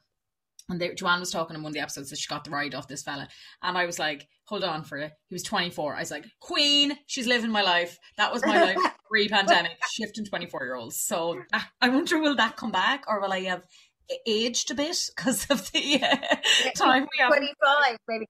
and 0.68 0.80
they, 0.80 0.94
Joanne 0.94 1.20
was 1.20 1.30
talking 1.30 1.56
in 1.56 1.62
one 1.62 1.70
of 1.70 1.74
the 1.74 1.80
episodes 1.80 2.10
that 2.10 2.18
she 2.18 2.28
got 2.28 2.44
the 2.44 2.50
ride 2.50 2.74
off 2.74 2.88
this 2.88 3.02
fella, 3.02 3.28
and 3.62 3.76
I 3.76 3.86
was 3.86 3.98
like, 3.98 4.26
"Hold 4.46 4.64
on 4.64 4.84
for 4.84 4.98
it." 4.98 5.12
He 5.28 5.34
was 5.34 5.42
twenty 5.42 5.70
four. 5.70 5.94
I 5.94 6.00
was 6.00 6.10
like, 6.10 6.26
"Queen, 6.40 6.96
she's 7.06 7.26
living 7.26 7.50
my 7.50 7.62
life." 7.62 7.98
That 8.16 8.32
was 8.32 8.44
my 8.44 8.60
life 8.60 8.78
pre-pandemic, 9.10 9.72
shifting 9.92 10.24
twenty 10.24 10.46
four 10.46 10.64
year 10.64 10.74
olds. 10.76 11.00
So 11.00 11.40
I 11.80 11.88
wonder 11.88 12.18
will 12.18 12.36
that 12.36 12.56
come 12.56 12.72
back, 12.72 13.04
or 13.08 13.20
will 13.20 13.32
I 13.32 13.40
have 13.42 13.64
aged 14.26 14.70
a 14.70 14.74
bit 14.74 14.96
because 15.16 15.46
of 15.50 15.70
the 15.72 16.02
uh, 16.02 16.16
time 16.76 17.02
we 17.02 17.18
have? 17.20 17.28
25, 17.30 17.96
maybe. 18.08 18.26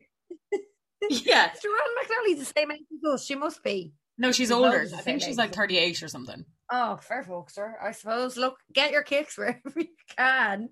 Yeah, 1.11 1.53
Is 1.55 1.61
Joanne 1.61 1.75
McNally's 2.03 2.38
the 2.38 2.53
same 2.57 2.70
age 2.73 2.81
as 2.92 3.12
us? 3.12 3.27
She 3.27 3.35
must 3.35 3.62
be. 3.62 3.92
no, 4.16 4.29
she's 4.29 4.37
She's 4.37 4.51
older. 4.51 4.87
I 4.97 5.01
think 5.03 5.20
she's 5.23 5.37
like 5.37 5.53
thirty 5.53 5.77
eight 5.77 6.03
or 6.03 6.09
something. 6.09 6.44
Oh, 6.70 6.97
fair 6.97 7.23
folks, 7.23 7.55
sir. 7.55 7.77
I 7.83 7.92
suppose. 7.92 8.37
Look, 8.38 8.57
get 8.73 8.90
your 8.90 9.03
kicks 9.03 9.37
wherever 9.37 9.61
you 9.77 9.88
can. 10.16 10.70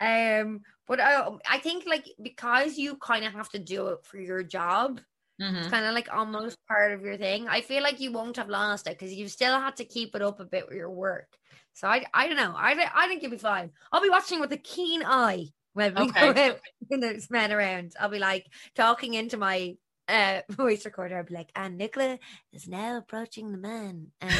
Um, 0.00 0.60
but 0.86 1.00
I, 1.00 1.28
I 1.48 1.58
think 1.58 1.86
like 1.86 2.08
because 2.22 2.78
you 2.78 2.96
kind 2.96 3.24
of 3.24 3.32
have 3.32 3.48
to 3.50 3.58
do 3.58 3.88
it 3.88 4.04
for 4.04 4.18
your 4.18 4.42
job, 4.42 5.00
hmm 5.38 5.64
it's 5.64 5.70
kind 5.70 5.86
of 5.86 5.94
like 5.94 6.12
almost 6.12 6.58
part 6.68 6.92
of 6.92 7.02
your 7.02 7.16
thing. 7.16 7.48
I 7.48 7.60
feel 7.60 7.82
like 7.82 8.00
you 8.00 8.12
won't 8.12 8.36
have 8.36 8.48
lost 8.48 8.86
it 8.86 8.98
because 8.98 9.14
you 9.14 9.28
still 9.28 9.58
had 9.58 9.76
to 9.76 9.84
keep 9.84 10.14
it 10.14 10.22
up 10.22 10.40
a 10.40 10.44
bit 10.44 10.66
with 10.68 10.76
your 10.76 10.90
work. 10.90 11.38
So 11.72 11.88
I, 11.88 12.04
I 12.14 12.28
don't 12.28 12.36
know. 12.36 12.54
I, 12.56 12.90
I 12.94 13.08
think 13.08 13.22
you'll 13.22 13.30
be 13.32 13.38
fine. 13.38 13.72
I'll 13.92 14.02
be 14.02 14.10
watching 14.10 14.40
with 14.40 14.52
a 14.52 14.58
keen 14.58 15.02
eye 15.04 15.46
when 15.72 15.96
we 15.96 16.12
Okay. 16.12 16.20
go 16.20 16.32
out 16.36 16.60
when 16.88 17.00
there's 17.00 17.30
men 17.30 17.52
around. 17.52 17.94
I'll 17.98 18.08
be 18.08 18.18
like 18.18 18.46
talking 18.74 19.14
into 19.14 19.36
my 19.36 19.76
uh 20.08 20.40
voice 20.50 20.84
recorder. 20.84 21.18
I'll 21.18 21.24
be 21.24 21.34
like, 21.34 21.50
and 21.56 21.78
Nicola 21.78 22.18
is 22.52 22.68
now 22.68 22.98
approaching 22.98 23.52
the 23.52 23.58
man, 23.58 24.08
and 24.20 24.34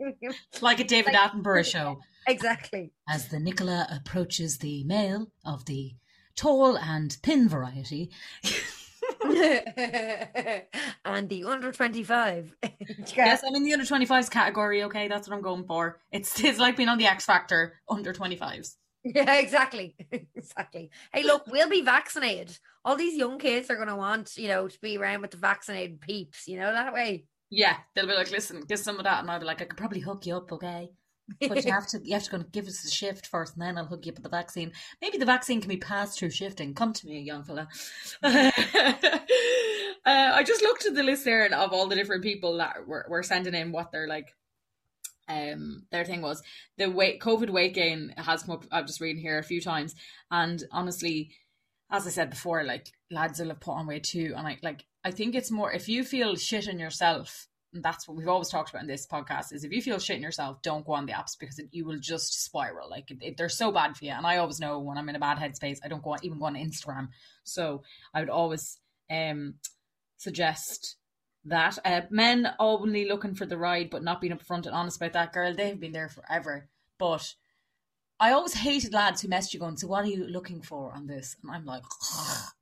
Like 0.60 0.80
a 0.80 0.84
David 0.94 1.14
Attenborough 1.14 1.64
show. 1.64 2.00
exactly. 2.26 2.92
As 3.08 3.28
the 3.28 3.40
Nicola 3.40 3.86
approaches 3.90 4.58
the 4.58 4.84
male 4.84 5.30
of 5.44 5.64
the 5.66 5.94
tall 6.36 6.76
and 6.78 7.12
thin 7.22 7.48
variety, 7.48 8.10
and 11.04 11.28
the 11.28 11.44
under 11.46 11.72
25. 11.72 12.56
yes, 13.16 13.42
I'm 13.46 13.54
in 13.54 13.64
the 13.64 13.72
under 13.72 13.84
25s 13.84 14.30
category. 14.30 14.82
Okay, 14.84 15.08
that's 15.08 15.28
what 15.28 15.36
I'm 15.36 15.42
going 15.42 15.64
for. 15.64 16.00
It's 16.12 16.42
it's 16.42 16.58
like 16.58 16.76
being 16.76 16.88
on 16.88 16.98
the 16.98 17.06
X 17.06 17.24
Factor 17.24 17.74
under 17.88 18.12
25s. 18.12 18.76
Yeah, 19.04 19.34
exactly. 19.38 19.94
exactly. 20.34 20.90
Hey, 21.12 21.22
look, 21.22 21.46
we'll 21.46 21.68
be 21.68 21.82
vaccinated. 21.82 22.58
All 22.84 22.96
these 22.96 23.16
young 23.16 23.38
kids 23.38 23.70
are 23.70 23.76
going 23.76 23.88
to 23.88 23.96
want, 23.96 24.36
you 24.36 24.48
know, 24.48 24.68
to 24.68 24.80
be 24.80 24.96
around 24.96 25.22
with 25.22 25.30
the 25.32 25.36
vaccinated 25.36 26.00
peeps, 26.00 26.48
you 26.48 26.58
know, 26.58 26.72
that 26.72 26.92
way. 26.92 27.24
Yeah, 27.50 27.76
they'll 27.94 28.06
be 28.06 28.14
like, 28.14 28.30
listen, 28.30 28.62
get 28.62 28.78
some 28.78 28.98
of 28.98 29.04
that, 29.04 29.20
and 29.20 29.30
I'll 29.30 29.40
be 29.40 29.44
like, 29.44 29.60
I 29.60 29.64
could 29.64 29.76
probably 29.76 30.00
hook 30.00 30.24
you 30.24 30.36
up, 30.36 30.52
okay? 30.52 30.90
But 31.40 31.64
you 31.64 31.72
have 31.72 31.86
to 31.88 32.00
you 32.02 32.14
have 32.14 32.22
to 32.24 32.30
go 32.30 32.36
and 32.38 32.52
give 32.52 32.66
us 32.66 32.82
the 32.82 32.90
shift 32.90 33.26
first, 33.26 33.54
and 33.54 33.62
then 33.62 33.76
I'll 33.76 33.86
hook 33.86 34.06
you 34.06 34.12
up 34.12 34.16
with 34.16 34.24
the 34.24 34.30
vaccine. 34.30 34.72
Maybe 35.02 35.18
the 35.18 35.26
vaccine 35.26 35.60
can 35.60 35.68
be 35.68 35.76
passed 35.76 36.18
through 36.18 36.30
shifting. 36.30 36.74
Come 36.74 36.92
to 36.92 37.06
me, 37.06 37.20
young 37.20 37.42
fella. 37.44 37.68
uh, 38.22 38.50
I 40.04 40.42
just 40.44 40.62
looked 40.62 40.86
at 40.86 40.94
the 40.94 41.02
list 41.02 41.24
there 41.24 41.52
of 41.52 41.72
all 41.72 41.88
the 41.88 41.96
different 41.96 42.22
people 42.22 42.56
that 42.58 42.86
were, 42.86 43.06
were 43.08 43.22
sending 43.22 43.54
in 43.54 43.72
what 43.72 43.90
they're 43.92 44.08
like 44.08 44.34
um 45.30 45.84
their 45.90 46.04
thing 46.04 46.22
was. 46.22 46.42
The 46.76 46.90
weight 46.90 47.20
COVID 47.20 47.50
weight 47.50 47.74
gain 47.74 48.12
has 48.16 48.42
come 48.42 48.56
up. 48.56 48.64
I've 48.70 48.86
just 48.86 49.00
reading 49.00 49.22
here 49.22 49.38
a 49.38 49.44
few 49.44 49.60
times, 49.60 49.94
and 50.30 50.62
honestly, 50.72 51.30
as 51.90 52.06
I 52.06 52.10
said 52.10 52.30
before, 52.30 52.64
like 52.64 52.92
lads 53.10 53.40
will 53.40 53.48
have 53.48 53.60
put 53.60 53.72
on 53.72 53.86
weight 53.86 54.04
too, 54.04 54.34
and 54.36 54.46
I 54.46 54.58
like 54.62 54.84
I 55.04 55.10
think 55.10 55.34
it's 55.34 55.50
more 55.50 55.72
if 55.72 55.88
you 55.88 56.04
feel 56.04 56.36
shit 56.36 56.68
in 56.68 56.78
yourself 56.78 57.48
and 57.72 57.82
that's 57.82 58.08
what 58.08 58.16
we've 58.16 58.28
always 58.28 58.48
talked 58.48 58.70
about 58.70 58.82
in 58.82 58.88
this 58.88 59.06
podcast 59.06 59.52
is 59.52 59.64
if 59.64 59.72
you 59.72 59.80
feel 59.80 59.98
shit 59.98 60.16
in 60.16 60.22
yourself 60.22 60.60
don't 60.62 60.86
go 60.86 60.92
on 60.92 61.06
the 61.06 61.12
apps 61.12 61.38
because 61.38 61.58
it, 61.58 61.68
you 61.70 61.84
will 61.84 61.98
just 61.98 62.44
spiral 62.44 62.90
like 62.90 63.10
it, 63.10 63.18
it, 63.20 63.36
they're 63.36 63.48
so 63.48 63.70
bad 63.70 63.96
for 63.96 64.04
you 64.04 64.10
and 64.10 64.26
i 64.26 64.36
always 64.36 64.60
know 64.60 64.78
when 64.78 64.98
i'm 64.98 65.08
in 65.08 65.16
a 65.16 65.20
bad 65.20 65.38
headspace 65.38 65.78
i 65.84 65.88
don't 65.88 66.02
go 66.02 66.10
on, 66.12 66.18
even 66.22 66.38
go 66.38 66.46
on 66.46 66.54
instagram 66.54 67.08
so 67.44 67.82
i 68.12 68.20
would 68.20 68.30
always 68.30 68.78
um 69.10 69.54
suggest 70.16 70.96
that 71.44 71.78
uh, 71.84 72.02
men 72.10 72.52
only 72.58 73.08
looking 73.08 73.34
for 73.34 73.46
the 73.46 73.56
ride 73.56 73.90
but 73.90 74.02
not 74.02 74.20
being 74.20 74.32
upfront 74.32 74.66
and 74.66 74.74
honest 74.74 74.98
about 74.98 75.12
that 75.12 75.32
girl 75.32 75.54
they've 75.54 75.80
been 75.80 75.92
there 75.92 76.08
forever 76.08 76.68
but 76.98 77.34
i 78.18 78.30
always 78.32 78.54
hated 78.54 78.92
lads 78.92 79.22
who 79.22 79.28
message 79.28 79.54
you 79.54 79.60
going 79.60 79.76
so 79.76 79.86
what 79.86 80.04
are 80.04 80.08
you 80.08 80.26
looking 80.26 80.60
for 80.60 80.92
on 80.92 81.06
this 81.06 81.36
and 81.42 81.50
i'm 81.50 81.64
like 81.64 81.82
Ugh. 82.18 82.52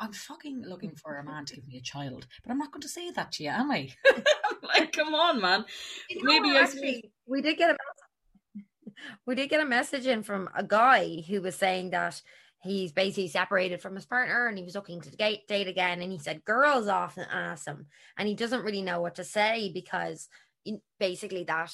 I'm 0.00 0.12
fucking 0.12 0.62
looking 0.66 0.94
for 0.94 1.16
a 1.16 1.24
man 1.24 1.44
to 1.46 1.56
give 1.56 1.66
me 1.66 1.76
a 1.76 1.80
child, 1.80 2.26
but 2.42 2.52
I'm 2.52 2.58
not 2.58 2.70
going 2.70 2.82
to 2.82 2.88
say 2.88 3.10
that 3.10 3.32
to 3.32 3.42
you, 3.42 3.50
am 3.50 3.70
I? 3.70 3.88
like, 4.62 4.92
come 4.92 5.14
on, 5.14 5.40
man. 5.40 5.64
You 6.08 6.22
know, 6.22 6.40
Maybe 6.40 6.56
actually, 6.56 7.10
we 7.26 7.42
did 7.42 7.58
get 7.58 7.70
a 7.70 7.76
we 9.26 9.34
did 9.34 9.50
get 9.50 9.60
a 9.60 9.66
message 9.66 10.06
in 10.06 10.22
from 10.22 10.48
a 10.54 10.62
guy 10.62 11.24
who 11.28 11.42
was 11.42 11.56
saying 11.56 11.90
that 11.90 12.22
he's 12.62 12.92
basically 12.92 13.28
separated 13.28 13.80
from 13.80 13.94
his 13.94 14.06
partner 14.06 14.46
and 14.46 14.58
he 14.58 14.64
was 14.64 14.74
looking 14.74 15.00
to 15.00 15.10
date, 15.16 15.46
date 15.46 15.68
again 15.68 16.00
and 16.02 16.10
he 16.12 16.18
said 16.18 16.44
girls 16.44 16.88
often 16.88 17.26
ask 17.30 17.66
him 17.66 17.86
and 18.16 18.28
he 18.28 18.34
doesn't 18.34 18.64
really 18.64 18.82
know 18.82 19.00
what 19.00 19.14
to 19.14 19.24
say 19.24 19.70
because 19.72 20.28
basically 20.98 21.44
that 21.44 21.72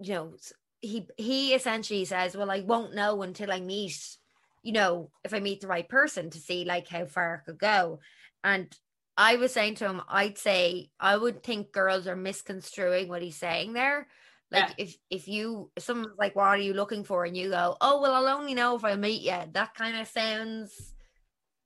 you 0.00 0.14
know 0.14 0.34
he 0.80 1.06
he 1.16 1.54
essentially 1.54 2.04
says 2.04 2.36
well 2.36 2.50
i 2.50 2.60
won't 2.60 2.94
know 2.94 3.22
until 3.22 3.52
i 3.52 3.60
meet 3.60 4.18
you 4.62 4.72
know, 4.72 5.10
if 5.24 5.34
I 5.34 5.40
meet 5.40 5.60
the 5.60 5.66
right 5.66 5.88
person 5.88 6.30
to 6.30 6.38
see 6.38 6.64
like 6.64 6.88
how 6.88 7.04
far 7.06 7.34
it 7.34 7.46
could 7.46 7.58
go. 7.58 8.00
And 8.44 8.74
I 9.16 9.36
was 9.36 9.52
saying 9.52 9.76
to 9.76 9.86
him, 9.88 10.00
I'd 10.08 10.38
say 10.38 10.90
I 10.98 11.16
would 11.16 11.42
think 11.42 11.72
girls 11.72 12.06
are 12.06 12.16
misconstruing 12.16 13.08
what 13.08 13.22
he's 13.22 13.36
saying 13.36 13.72
there. 13.72 14.06
Like 14.52 14.74
yeah. 14.76 14.84
if 14.84 14.96
if 15.10 15.28
you 15.28 15.70
if 15.76 15.82
someone's 15.82 16.18
like, 16.18 16.36
what 16.36 16.46
are 16.46 16.58
you 16.58 16.74
looking 16.74 17.04
for? 17.04 17.24
And 17.24 17.36
you 17.36 17.50
go, 17.50 17.76
Oh, 17.80 18.00
well, 18.00 18.14
I'll 18.14 18.38
only 18.38 18.54
know 18.54 18.76
if 18.76 18.84
I 18.84 18.94
meet 18.96 19.22
you. 19.22 19.38
That 19.52 19.74
kind 19.74 19.96
of 19.96 20.06
sounds 20.06 20.94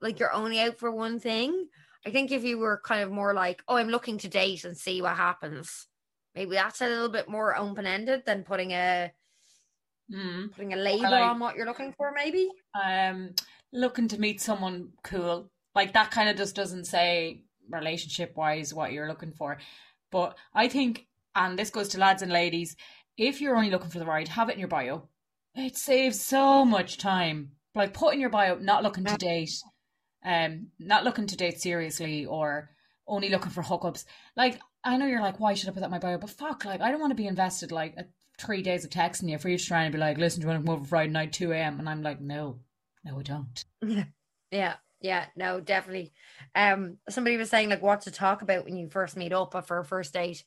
like 0.00 0.18
you're 0.18 0.32
only 0.32 0.60
out 0.60 0.78
for 0.78 0.90
one 0.90 1.18
thing. 1.18 1.68
I 2.06 2.10
think 2.10 2.30
if 2.30 2.44
you 2.44 2.58
were 2.58 2.80
kind 2.84 3.02
of 3.02 3.10
more 3.10 3.34
like, 3.34 3.62
Oh, 3.66 3.76
I'm 3.76 3.88
looking 3.88 4.18
to 4.18 4.28
date 4.28 4.64
and 4.64 4.76
see 4.76 5.02
what 5.02 5.16
happens, 5.16 5.88
maybe 6.34 6.54
that's 6.54 6.80
a 6.80 6.88
little 6.88 7.08
bit 7.08 7.28
more 7.28 7.56
open 7.56 7.86
ended 7.86 8.22
than 8.24 8.44
putting 8.44 8.72
a 8.72 9.10
Mm. 10.12 10.52
Putting 10.52 10.72
a 10.72 10.76
label 10.76 11.10
like, 11.10 11.22
on 11.22 11.38
what 11.38 11.56
you're 11.56 11.66
looking 11.66 11.92
for, 11.92 12.12
maybe. 12.14 12.48
Um, 12.80 13.34
looking 13.72 14.08
to 14.08 14.20
meet 14.20 14.40
someone 14.40 14.90
cool, 15.02 15.50
like 15.74 15.92
that 15.94 16.10
kind 16.10 16.28
of 16.28 16.36
just 16.36 16.54
doesn't 16.54 16.84
say 16.84 17.42
relationship 17.68 18.36
wise 18.36 18.72
what 18.72 18.92
you're 18.92 19.08
looking 19.08 19.32
for. 19.32 19.58
But 20.12 20.36
I 20.54 20.68
think, 20.68 21.06
and 21.36 21.58
this 21.58 21.70
goes 21.70 21.88
to 21.88 21.98
lads 21.98 22.22
and 22.22 22.32
ladies, 22.32 22.74
if 23.16 23.40
you're 23.40 23.56
only 23.56 23.70
looking 23.70 23.90
for 23.90 23.98
the 24.00 24.06
ride, 24.06 24.28
have 24.28 24.48
it 24.48 24.54
in 24.54 24.58
your 24.58 24.68
bio. 24.68 25.08
It 25.54 25.76
saves 25.76 26.20
so 26.20 26.64
much 26.64 26.98
time. 26.98 27.52
Like 27.74 27.94
put 27.94 28.14
in 28.14 28.20
your 28.20 28.30
bio, 28.30 28.56
not 28.56 28.82
looking 28.82 29.04
to 29.04 29.16
date, 29.16 29.52
um, 30.24 30.68
not 30.78 31.04
looking 31.04 31.26
to 31.26 31.36
date 31.36 31.60
seriously 31.60 32.26
or 32.26 32.70
only 33.06 33.28
looking 33.28 33.50
for 33.50 33.62
hookups. 33.62 34.04
Like 34.34 34.60
I 34.82 34.96
know 34.96 35.06
you're 35.06 35.20
like, 35.20 35.38
why 35.38 35.54
should 35.54 35.68
I 35.68 35.72
put 35.72 35.80
that 35.80 35.86
in 35.86 35.92
my 35.92 35.98
bio? 35.98 36.18
But 36.18 36.30
fuck, 36.30 36.64
like 36.64 36.80
I 36.80 36.90
don't 36.90 37.00
want 37.00 37.10
to 37.10 37.16
be 37.22 37.26
invested 37.26 37.70
like 37.70 37.96
three 38.38 38.62
days 38.62 38.84
of 38.84 38.90
texting 38.90 39.30
you 39.30 39.38
for 39.38 39.48
you 39.48 39.58
to 39.58 39.64
try 39.64 39.84
and 39.84 39.92
be 39.92 39.98
like, 39.98 40.18
listen, 40.18 40.40
do 40.40 40.46
you 40.46 40.48
want 40.50 40.62
to 40.62 40.66
come 40.66 40.76
over 40.76 40.86
Friday 40.86 41.12
night, 41.12 41.32
2 41.32 41.52
a.m.? 41.52 41.78
And 41.78 41.88
I'm 41.88 42.02
like, 42.02 42.20
no, 42.20 42.60
no, 43.04 43.18
I 43.18 43.22
don't. 43.22 43.64
Yeah. 43.82 44.04
Yeah. 44.50 44.74
Yeah, 45.00 45.26
no, 45.36 45.60
definitely. 45.60 46.12
Um, 46.54 46.96
somebody 47.08 47.36
was 47.36 47.50
saying 47.50 47.68
like 47.68 47.82
what 47.82 48.00
to 48.02 48.10
talk 48.10 48.42
about 48.42 48.64
when 48.64 48.76
you 48.76 48.88
first 48.88 49.16
meet 49.16 49.32
up 49.32 49.54
for 49.66 49.78
a 49.78 49.84
first 49.84 50.14
date. 50.14 50.42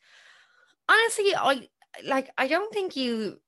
Honestly, 0.89 1.35
I 1.35 1.69
like 2.05 2.29
I 2.37 2.47
don't 2.47 2.73
think 2.73 2.95
you 2.95 3.39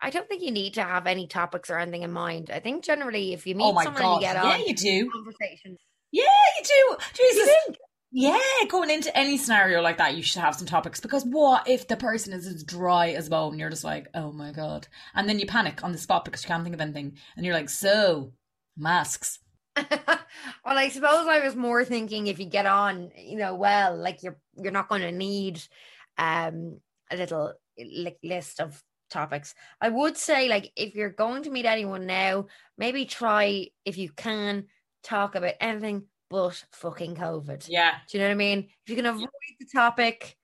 I 0.00 0.10
don't 0.10 0.28
think 0.28 0.42
you 0.42 0.50
need 0.50 0.74
to 0.74 0.82
have 0.82 1.06
any 1.06 1.26
topics 1.26 1.70
or 1.70 1.78
anything 1.78 2.02
in 2.02 2.12
mind. 2.12 2.50
I 2.52 2.60
think 2.60 2.84
generally 2.84 3.32
if 3.32 3.46
you 3.46 3.54
meet 3.54 3.64
oh 3.64 3.82
someone 3.82 4.02
God. 4.02 4.14
you 4.16 4.20
get 4.20 4.36
yeah, 4.36 4.50
on 4.50 4.60
you 4.60 4.74
do. 4.74 5.10
conversation. 5.10 5.76
Yeah, 6.12 6.24
you 6.58 6.64
do. 6.64 6.96
Jesus. 7.14 7.36
You 7.36 7.46
think 7.46 7.78
yeah, 8.12 8.38
going 8.68 8.90
into 8.90 9.16
any 9.16 9.38
scenario 9.38 9.80
like 9.80 9.98
that, 9.98 10.16
you 10.16 10.22
should 10.22 10.42
have 10.42 10.56
some 10.56 10.66
topics 10.66 10.98
because 10.98 11.24
what 11.24 11.68
if 11.68 11.86
the 11.86 11.96
person 11.96 12.32
is 12.32 12.44
as 12.44 12.64
dry 12.64 13.10
as 13.10 13.28
bone? 13.28 13.56
You're 13.56 13.70
just 13.70 13.84
like, 13.84 14.08
oh 14.14 14.32
my 14.32 14.50
god, 14.50 14.88
and 15.14 15.28
then 15.28 15.38
you 15.38 15.46
panic 15.46 15.84
on 15.84 15.92
the 15.92 15.98
spot 15.98 16.24
because 16.24 16.42
you 16.42 16.48
can't 16.48 16.64
think 16.64 16.74
of 16.74 16.80
anything, 16.80 17.16
and 17.36 17.46
you're 17.46 17.54
like, 17.54 17.68
so 17.68 18.32
masks. 18.76 19.38
well, 19.76 20.18
I 20.64 20.88
suppose 20.88 21.28
I 21.28 21.44
was 21.44 21.54
more 21.54 21.84
thinking 21.84 22.26
if 22.26 22.40
you 22.40 22.46
get 22.46 22.66
on, 22.66 23.12
you 23.16 23.38
know, 23.38 23.54
well, 23.54 23.96
like 23.96 24.24
you're 24.24 24.38
you're 24.56 24.72
not 24.72 24.88
going 24.88 25.02
to 25.02 25.12
need 25.12 25.62
um 26.18 26.80
a 27.10 27.16
little 27.16 27.52
like 27.78 28.18
list 28.22 28.60
of 28.60 28.82
topics. 29.10 29.54
I 29.80 29.88
would 29.88 30.16
say 30.16 30.48
like 30.48 30.72
if 30.76 30.94
you're 30.94 31.10
going 31.10 31.42
to 31.44 31.50
meet 31.50 31.66
anyone 31.66 32.06
now, 32.06 32.46
maybe 32.78 33.04
try 33.04 33.68
if 33.84 33.98
you 33.98 34.10
can 34.10 34.66
talk 35.02 35.34
about 35.34 35.54
anything 35.60 36.04
but 36.30 36.64
fucking 36.72 37.16
COVID. 37.16 37.66
Yeah. 37.68 37.94
Do 38.08 38.16
you 38.16 38.22
know 38.22 38.28
what 38.28 38.34
I 38.34 38.36
mean? 38.36 38.68
If 38.84 38.90
you 38.90 38.96
can 38.96 39.06
avoid 39.06 39.28
the 39.58 39.66
topic, 39.74 40.36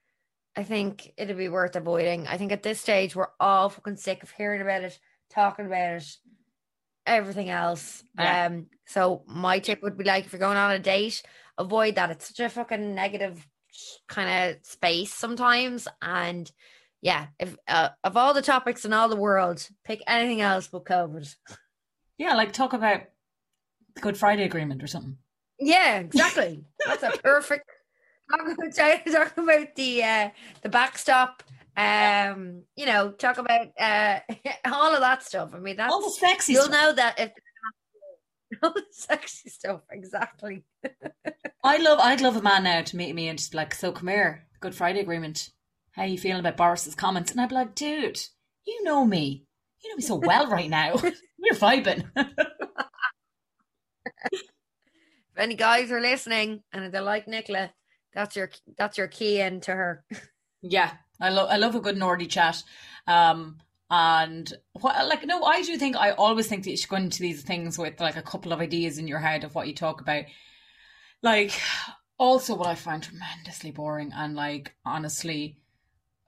I 0.56 0.64
think 0.64 1.12
it'd 1.16 1.36
be 1.36 1.48
worth 1.48 1.76
avoiding. 1.76 2.26
I 2.26 2.38
think 2.38 2.52
at 2.52 2.62
this 2.62 2.80
stage 2.80 3.14
we're 3.14 3.28
all 3.38 3.68
fucking 3.68 3.96
sick 3.96 4.22
of 4.22 4.30
hearing 4.30 4.60
about 4.60 4.84
it, 4.84 4.98
talking 5.30 5.66
about 5.66 5.96
it, 5.96 6.16
everything 7.06 7.50
else. 7.50 8.02
Yeah. 8.18 8.46
Um, 8.46 8.66
so 8.86 9.22
my 9.26 9.58
tip 9.60 9.82
would 9.82 9.96
be 9.96 10.04
like 10.04 10.26
if 10.26 10.32
you're 10.32 10.40
going 10.40 10.56
on 10.56 10.72
a 10.72 10.78
date, 10.78 11.22
avoid 11.56 11.94
that. 11.94 12.10
It's 12.10 12.28
such 12.28 12.40
a 12.40 12.48
fucking 12.48 12.94
negative 12.94 13.46
kind 14.08 14.50
of 14.50 14.66
space 14.66 15.12
sometimes. 15.12 15.88
And 16.02 16.50
yeah, 17.02 17.28
if 17.38 17.56
uh, 17.68 17.90
of 18.04 18.16
all 18.16 18.34
the 18.34 18.42
topics 18.42 18.84
in 18.84 18.92
all 18.92 19.08
the 19.08 19.16
world, 19.16 19.68
pick 19.84 20.02
anything 20.06 20.40
else 20.40 20.68
but 20.68 20.84
COVID. 20.84 21.34
Yeah, 22.18 22.34
like 22.34 22.52
talk 22.52 22.72
about 22.72 23.02
the 23.94 24.00
Good 24.00 24.16
Friday 24.16 24.44
Agreement 24.44 24.82
or 24.82 24.86
something. 24.86 25.18
Yeah, 25.58 25.98
exactly. 25.98 26.64
That's 26.84 27.02
a 27.02 27.10
perfect. 27.22 27.70
Talk 28.30 29.38
about 29.38 29.74
the 29.76 30.02
uh, 30.02 30.30
the 30.62 30.68
backstop. 30.68 31.44
Um, 31.76 32.62
you 32.74 32.86
know, 32.86 33.12
talk 33.12 33.38
about 33.38 33.68
uh, 33.78 34.20
all 34.64 34.94
of 34.94 35.00
that 35.00 35.22
stuff. 35.22 35.50
I 35.54 35.58
mean, 35.58 35.76
that's 35.76 35.92
all 35.92 36.02
the 36.02 36.10
sexy. 36.10 36.54
You'll 36.54 36.64
stuff. 36.64 36.72
know 36.72 36.92
that 36.94 37.20
if 37.20 37.32
all 38.62 38.72
the 38.72 38.82
sexy 38.90 39.50
stuff. 39.50 39.82
Exactly. 39.90 40.64
I 41.66 41.78
love. 41.78 41.98
I'd 42.00 42.20
love 42.20 42.36
a 42.36 42.42
man 42.42 42.62
now 42.62 42.82
to 42.82 42.96
meet 42.96 43.14
me 43.14 43.28
and 43.28 43.38
just 43.38 43.50
be 43.50 43.58
like, 43.58 43.74
so 43.74 43.90
come 43.90 44.06
here, 44.06 44.46
Good 44.60 44.74
Friday 44.74 45.00
Agreement. 45.00 45.50
How 45.90 46.04
you 46.04 46.16
feeling 46.16 46.38
about 46.38 46.56
Boris's 46.56 46.94
comments? 46.94 47.32
And 47.32 47.40
I'd 47.40 47.48
be 47.48 47.56
like, 47.56 47.74
dude, 47.74 48.20
you 48.66 48.84
know 48.84 49.04
me. 49.04 49.44
You 49.82 49.90
know 49.90 49.96
me 49.96 50.02
so 50.02 50.14
well 50.14 50.48
right 50.48 50.70
now. 50.70 50.94
We're 51.02 51.52
vibing 51.52 52.04
if 55.36 55.42
any 55.42 55.54
guys 55.54 55.90
are 55.90 56.00
listening 56.00 56.62
and 56.72 56.92
they 56.92 57.00
like 57.00 57.28
Nicola, 57.28 57.72
that's 58.14 58.36
your 58.36 58.50
that's 58.78 58.96
your 58.96 59.08
key 59.08 59.40
into 59.40 59.72
her. 59.72 60.04
Yeah, 60.62 60.92
I 61.20 61.30
love 61.30 61.48
I 61.50 61.56
love 61.56 61.74
a 61.74 61.80
good 61.80 61.96
Nordy 61.96 62.28
chat. 62.28 62.62
Um, 63.06 63.58
and 63.90 64.52
what 64.80 65.06
like 65.08 65.26
no, 65.26 65.42
I 65.44 65.62
do 65.62 65.76
think 65.76 65.96
I 65.96 66.12
always 66.12 66.46
think 66.46 66.64
that 66.64 66.70
you 66.70 66.76
should 66.76 66.88
go 66.88 66.96
into 66.96 67.22
these 67.22 67.42
things 67.42 67.78
with 67.78 68.00
like 68.00 68.16
a 68.16 68.22
couple 68.22 68.52
of 68.52 68.60
ideas 68.60 68.98
in 68.98 69.08
your 69.08 69.18
head 69.18 69.44
of 69.44 69.54
what 69.54 69.66
you 69.66 69.74
talk 69.74 70.00
about. 70.00 70.24
Like 71.22 71.52
also 72.18 72.54
what 72.54 72.68
I 72.68 72.74
find 72.74 73.02
tremendously 73.02 73.70
boring 73.70 74.12
and 74.14 74.34
like 74.34 74.74
honestly 74.84 75.58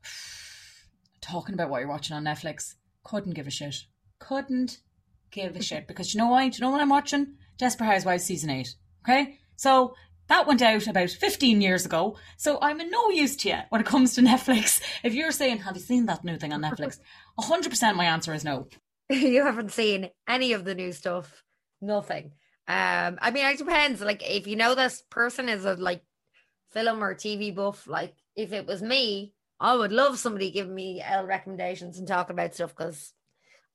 talking 1.20 1.55
about 1.55 1.70
what 1.70 1.80
you're 1.80 1.89
watching 1.89 2.16
on 2.16 2.24
Netflix, 2.24 2.74
couldn't 3.05 3.34
give 3.34 3.47
a 3.47 3.51
shit. 3.51 3.76
Couldn't 4.18 4.78
give 5.30 5.57
a 5.57 5.62
shit 5.62 5.86
because 5.86 6.12
you 6.12 6.18
know 6.18 6.28
why? 6.28 6.49
Do 6.49 6.57
you 6.57 6.62
know 6.62 6.70
what 6.70 6.80
I'm 6.80 6.89
watching? 6.89 7.34
Desperate 7.59 7.86
Housewives 7.86 8.24
season 8.24 8.51
eight. 8.51 8.74
Okay. 9.05 9.39
So 9.57 9.95
that 10.28 10.47
went 10.47 10.62
out 10.62 10.86
about 10.86 11.11
15 11.11 11.61
years 11.61 11.86
ago. 11.86 12.16
So 12.36 12.59
I'm 12.61 12.80
in 12.80 12.91
no 12.91 13.11
use 13.11 13.36
to 13.36 13.49
you 13.49 13.59
when 13.70 13.80
it 13.80 13.86
comes 13.86 14.14
to 14.14 14.20
Netflix. 14.22 14.80
If 15.03 15.14
you're 15.14 15.32
saying, 15.32 15.59
have 15.59 15.76
you 15.76 15.82
seen 15.82 16.07
that 16.07 16.24
new 16.24 16.36
thing 16.36 16.53
on 16.53 16.62
Netflix? 16.62 16.99
100% 17.41 17.97
my 17.97 18.05
answer 18.05 18.34
is 18.34 18.45
no. 18.45 18.68
you 19.11 19.45
haven't 19.45 19.72
seen 19.72 20.11
any 20.28 20.53
of 20.53 20.64
the 20.64 20.74
new 20.74 20.93
stuff. 20.93 21.43
Nothing. 21.80 22.32
Um, 22.69 23.19
I 23.23 23.31
mean, 23.31 23.47
it 23.47 23.59
depends. 23.59 24.01
Like, 24.03 24.23
if 24.29 24.47
you 24.47 24.55
know 24.55 24.75
this 24.75 25.03
person 25.11 25.49
is 25.49 25.64
a 25.64 25.75
like 25.75 26.03
film 26.71 27.03
or 27.03 27.14
TV 27.14 27.55
buff, 27.55 27.87
like 27.87 28.14
if 28.37 28.53
it 28.53 28.66
was 28.66 28.83
me, 28.83 29.33
I 29.59 29.75
would 29.75 29.91
love 29.91 30.19
somebody 30.19 30.51
giving 30.51 30.75
me 30.75 31.03
L 31.05 31.27
recommendations 31.27 31.99
and 31.99 32.07
talking 32.07 32.35
about 32.35 32.55
stuff 32.55 32.77
because 32.77 33.12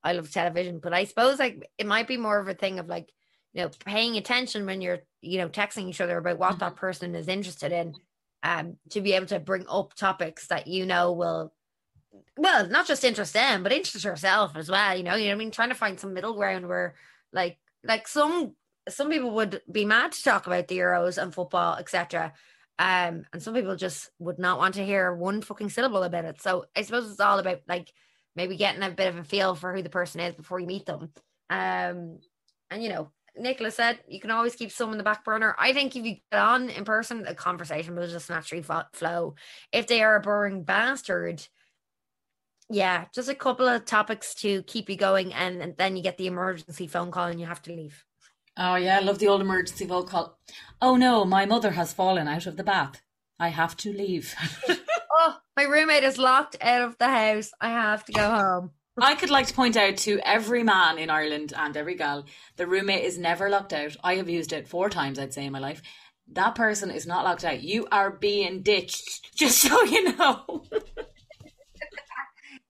I 0.02 0.12
love 0.12 0.30
television. 0.30 0.78
But 0.78 0.94
I 0.94 1.04
suppose 1.04 1.38
like 1.38 1.68
it 1.76 1.86
might 1.86 2.06
be 2.06 2.16
more 2.16 2.38
of 2.38 2.48
a 2.48 2.54
thing 2.54 2.78
of 2.78 2.86
like 2.86 3.10
you 3.54 3.62
know 3.62 3.70
paying 3.84 4.16
attention 4.16 4.66
when 4.66 4.80
you're 4.80 5.00
you 5.22 5.38
know 5.38 5.48
texting 5.48 5.88
each 5.88 6.00
other 6.00 6.18
about 6.18 6.38
what 6.38 6.50
mm-hmm. 6.52 6.60
that 6.60 6.76
person 6.76 7.14
is 7.14 7.28
interested 7.28 7.72
in 7.72 7.94
um 8.42 8.76
to 8.90 9.00
be 9.00 9.12
able 9.12 9.26
to 9.26 9.40
bring 9.40 9.64
up 9.68 9.94
topics 9.94 10.48
that 10.48 10.66
you 10.66 10.84
know 10.84 11.12
will 11.12 11.52
well 12.36 12.68
not 12.68 12.86
just 12.86 13.04
interest 13.04 13.32
them 13.32 13.62
but 13.62 13.72
interest 13.72 14.04
yourself 14.04 14.56
as 14.56 14.68
well 14.68 14.96
you 14.96 15.02
know 15.02 15.14
you 15.14 15.28
know 15.28 15.32
I 15.32 15.36
mean 15.36 15.50
trying 15.50 15.70
to 15.70 15.74
find 15.74 15.98
some 15.98 16.14
middle 16.14 16.34
ground 16.34 16.68
where 16.68 16.94
like 17.32 17.58
like 17.82 18.06
some 18.06 18.54
some 18.88 19.10
people 19.10 19.30
would 19.32 19.62
be 19.70 19.84
mad 19.84 20.12
to 20.12 20.22
talk 20.22 20.46
about 20.46 20.68
the 20.68 20.78
euros 20.78 21.22
and 21.22 21.34
football 21.34 21.76
etc 21.76 22.32
Um, 22.78 23.24
and 23.32 23.40
some 23.40 23.54
people 23.54 23.76
just 23.76 24.10
would 24.18 24.38
not 24.38 24.58
want 24.58 24.74
to 24.74 24.84
hear 24.84 25.14
one 25.14 25.42
fucking 25.42 25.70
syllable 25.70 26.02
about 26.02 26.24
it. 26.24 26.42
So 26.42 26.66
I 26.76 26.82
suppose 26.82 27.10
it's 27.10 27.20
all 27.20 27.38
about 27.38 27.60
like 27.68 27.92
maybe 28.34 28.56
getting 28.56 28.82
a 28.82 28.90
bit 28.90 29.08
of 29.08 29.16
a 29.16 29.24
feel 29.24 29.54
for 29.54 29.72
who 29.74 29.82
the 29.82 29.90
person 29.90 30.20
is 30.20 30.34
before 30.34 30.58
you 30.58 30.66
meet 30.66 30.86
them. 30.86 31.12
Um, 31.50 32.18
and 32.70 32.82
you 32.82 32.88
know, 32.88 33.12
Nicola 33.36 33.70
said 33.70 34.00
you 34.08 34.20
can 34.20 34.32
always 34.32 34.56
keep 34.56 34.72
some 34.72 34.90
in 34.90 34.98
the 34.98 35.04
back 35.04 35.24
burner. 35.24 35.54
I 35.56 35.72
think 35.72 35.94
if 35.94 36.04
you 36.04 36.16
get 36.32 36.40
on 36.40 36.68
in 36.68 36.84
person, 36.84 37.22
the 37.22 37.34
conversation 37.34 37.94
will 37.94 38.08
just 38.08 38.28
naturally 38.28 38.64
flow. 38.92 39.34
If 39.70 39.86
they 39.86 40.02
are 40.02 40.16
a 40.16 40.20
boring 40.20 40.64
bastard, 40.64 41.46
yeah, 42.70 43.04
just 43.14 43.28
a 43.28 43.34
couple 43.36 43.68
of 43.68 43.84
topics 43.84 44.34
to 44.36 44.62
keep 44.64 44.88
you 44.90 44.96
going, 44.96 45.32
and, 45.32 45.62
and 45.62 45.76
then 45.76 45.96
you 45.96 46.02
get 46.02 46.16
the 46.16 46.26
emergency 46.26 46.88
phone 46.88 47.10
call 47.12 47.26
and 47.26 47.38
you 47.38 47.46
have 47.46 47.62
to 47.62 47.72
leave. 47.72 48.04
Oh 48.56 48.76
yeah, 48.76 48.98
I 48.98 49.00
love 49.00 49.18
the 49.18 49.28
old 49.28 49.40
emergency 49.40 49.86
call. 49.86 50.38
Oh 50.80 50.96
no, 50.96 51.24
my 51.24 51.46
mother 51.46 51.72
has 51.72 51.92
fallen 51.92 52.28
out 52.28 52.46
of 52.46 52.56
the 52.56 52.64
bath. 52.64 53.00
I 53.38 53.48
have 53.48 53.76
to 53.78 53.92
leave. 53.92 54.34
oh, 55.12 55.38
my 55.56 55.64
roommate 55.64 56.04
is 56.04 56.18
locked 56.18 56.56
out 56.60 56.82
of 56.82 56.98
the 56.98 57.08
house. 57.08 57.50
I 57.60 57.70
have 57.70 58.04
to 58.04 58.12
go 58.12 58.30
home. 58.30 58.70
I 58.96 59.16
could 59.16 59.30
like 59.30 59.48
to 59.48 59.54
point 59.54 59.76
out 59.76 59.96
to 59.98 60.20
every 60.20 60.62
man 60.62 60.98
in 60.98 61.10
Ireland 61.10 61.52
and 61.56 61.76
every 61.76 61.96
gal, 61.96 62.26
the 62.56 62.66
roommate 62.66 63.04
is 63.04 63.18
never 63.18 63.50
locked 63.50 63.72
out. 63.72 63.96
I 64.04 64.14
have 64.16 64.28
used 64.28 64.52
it 64.52 64.68
four 64.68 64.88
times, 64.88 65.18
I'd 65.18 65.34
say, 65.34 65.46
in 65.46 65.52
my 65.52 65.58
life. 65.58 65.82
That 66.32 66.54
person 66.54 66.90
is 66.90 67.06
not 67.06 67.24
locked 67.24 67.44
out. 67.44 67.62
You 67.62 67.88
are 67.90 68.12
being 68.12 68.62
ditched, 68.62 69.30
just 69.34 69.58
so 69.58 69.82
you 69.82 70.16
know. 70.16 70.64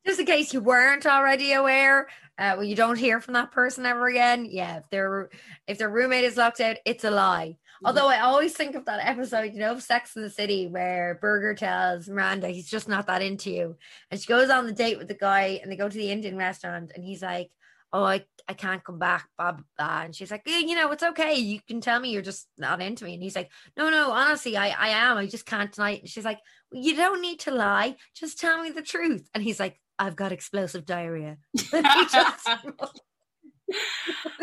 just 0.06 0.18
in 0.18 0.26
case 0.26 0.54
you 0.54 0.60
weren't 0.60 1.04
already 1.04 1.52
aware, 1.52 2.08
uh, 2.36 2.54
well, 2.56 2.64
you 2.64 2.74
don't 2.74 2.98
hear 2.98 3.20
from 3.20 3.34
that 3.34 3.52
person 3.52 3.86
ever 3.86 4.08
again. 4.08 4.46
Yeah, 4.50 4.78
if 4.78 4.90
their 4.90 5.30
if 5.68 5.78
their 5.78 5.88
roommate 5.88 6.24
is 6.24 6.36
locked 6.36 6.60
out, 6.60 6.76
it's 6.84 7.04
a 7.04 7.10
lie. 7.10 7.56
Mm-hmm. 7.56 7.86
Although 7.86 8.08
I 8.08 8.20
always 8.20 8.52
think 8.52 8.74
of 8.74 8.86
that 8.86 9.06
episode, 9.06 9.52
you 9.52 9.60
know, 9.60 9.72
of 9.72 9.82
Sex 9.82 10.16
in 10.16 10.22
the 10.22 10.30
City 10.30 10.66
where 10.66 11.18
Berger 11.20 11.54
tells 11.54 12.08
Miranda 12.08 12.48
he's 12.48 12.68
just 12.68 12.88
not 12.88 13.06
that 13.06 13.22
into 13.22 13.50
you, 13.50 13.76
and 14.10 14.20
she 14.20 14.26
goes 14.26 14.50
on 14.50 14.66
the 14.66 14.72
date 14.72 14.98
with 14.98 15.06
the 15.06 15.14
guy, 15.14 15.60
and 15.62 15.70
they 15.70 15.76
go 15.76 15.88
to 15.88 15.96
the 15.96 16.10
Indian 16.10 16.36
restaurant, 16.36 16.90
and 16.92 17.04
he's 17.04 17.22
like, 17.22 17.50
"Oh, 17.92 18.02
I, 18.02 18.24
I 18.48 18.54
can't 18.54 18.82
come 18.82 18.98
back," 18.98 19.28
blah 19.38 19.52
blah 19.52 19.62
blah, 19.78 20.02
and 20.02 20.14
she's 20.16 20.32
like, 20.32 20.42
eh, 20.48 20.58
"You 20.58 20.74
know, 20.74 20.90
it's 20.90 21.04
okay. 21.04 21.34
You 21.34 21.60
can 21.68 21.80
tell 21.80 22.00
me 22.00 22.10
you're 22.10 22.20
just 22.20 22.48
not 22.58 22.82
into 22.82 23.04
me," 23.04 23.14
and 23.14 23.22
he's 23.22 23.36
like, 23.36 23.52
"No, 23.76 23.90
no, 23.90 24.10
honestly, 24.10 24.56
I 24.56 24.70
I 24.70 24.88
am. 24.88 25.18
I 25.18 25.26
just 25.26 25.46
can't 25.46 25.72
tonight." 25.72 26.00
And 26.00 26.08
she's 26.08 26.24
like, 26.24 26.40
well, 26.72 26.82
"You 26.82 26.96
don't 26.96 27.22
need 27.22 27.38
to 27.40 27.52
lie. 27.52 27.94
Just 28.16 28.40
tell 28.40 28.60
me 28.60 28.70
the 28.70 28.82
truth," 28.82 29.28
and 29.34 29.42
he's 29.44 29.60
like, 29.60 29.78
I've 29.98 30.16
got 30.16 30.32
explosive 30.32 30.86
diarrhea. 30.86 31.38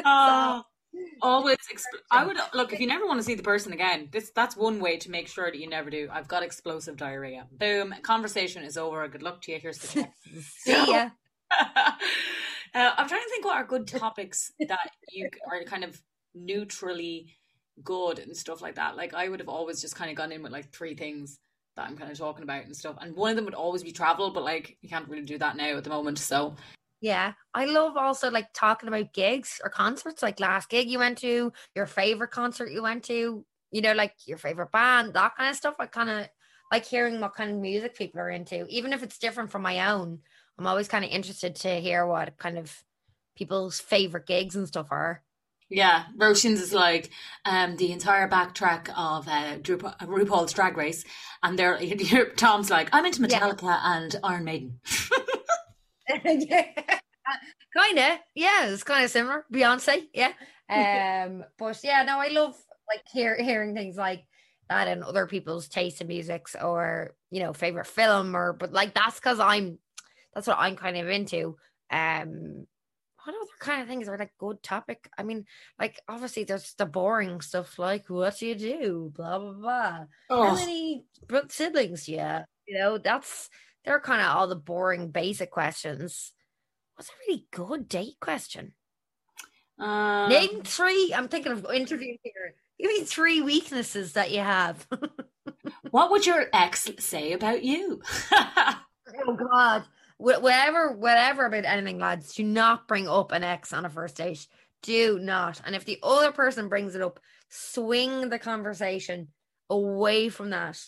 oh, 0.06 0.64
always. 1.22 1.58
Exp- 1.72 1.84
I 2.12 2.26
would 2.26 2.38
look 2.54 2.74
if 2.74 2.80
you 2.80 2.88
never 2.88 3.06
want 3.06 3.20
to 3.20 3.24
see 3.24 3.36
the 3.36 3.44
person 3.44 3.74
again. 3.74 4.10
This 4.12 4.32
that's 4.36 4.56
one 4.56 4.80
way 4.80 4.98
to 4.98 5.12
make 5.12 5.28
sure 5.28 5.52
that 5.52 5.60
you 5.60 5.70
never 5.70 5.90
do. 5.90 6.10
I've 6.12 6.28
got 6.28 6.44
explosive 6.44 6.98
diarrhea. 6.98 7.48
Boom. 7.52 7.94
Conversation 8.02 8.64
is 8.64 8.78
over. 8.78 9.08
Good 9.08 9.24
luck 9.24 9.42
to 9.44 9.52
you. 9.52 9.60
Here's 9.60 9.78
the 9.78 9.88
see 10.42 10.92
ya. 10.92 11.10
uh, 11.60 11.92
I'm 12.74 13.08
trying 13.08 13.22
to 13.22 13.30
think 13.30 13.46
what 13.46 13.56
are 13.56 13.66
good 13.66 13.88
topics 13.88 14.52
that 14.60 14.80
you 15.12 15.30
are 15.52 15.64
kind 15.64 15.84
of 15.84 16.02
neutrally 16.34 17.36
good 17.84 18.20
and 18.20 18.36
stuff 18.36 18.62
like 18.62 18.76
that. 18.76 18.96
Like 18.96 19.14
I 19.14 19.30
would 19.30 19.40
have 19.40 19.50
always 19.50 19.82
just 19.82 19.96
kind 19.96 20.10
of 20.10 20.18
gone 20.18 20.32
in 20.32 20.44
with 20.44 20.52
like 20.52 20.72
three 20.72 20.96
things 20.96 21.40
that 21.76 21.88
I'm 21.88 21.98
kind 21.98 22.12
of 22.12 22.18
talking 22.18 22.44
about 22.44 22.66
and 22.66 22.76
stuff. 22.76 22.98
And 23.02 23.16
one 23.16 23.32
of 23.32 23.36
them 23.36 23.46
would 23.46 23.54
always 23.54 23.84
be 23.84 23.92
travel, 23.92 24.32
but 24.32 24.44
like 24.44 24.78
you 24.82 24.90
can't 24.90 25.08
really 25.08 25.24
do 25.24 25.38
that 25.38 25.56
now 25.56 25.78
at 25.78 25.84
the 25.84 25.90
moment. 25.90 26.20
So 26.20 26.56
yeah, 27.02 27.34
I 27.54 27.66
love 27.66 27.98
also 27.98 28.30
like 28.30 28.54
talking 28.54 28.88
about 28.88 29.14
gigs 29.14 29.60
or 29.64 29.70
concerts, 29.70 30.22
like 30.22 30.40
last 30.40 30.70
gig 30.70 30.90
you 30.90 31.00
went 31.00 31.18
to, 31.20 31.52
your 31.76 31.88
favorite 31.88 32.32
concert 32.32 32.72
you 32.72 32.84
went 32.84 33.04
to, 33.06 33.44
you 33.72 33.82
know, 33.82 33.94
like 33.94 34.14
your 34.26 34.38
favorite 34.38 34.72
band, 34.72 35.14
that 35.14 35.36
kind 35.36 35.50
of 35.50 35.56
stuff. 35.56 35.76
I 35.80 35.88
kind 35.88 36.10
of 36.10 36.28
like 36.72 36.86
hearing 36.86 37.20
what 37.20 37.34
kind 37.34 37.52
of 37.52 37.58
music 37.58 37.96
people 37.96 38.22
are 38.22 38.30
into, 38.30 38.68
even 38.68 38.94
if 38.94 39.02
it's 39.02 39.18
different 39.18 39.52
from 39.52 39.64
my 39.64 39.92
own. 39.92 40.20
I'm 40.60 40.68
always 40.68 40.88
kind 40.88 41.04
of 41.04 41.10
interested 41.10 41.56
to 41.56 41.82
hear 41.82 42.06
what 42.06 42.38
kind 42.38 42.58
of 42.58 42.84
people's 43.36 43.80
favorite 43.80 44.28
gigs 44.28 44.56
and 44.56 44.68
stuff 44.68 44.88
are. 44.92 45.24
Yeah, 45.72 46.04
Roisin's 46.18 46.62
is 46.62 46.74
like 46.74 47.10
um, 47.46 47.78
the 47.78 47.94
entire 47.94 48.28
backtrack 48.28 48.90
of 48.90 49.28
uh, 49.28 49.58
RuPaul's 50.06 50.52
Drag 50.52 50.76
Race, 50.76 51.06
and 51.42 51.58
they're 51.58 51.80
Tom's 52.36 52.70
like, 52.70 52.90
I'm 52.92 53.06
into 53.06 53.22
Metallica 53.22 53.64
yeah. 53.64 53.98
and 53.98 54.16
Iron 54.22 54.44
Maiden. 54.44 54.80
yeah. 56.26 56.66
kind 57.76 57.98
of, 57.98 58.20
yeah, 58.36 58.66
it's 58.68 58.84
kind 58.84 59.06
of 59.06 59.12
similar. 59.12 59.46
Beyonce, 59.52 60.08
yeah. 60.14 60.34
Um, 60.70 61.46
but 61.58 61.80
yeah, 61.86 62.04
no, 62.04 62.20
I 62.20 62.28
love 62.28 62.56
like 62.90 63.04
hear, 63.12 63.42
hearing 63.42 63.74
things 63.74 63.96
like 63.96 64.26
that 64.68 64.90
and 64.90 65.04
other 65.04 65.26
people's 65.26 65.70
taste 65.70 66.02
in 66.02 66.08
musics 66.08 66.56
or 66.62 67.14
you 67.30 67.42
know 67.42 67.52
favorite 67.52 67.88
film 67.88 68.36
or 68.36 68.54
but 68.54 68.72
like 68.72 68.94
that's 68.94 69.16
because 69.16 69.38
I'm 69.38 69.80
that's 70.34 70.48
what 70.48 70.60
I'm 70.60 70.76
kind 70.76 70.98
of 70.98 71.08
into. 71.10 71.56
Um, 71.90 72.68
what 73.24 73.36
other 73.36 73.52
kind 73.60 73.82
of 73.82 73.88
things 73.88 74.08
are 74.08 74.18
like 74.18 74.34
good 74.38 74.64
topic? 74.64 75.10
I 75.18 75.24
mean, 75.24 75.46
like 75.80 76.00
obviously 76.08 76.44
there's 76.44 76.74
the 76.74 76.86
boring 76.86 77.42
stuff 77.42 77.78
like 77.78 78.10
what 78.10 78.40
do 78.40 78.48
you 78.48 78.56
do, 78.56 79.12
blah 79.16 79.40
blah 79.40 79.54
blah. 79.54 80.00
Oh. 80.30 80.48
How 80.48 80.56
many 80.56 81.06
siblings 81.50 82.08
Yeah, 82.08 82.44
You 82.68 82.80
know, 82.80 82.98
that's 82.98 83.50
they're 83.86 84.00
kind 84.00 84.22
of 84.22 84.36
all 84.36 84.48
the 84.48 84.56
boring 84.56 85.10
basic 85.10 85.52
questions. 85.52 86.34
What's 86.96 87.10
a 87.10 87.14
really 87.28 87.46
good 87.52 87.88
date 87.88 88.18
question? 88.20 88.74
Uh, 89.80 90.28
Name 90.28 90.62
three. 90.64 91.14
I'm 91.16 91.28
thinking 91.28 91.52
of 91.52 91.66
interviewing 91.74 92.18
here. 92.24 92.56
Give 92.80 92.90
me 92.90 93.04
three 93.04 93.42
weaknesses 93.42 94.14
that 94.14 94.32
you 94.32 94.40
have. 94.40 94.88
what 95.92 96.12
would 96.12 96.26
your 96.26 96.46
ex 96.54 96.90
say 97.00 97.34
about 97.34 97.64
you? 97.64 98.02
oh 98.32 99.38
God 99.38 99.84
whatever, 100.22 100.92
whatever 100.92 101.46
about 101.46 101.66
anything, 101.66 102.00
lads, 102.00 102.34
do 102.34 102.44
not 102.44 102.88
bring 102.88 103.08
up 103.08 103.32
an 103.32 103.44
ex 103.44 103.74
on 103.74 103.86
a 103.86 103.90
first 103.90 104.18
date. 104.18 104.48
Do 104.84 105.20
not. 105.20 105.62
And 105.66 105.76
if 105.76 105.86
the 105.86 106.00
other 106.04 106.32
person 106.32 106.70
brings 106.70 106.96
it 106.96 107.02
up, 107.02 107.20
swing 107.50 108.30
the 108.30 108.40
conversation 108.40 109.30
away 109.70 110.30
from 110.30 110.52
that 110.52 110.80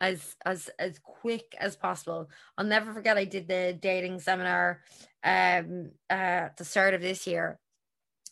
as 0.00 0.34
as 0.44 0.68
as 0.78 0.98
quick 0.98 1.54
as 1.58 1.76
possible. 1.76 2.28
I'll 2.58 2.64
never 2.64 2.92
forget 2.92 3.16
I 3.16 3.24
did 3.24 3.46
the 3.46 3.76
dating 3.80 4.18
seminar 4.18 4.80
um 5.22 5.90
uh, 6.10 6.12
at 6.48 6.56
the 6.56 6.64
start 6.64 6.94
of 6.94 7.00
this 7.00 7.26
year. 7.26 7.58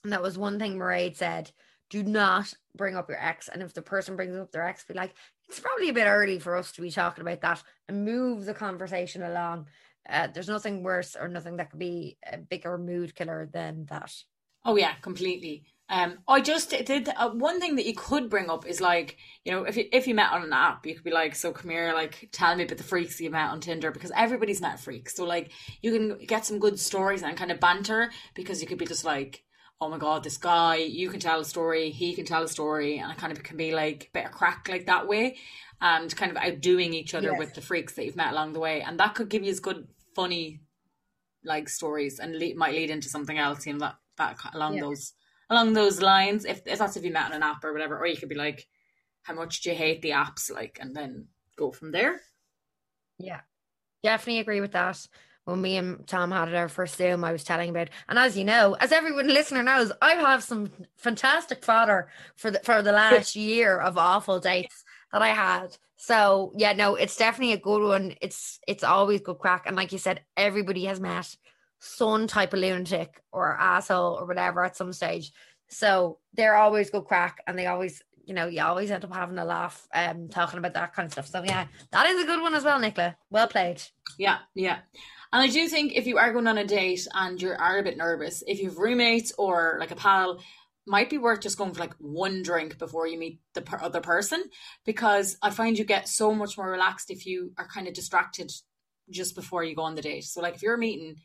And 0.02 0.12
that 0.12 0.22
was 0.22 0.36
one 0.36 0.58
thing 0.58 0.76
Mairead 0.76 1.16
said. 1.16 1.52
Do 1.90 2.02
not 2.02 2.54
bring 2.76 2.96
up 2.96 3.08
your 3.08 3.22
ex. 3.22 3.48
And 3.48 3.62
if 3.62 3.74
the 3.74 3.82
person 3.82 4.16
brings 4.16 4.36
up 4.36 4.52
their 4.52 4.66
ex, 4.66 4.84
be 4.84 4.94
like, 4.94 5.14
it's 5.48 5.60
probably 5.60 5.88
a 5.88 5.92
bit 5.92 6.06
early 6.06 6.38
for 6.38 6.56
us 6.56 6.70
to 6.72 6.80
be 6.80 6.90
talking 6.90 7.22
about 7.22 7.40
that 7.40 7.62
and 7.88 8.04
move 8.04 8.44
the 8.44 8.54
conversation 8.54 9.22
along. 9.22 9.66
Uh, 10.08 10.28
there's 10.32 10.48
nothing 10.48 10.82
worse 10.82 11.16
or 11.18 11.28
nothing 11.28 11.56
that 11.56 11.70
could 11.70 11.78
be 11.78 12.16
a 12.30 12.38
bigger 12.38 12.78
mood 12.78 13.14
killer 13.14 13.48
than 13.52 13.86
that. 13.86 14.12
Oh 14.64 14.76
yeah, 14.76 14.94
completely. 15.02 15.64
Um, 15.88 16.18
I 16.28 16.40
just 16.40 16.70
did 16.70 17.08
uh, 17.08 17.30
one 17.30 17.58
thing 17.60 17.74
that 17.74 17.86
you 17.86 17.94
could 17.94 18.30
bring 18.30 18.48
up 18.48 18.64
is 18.64 18.80
like 18.80 19.16
you 19.44 19.50
know 19.50 19.64
if 19.64 19.76
you 19.76 19.86
if 19.92 20.06
you 20.06 20.14
met 20.14 20.30
on 20.30 20.44
an 20.44 20.52
app, 20.52 20.86
you 20.86 20.94
could 20.94 21.02
be 21.04 21.10
like, 21.10 21.34
so 21.34 21.52
come 21.52 21.70
here, 21.70 21.92
like 21.92 22.28
tell 22.30 22.54
me 22.54 22.62
about 22.62 22.78
the 22.78 22.84
freaks 22.84 23.20
you 23.20 23.30
met 23.30 23.50
on 23.50 23.60
Tinder 23.60 23.90
because 23.90 24.12
everybody's 24.14 24.60
met 24.60 24.78
freaks. 24.78 25.16
So 25.16 25.24
like 25.24 25.50
you 25.82 25.92
can 25.92 26.24
get 26.26 26.46
some 26.46 26.60
good 26.60 26.78
stories 26.78 27.22
and 27.22 27.36
kind 27.36 27.50
of 27.50 27.58
banter 27.58 28.10
because 28.34 28.60
you 28.60 28.68
could 28.68 28.78
be 28.78 28.86
just 28.86 29.04
like, 29.04 29.42
oh 29.80 29.88
my 29.88 29.98
god, 29.98 30.22
this 30.22 30.36
guy, 30.36 30.76
you 30.76 31.08
can 31.08 31.20
tell 31.20 31.40
a 31.40 31.44
story, 31.44 31.90
he 31.90 32.14
can 32.14 32.26
tell 32.26 32.42
a 32.42 32.48
story, 32.48 32.98
and 32.98 33.10
it 33.10 33.18
kind 33.18 33.32
of 33.32 33.42
can 33.42 33.56
be 33.56 33.72
like 33.72 34.08
a 34.08 34.18
bit 34.18 34.26
of 34.26 34.32
crack 34.32 34.68
like 34.68 34.86
that 34.86 35.08
way 35.08 35.36
and 35.80 36.14
kind 36.14 36.30
of 36.30 36.36
outdoing 36.36 36.92
each 36.92 37.14
other 37.14 37.30
yes. 37.30 37.38
with 37.38 37.54
the 37.54 37.60
freaks 37.62 37.94
that 37.94 38.04
you've 38.04 38.16
met 38.16 38.32
along 38.32 38.52
the 38.52 38.60
way. 38.60 38.82
And 38.82 39.00
that 39.00 39.14
could 39.14 39.30
give 39.30 39.42
you 39.42 39.50
as 39.50 39.60
good, 39.60 39.88
funny, 40.14 40.60
like 41.44 41.68
stories 41.68 42.18
and 42.18 42.38
le- 42.38 42.54
might 42.54 42.74
lead 42.74 42.90
into 42.90 43.08
something 43.08 43.38
else, 43.38 43.66
you 43.66 43.72
know, 43.72 43.78
that, 43.78 43.96
that 44.18 44.36
along 44.54 44.74
yeah. 44.74 44.82
those 44.82 45.14
along 45.48 45.72
those 45.72 46.02
lines. 46.02 46.44
If, 46.44 46.62
if 46.66 46.78
that's 46.78 46.96
if 46.96 47.04
you 47.04 47.12
met 47.12 47.26
on 47.26 47.32
an 47.32 47.42
app 47.42 47.64
or 47.64 47.72
whatever, 47.72 47.98
or 47.98 48.06
you 48.06 48.16
could 48.16 48.28
be 48.28 48.34
like, 48.34 48.66
how 49.22 49.34
much 49.34 49.62
do 49.62 49.70
you 49.70 49.76
hate 49.76 50.02
the 50.02 50.10
apps? 50.10 50.52
Like, 50.52 50.78
and 50.80 50.94
then 50.94 51.28
go 51.56 51.72
from 51.72 51.92
there. 51.92 52.20
Yeah, 53.18 53.40
definitely 54.02 54.40
agree 54.40 54.60
with 54.60 54.72
that. 54.72 55.06
When 55.50 55.60
me 55.60 55.76
and 55.76 56.06
Tom 56.06 56.30
had 56.30 56.54
our 56.54 56.68
first 56.68 56.96
Zoom, 56.96 57.24
I 57.24 57.32
was 57.32 57.44
telling 57.44 57.70
about, 57.70 57.90
and 58.08 58.18
as 58.18 58.36
you 58.36 58.44
know, 58.44 58.74
as 58.80 58.92
everyone 58.92 59.28
listener 59.34 59.62
knows, 59.62 59.92
I 60.00 60.14
have 60.14 60.42
some 60.42 60.70
fantastic 60.96 61.64
fodder 61.64 62.08
for 62.36 62.50
the 62.50 62.60
for 62.60 62.82
the 62.82 62.92
last 62.92 63.34
year 63.36 63.78
of 63.78 63.98
awful 63.98 64.40
dates 64.40 64.84
that 65.12 65.22
I 65.22 65.28
had. 65.28 65.76
So 65.96 66.52
yeah, 66.56 66.72
no, 66.72 66.94
it's 66.94 67.16
definitely 67.16 67.52
a 67.52 67.58
good 67.58 67.82
one. 67.82 68.14
It's 68.20 68.60
it's 68.66 68.84
always 68.84 69.20
good 69.20 69.38
crack. 69.38 69.64
And 69.66 69.76
like 69.76 69.92
you 69.92 69.98
said, 69.98 70.22
everybody 70.36 70.84
has 70.84 71.00
met 71.00 71.36
some 71.80 72.26
type 72.26 72.52
of 72.52 72.60
lunatic 72.60 73.22
or 73.32 73.56
asshole 73.58 74.14
or 74.14 74.26
whatever 74.26 74.64
at 74.64 74.76
some 74.76 74.92
stage. 74.92 75.32
So 75.68 76.18
they're 76.34 76.56
always 76.56 76.90
good 76.90 77.04
crack 77.04 77.42
and 77.46 77.58
they 77.58 77.66
always, 77.66 78.02
you 78.24 78.34
know, 78.34 78.46
you 78.46 78.62
always 78.62 78.90
end 78.90 79.04
up 79.04 79.14
having 79.14 79.38
a 79.38 79.44
laugh 79.44 79.88
um 79.94 80.28
talking 80.28 80.58
about 80.58 80.74
that 80.74 80.94
kind 80.94 81.06
of 81.06 81.12
stuff. 81.12 81.26
So 81.26 81.42
yeah, 81.44 81.66
that 81.90 82.06
is 82.06 82.22
a 82.22 82.26
good 82.26 82.40
one 82.40 82.54
as 82.54 82.64
well, 82.64 82.78
Nicola. 82.78 83.16
Well 83.30 83.48
played. 83.48 83.82
Yeah, 84.18 84.38
yeah. 84.54 84.78
And 85.32 85.42
I 85.42 85.46
do 85.46 85.68
think 85.68 85.92
if 85.94 86.06
you 86.06 86.18
are 86.18 86.32
going 86.32 86.48
on 86.48 86.58
a 86.58 86.64
date 86.64 87.06
and 87.14 87.40
you 87.40 87.52
are 87.56 87.78
a 87.78 87.82
bit 87.82 87.96
nervous, 87.96 88.42
if 88.46 88.58
you 88.58 88.68
have 88.68 88.78
roommates 88.78 89.32
or 89.38 89.76
like 89.78 89.92
a 89.92 89.96
pal, 89.96 90.40
might 90.86 91.10
be 91.10 91.18
worth 91.18 91.40
just 91.40 91.56
going 91.56 91.72
for 91.72 91.80
like 91.80 91.94
one 91.98 92.42
drink 92.42 92.78
before 92.78 93.06
you 93.06 93.18
meet 93.18 93.40
the 93.54 93.62
per- 93.62 93.78
other 93.80 94.00
person 94.00 94.42
because 94.84 95.36
I 95.40 95.50
find 95.50 95.78
you 95.78 95.84
get 95.84 96.08
so 96.08 96.34
much 96.34 96.56
more 96.58 96.70
relaxed 96.70 97.10
if 97.10 97.26
you 97.26 97.52
are 97.58 97.68
kind 97.68 97.86
of 97.86 97.94
distracted 97.94 98.50
just 99.08 99.36
before 99.36 99.62
you 99.62 99.76
go 99.76 99.82
on 99.82 99.94
the 99.94 100.02
date. 100.02 100.24
So 100.24 100.40
like 100.40 100.56
if 100.56 100.62
you're 100.62 100.76
meeting 100.76 101.16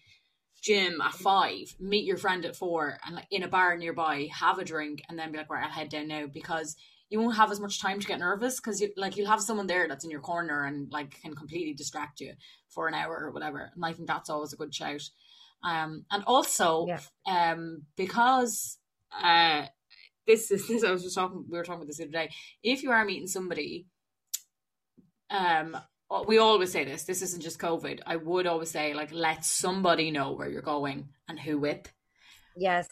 Jim 0.61 1.01
at 1.01 1.13
five, 1.13 1.75
meet 1.79 2.05
your 2.05 2.17
friend 2.17 2.45
at 2.45 2.55
four, 2.55 2.97
and 3.05 3.15
like 3.15 3.27
in 3.31 3.43
a 3.43 3.47
bar 3.47 3.77
nearby, 3.77 4.27
have 4.31 4.59
a 4.59 4.65
drink, 4.65 5.01
and 5.07 5.17
then 5.17 5.31
be 5.31 5.37
like, 5.37 5.49
right, 5.49 5.63
I'll 5.63 5.69
head 5.69 5.89
down 5.89 6.07
now 6.07 6.25
because 6.25 6.75
you 7.15 7.21
won't 7.21 7.37
have 7.37 7.49
as 7.49 7.61
much 7.61 7.79
time 7.79 7.97
to 8.01 8.07
get 8.07 8.19
nervous 8.19 8.59
because 8.59 8.81
you 8.81 8.89
like 8.97 9.15
you'll 9.15 9.29
have 9.29 9.39
someone 9.41 9.67
there 9.67 9.87
that's 9.87 10.03
in 10.03 10.11
your 10.11 10.19
corner 10.19 10.65
and 10.65 10.91
like 10.91 11.21
can 11.21 11.33
completely 11.33 11.73
distract 11.73 12.19
you 12.19 12.33
for 12.67 12.89
an 12.89 12.93
hour 12.93 13.17
or 13.17 13.31
whatever. 13.31 13.71
And 13.73 13.85
I 13.85 13.93
think 13.93 14.09
that's 14.09 14.29
always 14.29 14.51
a 14.51 14.57
good 14.57 14.75
shout. 14.75 15.01
Um, 15.63 16.03
and 16.11 16.25
also, 16.27 16.85
Yeah. 16.87 16.99
um, 17.25 17.83
because 17.95 18.77
uh, 19.23 19.67
this 20.27 20.51
is 20.51 20.67
this 20.67 20.83
I 20.83 20.91
was 20.91 21.03
just 21.03 21.15
talking. 21.15 21.45
We 21.49 21.57
were 21.57 21.63
talking 21.63 21.79
about 21.83 21.87
this 21.87 21.97
the 21.99 22.03
other 22.03 22.11
day. 22.11 22.31
If 22.61 22.83
you 22.83 22.91
are 22.91 23.05
meeting 23.05 23.27
somebody, 23.27 23.87
um, 25.29 25.77
we 26.27 26.37
always 26.37 26.73
say 26.73 26.83
this. 26.83 27.03
This 27.03 27.21
isn't 27.21 27.41
just 27.43 27.59
COVID. 27.59 28.01
I 28.05 28.17
would 28.17 28.45
always 28.45 28.71
say 28.71 28.93
like 28.93 29.13
let 29.13 29.45
somebody 29.45 30.11
know 30.11 30.33
where 30.33 30.49
you're 30.49 30.61
going 30.61 31.07
and 31.29 31.39
who 31.39 31.59
with. 31.59 31.89
Yes. 32.57 32.89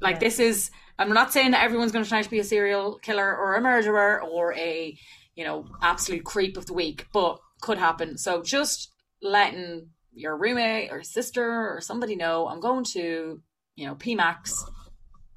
Like 0.00 0.16
Yeah. 0.16 0.20
this 0.20 0.40
is. 0.40 0.70
I'm 0.98 1.12
not 1.12 1.32
saying 1.32 1.50
that 1.50 1.62
everyone's 1.62 1.92
going 1.92 2.04
to 2.04 2.08
try 2.08 2.22
to 2.22 2.30
be 2.30 2.38
a 2.38 2.44
serial 2.44 2.98
killer 3.00 3.36
or 3.36 3.54
a 3.54 3.60
murderer 3.60 4.22
or 4.22 4.54
a 4.54 4.96
you 5.34 5.44
know 5.44 5.66
absolute 5.82 6.24
creep 6.24 6.56
of 6.56 6.66
the 6.66 6.72
week, 6.72 7.06
but 7.12 7.38
could 7.60 7.78
happen. 7.78 8.16
So 8.18 8.42
just 8.42 8.92
letting 9.22 9.88
your 10.12 10.36
roommate 10.36 10.90
or 10.90 11.02
sister 11.02 11.44
or 11.74 11.80
somebody 11.80 12.16
know 12.16 12.48
I'm 12.48 12.60
going 12.60 12.84
to 12.94 13.40
you 13.76 13.86
know 13.86 13.94
P.Mac's 13.94 14.64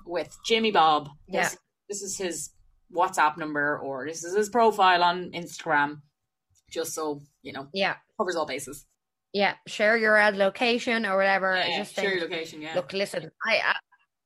with 0.05 0.35
Jimmy 0.45 0.71
Bob. 0.71 1.09
This, 1.27 1.57
this 1.89 2.01
is 2.01 2.17
his 2.17 2.51
WhatsApp 2.95 3.37
number 3.37 3.77
or 3.79 4.07
this 4.07 4.23
is 4.23 4.35
his 4.35 4.49
profile 4.49 5.03
on 5.03 5.31
Instagram. 5.31 6.01
Just 6.71 6.93
so 6.93 7.21
you 7.41 7.51
know, 7.53 7.67
Yeah. 7.73 7.95
covers 8.17 8.35
all 8.35 8.45
bases. 8.45 8.85
Yeah. 9.33 9.55
Share 9.67 9.97
your 9.97 10.15
ad 10.17 10.35
location 10.37 11.05
or 11.05 11.17
whatever. 11.17 11.55
Yeah, 11.55 11.79
just 11.79 11.95
share 11.95 12.13
your 12.13 12.21
location. 12.21 12.61
Yeah, 12.61 12.75
look, 12.75 12.93
listen, 12.93 13.29
I, 13.47 13.57
I 13.57 13.75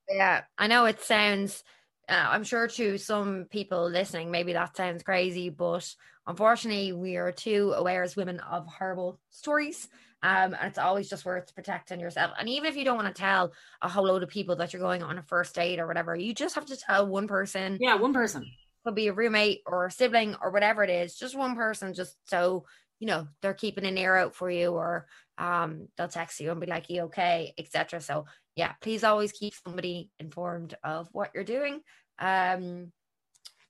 yeah, 0.10 0.41
I 0.58 0.68
know 0.68 0.86
it 0.86 1.01
sounds 1.01 1.64
uh, 2.10 2.28
I'm 2.30 2.43
sure 2.43 2.68
to 2.68 2.97
some 2.97 3.45
people 3.49 3.89
listening, 3.89 4.30
maybe 4.32 4.54
that 4.54 4.76
sounds 4.76 5.04
crazy, 5.04 5.49
but 5.49 5.88
unfortunately, 6.28 6.91
we 6.91 7.16
are 7.16 7.32
too 7.32 7.74
aware 7.76 8.04
as 8.04 8.16
women 8.16 8.39
of 8.39 8.68
horrible 8.68 9.20
stories. 9.30 9.88
Um, 10.22 10.54
and 10.54 10.68
it's 10.68 10.78
always 10.78 11.10
just 11.10 11.26
worth 11.26 11.54
protecting 11.54 11.99
yourself. 11.99 12.32
And 12.39 12.47
even 12.47 12.70
if 12.70 12.78
you 12.78 12.86
don't 12.86 12.95
want 12.95 13.14
to 13.14 13.22
tell 13.22 13.51
a 13.82 13.89
whole 13.89 14.06
load 14.06 14.24
of 14.24 14.30
people 14.30 14.56
that 14.58 14.72
you're 14.72 14.82
going 14.82 15.04
on 15.04 15.18
a 15.18 15.24
first 15.24 15.56
date 15.56 15.80
or 15.80 15.88
whatever, 15.88 16.16
you 16.16 16.34
just 16.34 16.56
have 16.56 16.66
to 16.68 16.78
tell 16.78 17.08
one 17.08 17.28
person. 17.28 17.78
yeah, 17.80 17.95
one 17.95 18.14
person. 18.14 18.45
Could 18.86 18.95
be 18.95 19.08
a 19.08 19.14
roommate 19.14 19.62
or 19.66 19.86
a 19.86 19.91
sibling 19.91 20.36
or 20.41 20.51
whatever 20.51 20.84
it 20.84 20.89
is, 20.89 21.16
just 21.16 21.38
one 21.38 21.56
person, 21.56 21.93
just 21.93 22.18
so 22.26 22.66
you 22.99 23.08
know 23.08 23.28
they're 23.41 23.54
keeping 23.54 23.86
an 23.86 23.97
ear 23.97 24.16
out 24.16 24.36
for 24.36 24.49
you, 24.49 24.72
or 24.72 25.08
um, 25.38 25.88
they'll 25.97 26.10
text 26.10 26.39
you 26.41 26.51
and 26.51 26.60
be 26.60 26.68
like, 26.68 26.89
"You 26.89 27.04
okay?" 27.04 27.54
etc. 27.58 28.01
So 28.01 28.26
yeah, 28.56 28.74
please 28.82 29.04
always 29.04 29.32
keep 29.32 29.54
somebody 29.54 30.10
informed 30.20 30.76
of 30.84 31.10
what 31.12 31.32
you're 31.34 31.43
doing. 31.43 31.82
Um, 32.20 32.91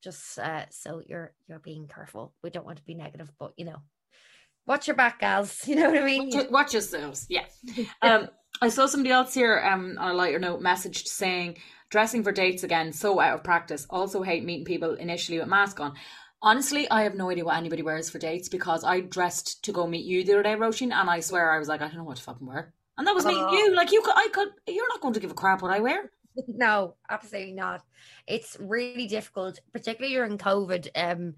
just 0.04 0.38
uh, 0.38 0.66
so 0.70 1.02
you're 1.06 1.34
you're 1.48 1.60
being 1.60 1.88
careful. 1.88 2.34
We 2.44 2.50
don't 2.50 2.66
want 2.66 2.78
to 2.78 2.86
be 2.86 2.94
negative, 2.94 3.32
but 3.40 3.54
you 3.58 3.66
know, 3.66 3.78
watch 4.68 4.88
your 4.88 4.96
back, 4.96 5.20
gals. 5.20 5.62
You 5.68 5.76
know 5.76 5.90
what 5.90 6.02
I 6.02 6.06
mean? 6.06 6.30
Watch, 6.32 6.50
watch 6.50 6.74
yourselves. 6.74 7.26
Yeah. 7.30 7.46
Um, 8.02 8.30
I 8.62 8.70
saw 8.70 8.86
somebody 8.86 9.12
else 9.12 9.34
here 9.34 9.60
um, 9.66 9.98
on 10.00 10.12
a 10.12 10.14
lighter 10.14 10.40
note 10.40 10.62
messaged 10.62 11.08
saying, 11.08 11.58
dressing 11.90 12.24
for 12.24 12.32
dates 12.32 12.64
again, 12.64 12.94
so 12.94 13.20
out 13.20 13.36
of 13.36 13.44
practice. 13.44 13.88
Also 13.90 14.22
hate 14.22 14.46
meeting 14.46 14.66
people 14.66 14.94
initially 14.94 15.40
with 15.40 15.48
mask 15.48 15.80
on. 15.80 15.94
Honestly, 16.42 16.90
I 16.90 17.04
have 17.04 17.16
no 17.16 17.30
idea 17.30 17.46
what 17.46 17.58
anybody 17.58 17.82
wears 17.82 18.10
for 18.10 18.20
dates 18.20 18.50
because 18.50 18.84
I 18.84 19.00
dressed 19.00 19.64
to 19.64 19.72
go 19.72 19.88
meet 19.88 20.06
you 20.06 20.24
the 20.24 20.34
other 20.34 20.44
day, 20.44 20.56
Roisin, 20.56 20.92
and 20.94 21.10
I 21.10 21.22
swear 21.22 21.52
I 21.52 21.58
was 21.58 21.68
like, 21.68 21.82
I 21.82 21.88
don't 21.88 21.98
know 21.98 22.04
what 22.04 22.18
to 22.18 22.24
fucking 22.24 22.46
wear. 22.46 22.74
And 22.98 23.08
that 23.08 23.16
was 23.16 23.26
me, 23.26 23.34
Oh. 23.36 23.52
you. 23.52 23.76
Like, 23.76 23.92
you 23.92 24.02
could, 24.02 24.14
I 24.16 24.28
could, 24.32 24.50
you're 24.68 24.88
not 24.90 25.02
going 25.02 25.14
to 25.16 25.20
give 25.20 25.32
a 25.32 25.36
crap 25.36 25.62
what 25.62 25.72
I 25.72 25.80
wear. 25.80 26.12
no, 26.48 26.96
absolutely 27.10 27.54
not. 27.54 27.82
It's 28.28 28.58
really 28.60 29.08
difficult, 29.08 29.60
particularly 29.72 30.16
during 30.16 30.38
COVID. 30.38 30.90
Um, 30.96 31.36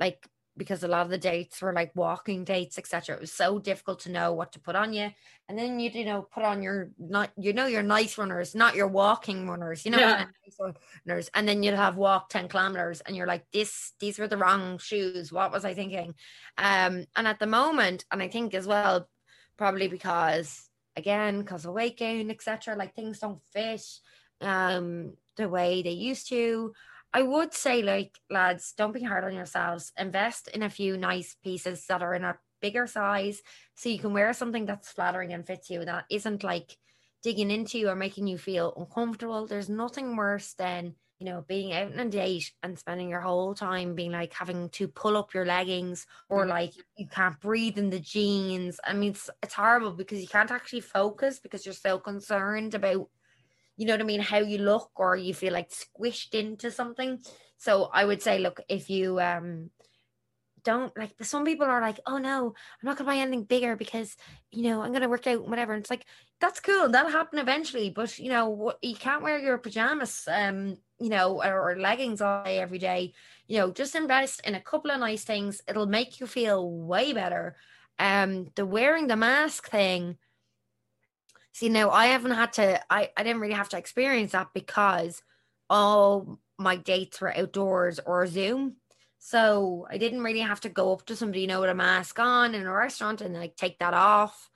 like 0.00 0.28
because 0.56 0.82
a 0.82 0.88
lot 0.88 1.02
of 1.02 1.10
the 1.10 1.18
dates 1.18 1.62
were 1.62 1.72
like 1.72 1.94
walking 1.94 2.44
dates, 2.44 2.78
etc. 2.78 3.14
It 3.14 3.20
was 3.20 3.32
so 3.32 3.58
difficult 3.60 4.00
to 4.00 4.10
know 4.10 4.32
what 4.32 4.52
to 4.52 4.60
put 4.60 4.74
on 4.74 4.92
you, 4.92 5.10
and 5.48 5.58
then 5.58 5.78
you'd 5.78 5.94
you 5.94 6.04
know 6.04 6.22
put 6.22 6.42
on 6.42 6.62
your 6.62 6.90
not 6.98 7.30
you 7.36 7.52
know 7.52 7.66
your 7.66 7.82
nice 7.82 8.18
runners, 8.18 8.54
not 8.54 8.74
your 8.74 8.88
walking 8.88 9.48
runners. 9.48 9.84
You 9.84 9.92
know 9.92 9.98
Yeah. 9.98 10.26
nice 10.44 10.74
runners, 11.06 11.30
and 11.34 11.48
then 11.48 11.62
you'd 11.62 11.74
have 11.74 11.96
walk 11.96 12.28
ten 12.28 12.48
kilometers, 12.48 13.00
and 13.02 13.16
you're 13.16 13.26
like 13.26 13.46
this 13.52 13.92
these 14.00 14.18
were 14.18 14.28
the 14.28 14.36
wrong 14.36 14.78
shoes. 14.78 15.32
What 15.32 15.52
was 15.52 15.64
I 15.64 15.74
thinking? 15.74 16.14
Um, 16.56 17.04
and 17.16 17.28
at 17.28 17.38
the 17.38 17.46
moment, 17.46 18.04
and 18.10 18.22
I 18.22 18.28
think 18.28 18.54
as 18.54 18.66
well, 18.66 19.08
probably 19.56 19.88
because 19.88 20.67
again 20.98 21.40
because 21.40 21.64
of 21.64 21.72
weight 21.72 21.96
gain, 21.96 22.30
etc. 22.30 22.76
Like 22.76 22.94
things 22.94 23.20
don't 23.20 23.40
fit 23.52 23.82
um 24.40 25.12
the 25.36 25.48
way 25.48 25.82
they 25.82 25.90
used 25.90 26.28
to 26.28 26.72
i 27.12 27.22
would 27.22 27.52
say 27.52 27.82
like 27.82 28.18
lads 28.30 28.72
don't 28.76 28.94
be 28.94 29.02
hard 29.02 29.24
on 29.24 29.34
yourselves 29.34 29.92
invest 29.98 30.48
in 30.48 30.62
a 30.62 30.70
few 30.70 30.96
nice 30.96 31.36
pieces 31.42 31.86
that 31.86 32.02
are 32.02 32.14
in 32.14 32.24
a 32.24 32.36
bigger 32.60 32.86
size 32.86 33.40
so 33.74 33.88
you 33.88 33.98
can 33.98 34.12
wear 34.12 34.32
something 34.32 34.66
that's 34.66 34.92
flattering 34.92 35.32
and 35.32 35.46
fits 35.46 35.70
you 35.70 35.84
that 35.84 36.04
isn't 36.10 36.42
like 36.42 36.76
digging 37.22 37.50
into 37.50 37.78
you 37.78 37.88
or 37.88 37.96
making 37.96 38.26
you 38.26 38.38
feel 38.38 38.72
uncomfortable 38.76 39.46
there's 39.46 39.68
nothing 39.68 40.16
worse 40.16 40.54
than 40.54 40.94
you 41.18 41.26
know 41.26 41.44
being 41.48 41.72
out 41.72 41.92
on 41.92 41.98
a 41.98 42.08
date 42.08 42.52
and 42.62 42.78
spending 42.78 43.08
your 43.10 43.20
whole 43.20 43.54
time 43.54 43.94
being 43.94 44.12
like 44.12 44.32
having 44.32 44.68
to 44.70 44.86
pull 44.88 45.16
up 45.16 45.34
your 45.34 45.44
leggings 45.44 46.06
or 46.28 46.46
Mhm. 46.46 46.48
like 46.48 46.74
you 46.96 47.06
can't 47.08 47.40
breathe 47.40 47.78
in 47.78 47.90
the 47.90 48.00
jeans 48.00 48.78
i 48.84 48.92
mean 48.92 49.10
it's, 49.10 49.28
it's 49.42 49.54
horrible 49.54 49.92
because 49.92 50.20
you 50.20 50.28
can't 50.28 50.50
actually 50.50 50.80
focus 50.80 51.40
because 51.40 51.64
you're 51.66 51.74
so 51.74 51.98
concerned 51.98 52.74
about 52.74 53.08
you 53.76 53.86
know 53.86 53.94
what 53.94 54.00
I 54.00 54.04
mean, 54.04 54.20
how 54.20 54.38
you 54.38 54.58
look 54.58 54.90
or 54.96 55.16
you 55.16 55.32
feel 55.34 55.52
like 55.52 55.70
squished 55.70 56.34
into 56.34 56.70
something. 56.70 57.20
So 57.58 57.84
I 57.92 58.04
would 58.04 58.22
say, 58.22 58.38
look, 58.38 58.60
if 58.68 58.90
you 58.90 59.20
um 59.20 59.70
don't 60.68 60.96
like 60.96 61.14
some 61.22 61.44
people 61.44 61.66
are 61.66 61.80
like, 61.80 62.00
oh 62.06 62.18
no, 62.18 62.48
I'm 62.48 62.86
not 62.86 62.98
gonna 62.98 63.10
buy 63.10 63.16
anything 63.16 63.44
bigger 63.44 63.74
because 63.74 64.16
you 64.50 64.64
know 64.64 64.82
I'm 64.82 64.92
gonna 64.92 65.08
work 65.08 65.26
out 65.26 65.48
whatever. 65.48 65.72
And 65.72 65.80
it's 65.82 65.90
like 65.90 66.04
that's 66.40 66.60
cool, 66.60 66.88
that'll 66.90 67.10
happen 67.10 67.38
eventually, 67.38 67.90
but 67.90 68.18
you 68.18 68.28
know 68.28 68.48
what 68.48 68.78
you 68.82 68.94
can't 68.94 69.22
wear 69.22 69.38
your 69.38 69.58
pajamas 69.58 70.28
um, 70.30 70.76
you 71.00 71.08
know, 71.08 71.42
or, 71.42 71.70
or 71.70 71.76
leggings 71.76 72.20
all 72.20 72.44
day 72.44 72.58
every 72.58 72.78
day. 72.78 73.12
You 73.46 73.58
know, 73.58 73.70
just 73.70 73.94
invest 73.94 74.46
in 74.46 74.54
a 74.54 74.60
couple 74.60 74.90
of 74.90 75.00
nice 75.00 75.24
things. 75.24 75.62
It'll 75.68 75.86
make 75.86 76.20
you 76.20 76.26
feel 76.26 76.70
way 76.70 77.12
better. 77.12 77.56
Um, 77.98 78.48
the 78.54 78.66
wearing 78.66 79.06
the 79.06 79.16
mask 79.16 79.70
thing. 79.70 80.18
See, 81.52 81.68
now 81.68 81.90
I 81.90 82.06
haven't 82.06 82.32
had 82.32 82.52
to, 82.54 82.80
I, 82.92 83.10
I 83.16 83.22
didn't 83.22 83.40
really 83.40 83.54
have 83.54 83.70
to 83.70 83.78
experience 83.78 84.32
that 84.32 84.48
because 84.54 85.22
all 85.70 86.38
my 86.58 86.76
dates 86.76 87.20
were 87.20 87.36
outdoors 87.36 87.98
or 88.04 88.26
Zoom. 88.26 88.76
So 89.18 89.86
I 89.90 89.98
didn't 89.98 90.22
really 90.22 90.40
have 90.40 90.60
to 90.60 90.68
go 90.68 90.92
up 90.92 91.06
to 91.06 91.16
somebody, 91.16 91.42
you 91.42 91.46
know, 91.46 91.60
with 91.60 91.70
a 91.70 91.74
mask 91.74 92.18
on 92.18 92.54
in 92.54 92.66
a 92.66 92.72
restaurant 92.72 93.20
and 93.20 93.34
like 93.34 93.56
take 93.56 93.78
that 93.80 93.94
off. 93.94 94.48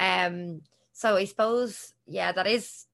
Um, 0.00 0.62
so 0.92 1.16
I 1.16 1.24
suppose, 1.24 1.92
yeah, 2.06 2.32
that 2.32 2.46
is 2.46 2.86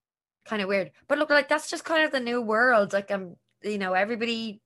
kind 0.45 0.61
of 0.63 0.69
weird. 0.69 0.91
But 1.09 1.19
look, 1.19 1.31
like 1.31 1.49
that's 1.49 1.71
just 1.71 1.85
kind 1.85 2.05
of 2.05 2.13
the 2.13 2.21
new 2.21 2.41
world. 2.41 2.93
Like 2.93 3.11
I'm, 3.11 3.37
you 3.63 3.79
know, 3.79 3.95
everybody, 3.95 4.61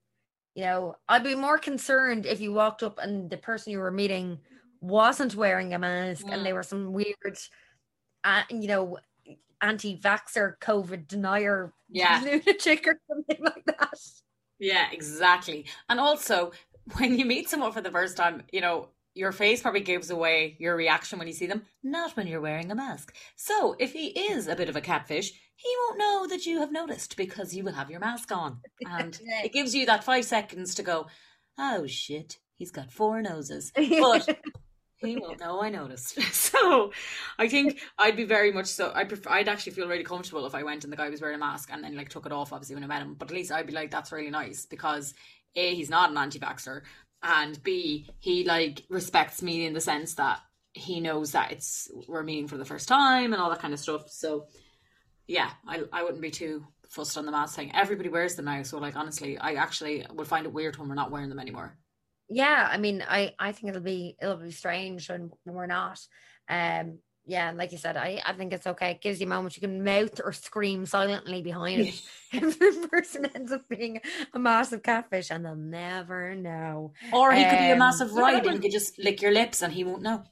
you 0.54 0.64
know, 0.64 0.96
I'd 1.08 1.22
be 1.22 1.36
more 1.36 1.58
concerned 1.58 2.26
if 2.26 2.40
you 2.40 2.52
walked 2.52 2.82
up 2.82 2.98
and 2.98 3.30
the 3.30 3.36
person 3.36 3.72
you 3.72 3.78
were 3.78 3.92
meeting 3.92 4.38
wasn't 4.80 5.36
wearing 5.36 5.74
a 5.74 5.78
mask 5.78 6.26
and 6.28 6.44
they 6.44 6.52
were 6.52 6.64
some 6.64 6.92
weird, 6.92 7.38
uh, 8.24 8.42
you 8.50 8.66
know, 8.66 8.98
anti-vaxxer 9.60 10.58
COVID 10.60 11.06
denier 11.06 11.72
Yeah. 11.88 12.20
lunatic 12.24 12.86
or 12.86 13.00
something 13.08 13.44
like 13.44 13.64
that. 13.66 13.98
Yeah, 14.58 14.86
exactly. 14.92 15.66
And 15.88 16.00
also, 16.00 16.52
when 16.96 17.18
you 17.18 17.24
meet 17.24 17.48
someone 17.48 17.72
for 17.72 17.80
the 17.80 17.90
first 17.90 18.16
time, 18.16 18.42
you 18.52 18.60
know, 18.60 18.88
your 19.14 19.32
face 19.32 19.62
probably 19.62 19.80
gives 19.80 20.10
away 20.10 20.56
your 20.58 20.76
reaction 20.76 21.18
when 21.18 21.28
you 21.28 21.34
see 21.34 21.46
them, 21.46 21.62
not 21.82 22.16
when 22.16 22.26
you're 22.26 22.40
wearing 22.40 22.70
a 22.70 22.74
mask. 22.74 23.14
So, 23.36 23.74
if 23.78 23.92
he 23.92 24.08
is 24.08 24.46
a 24.46 24.56
bit 24.56 24.68
of 24.68 24.76
a 24.76 24.80
catfish, 24.80 25.32
he 25.56 25.74
won't 25.80 25.98
know 25.98 26.26
that 26.28 26.46
you 26.46 26.60
have 26.60 26.70
noticed 26.70 27.16
because 27.16 27.54
you 27.54 27.64
will 27.64 27.72
have 27.72 27.90
your 27.90 28.00
mask 28.00 28.30
on. 28.30 28.60
And 28.86 29.18
it 29.44 29.52
gives 29.52 29.74
you 29.74 29.86
that 29.86 30.04
five 30.04 30.24
seconds 30.24 30.76
to 30.76 30.82
go, 30.82 31.08
oh 31.58 31.86
shit, 31.86 32.38
he's 32.56 32.70
got 32.70 32.92
four 32.92 33.20
noses. 33.22 33.72
But 33.76 34.38
he 35.00 35.16
won't 35.16 35.40
know 35.40 35.62
I 35.62 35.70
noticed. 35.70 36.18
So 36.32 36.92
I 37.38 37.48
think 37.48 37.78
I'd 37.98 38.16
be 38.16 38.24
very 38.24 38.50
much 38.52 38.66
so. 38.66 38.90
I 38.94 39.04
prefer. 39.04 39.30
I'd 39.30 39.48
actually 39.48 39.72
feel 39.72 39.86
really 39.86 40.02
comfortable 40.02 40.44
if 40.46 40.54
I 40.54 40.64
went 40.64 40.82
and 40.84 40.92
the 40.92 40.96
guy 40.96 41.08
was 41.08 41.20
wearing 41.20 41.36
a 41.36 41.38
mask 41.38 41.70
and 41.72 41.84
then 41.84 41.96
like 41.96 42.08
took 42.08 42.26
it 42.26 42.32
off. 42.32 42.52
Obviously 42.52 42.74
when 42.74 42.84
I 42.84 42.88
met 42.88 43.02
him, 43.02 43.14
but 43.14 43.30
at 43.30 43.34
least 43.36 43.52
I'd 43.52 43.66
be 43.66 43.72
like, 43.72 43.90
that's 43.90 44.10
really 44.10 44.30
nice 44.30 44.66
because 44.66 45.14
a 45.54 45.74
he's 45.74 45.90
not 45.90 46.10
an 46.10 46.18
anti-vaxxer 46.18 46.82
and 47.22 47.62
b 47.62 48.08
he 48.18 48.44
like 48.44 48.82
respects 48.88 49.42
me 49.42 49.66
in 49.66 49.72
the 49.72 49.80
sense 49.80 50.14
that 50.14 50.40
he 50.72 51.00
knows 51.00 51.32
that 51.32 51.52
it's 51.52 51.90
we're 52.08 52.22
meeting 52.22 52.48
for 52.48 52.56
the 52.56 52.64
first 52.64 52.88
time 52.88 53.32
and 53.32 53.40
all 53.40 53.50
that 53.50 53.60
kind 53.60 53.74
of 53.74 53.80
stuff. 53.80 54.10
So 54.10 54.46
yeah, 55.26 55.50
I 55.66 55.82
I 55.92 56.02
wouldn't 56.02 56.22
be 56.22 56.30
too 56.30 56.66
fussed 56.88 57.18
on 57.18 57.26
the 57.26 57.32
mask 57.32 57.56
thing. 57.56 57.70
Everybody 57.74 58.08
wears 58.08 58.34
them 58.34 58.46
now, 58.46 58.62
so 58.62 58.78
like 58.78 58.96
honestly, 58.96 59.38
I 59.38 59.54
actually 59.54 60.06
would 60.12 60.26
find 60.26 60.46
it 60.46 60.52
weird 60.52 60.76
when 60.78 60.88
we're 60.88 60.94
not 60.94 61.10
wearing 61.10 61.28
them 61.28 61.38
anymore. 61.38 61.76
Yeah, 62.28 62.68
I 62.70 62.76
mean, 62.76 63.04
I 63.08 63.34
I 63.38 63.52
think 63.52 63.70
it'll 63.70 63.82
be 63.82 64.16
it'll 64.20 64.36
be 64.36 64.50
strange 64.50 65.08
when, 65.08 65.30
when 65.44 65.56
we're 65.56 65.66
not. 65.66 65.98
Um, 66.48 66.98
yeah, 67.28 67.52
like 67.54 67.72
you 67.72 67.78
said, 67.78 67.98
I, 67.98 68.22
I 68.24 68.32
think 68.32 68.54
it's 68.54 68.66
okay. 68.66 68.92
It 68.92 69.02
gives 69.02 69.20
you 69.20 69.26
moments 69.26 69.54
you 69.54 69.60
can 69.60 69.84
mouth 69.84 70.18
or 70.24 70.32
scream 70.32 70.86
silently 70.86 71.42
behind 71.42 71.82
it. 71.82 72.02
if 72.32 72.58
the 72.58 72.88
person 72.90 73.26
ends 73.34 73.52
up 73.52 73.68
being 73.68 74.00
a 74.32 74.38
massive 74.38 74.82
catfish 74.82 75.30
and 75.30 75.44
they'll 75.44 75.54
never 75.54 76.34
know. 76.34 76.94
Or 77.12 77.32
he 77.32 77.44
could 77.44 77.58
be 77.58 77.68
a 77.68 77.72
Um, 77.74 77.80
massive 77.80 78.14
ride 78.14 78.46
and 78.46 78.54
you 78.54 78.60
could 78.60 78.72
just 78.72 78.98
lick 78.98 79.20
your 79.20 79.32
lips 79.32 79.60
and 79.60 79.74
he 79.74 79.84
won't 79.84 80.00
know. 80.00 80.24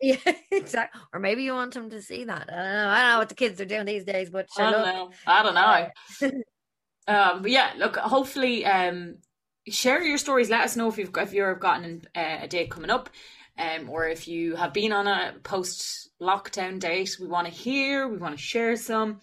Yeah, 0.00 0.16
exactly. 0.50 0.98
Or 1.12 1.20
maybe 1.20 1.42
you 1.42 1.52
want 1.52 1.74
them 1.74 1.90
to 1.90 2.00
see 2.00 2.24
that. 2.24 2.48
I 2.50 2.56
don't 2.56 2.72
know. 2.72 2.88
I 2.88 3.00
don't 3.00 3.10
know 3.10 3.18
what 3.18 3.28
the 3.28 3.34
kids 3.34 3.60
are 3.60 3.66
doing 3.66 3.84
these 3.84 4.04
days, 4.04 4.30
but 4.30 4.48
I 4.56 4.70
don't 4.70 4.86
know. 4.86 5.10
I 5.26 5.42
don't 5.42 5.54
know. 5.54 6.42
um, 7.14 7.42
but 7.42 7.50
yeah, 7.50 7.72
look. 7.76 7.96
Hopefully, 7.96 8.64
um, 8.64 9.16
share 9.68 10.02
your 10.02 10.18
stories. 10.18 10.50
Let 10.50 10.64
us 10.64 10.76
know 10.76 10.88
if 10.88 10.98
you've 10.98 11.12
got, 11.12 11.24
if 11.28 11.34
you've 11.34 11.60
gotten 11.60 12.02
uh, 12.14 12.38
a 12.42 12.48
date 12.48 12.70
coming 12.70 12.90
up, 12.90 13.10
um, 13.58 13.90
or 13.90 14.06
if 14.06 14.26
you 14.28 14.56
have 14.56 14.72
been 14.72 14.92
on 14.92 15.06
a 15.06 15.34
post 15.42 16.08
lockdown 16.20 16.78
date. 16.78 17.16
We 17.20 17.26
want 17.26 17.46
to 17.46 17.52
hear. 17.52 18.06
We 18.08 18.18
want 18.18 18.36
to 18.36 18.42
share 18.42 18.76
some. 18.76 19.20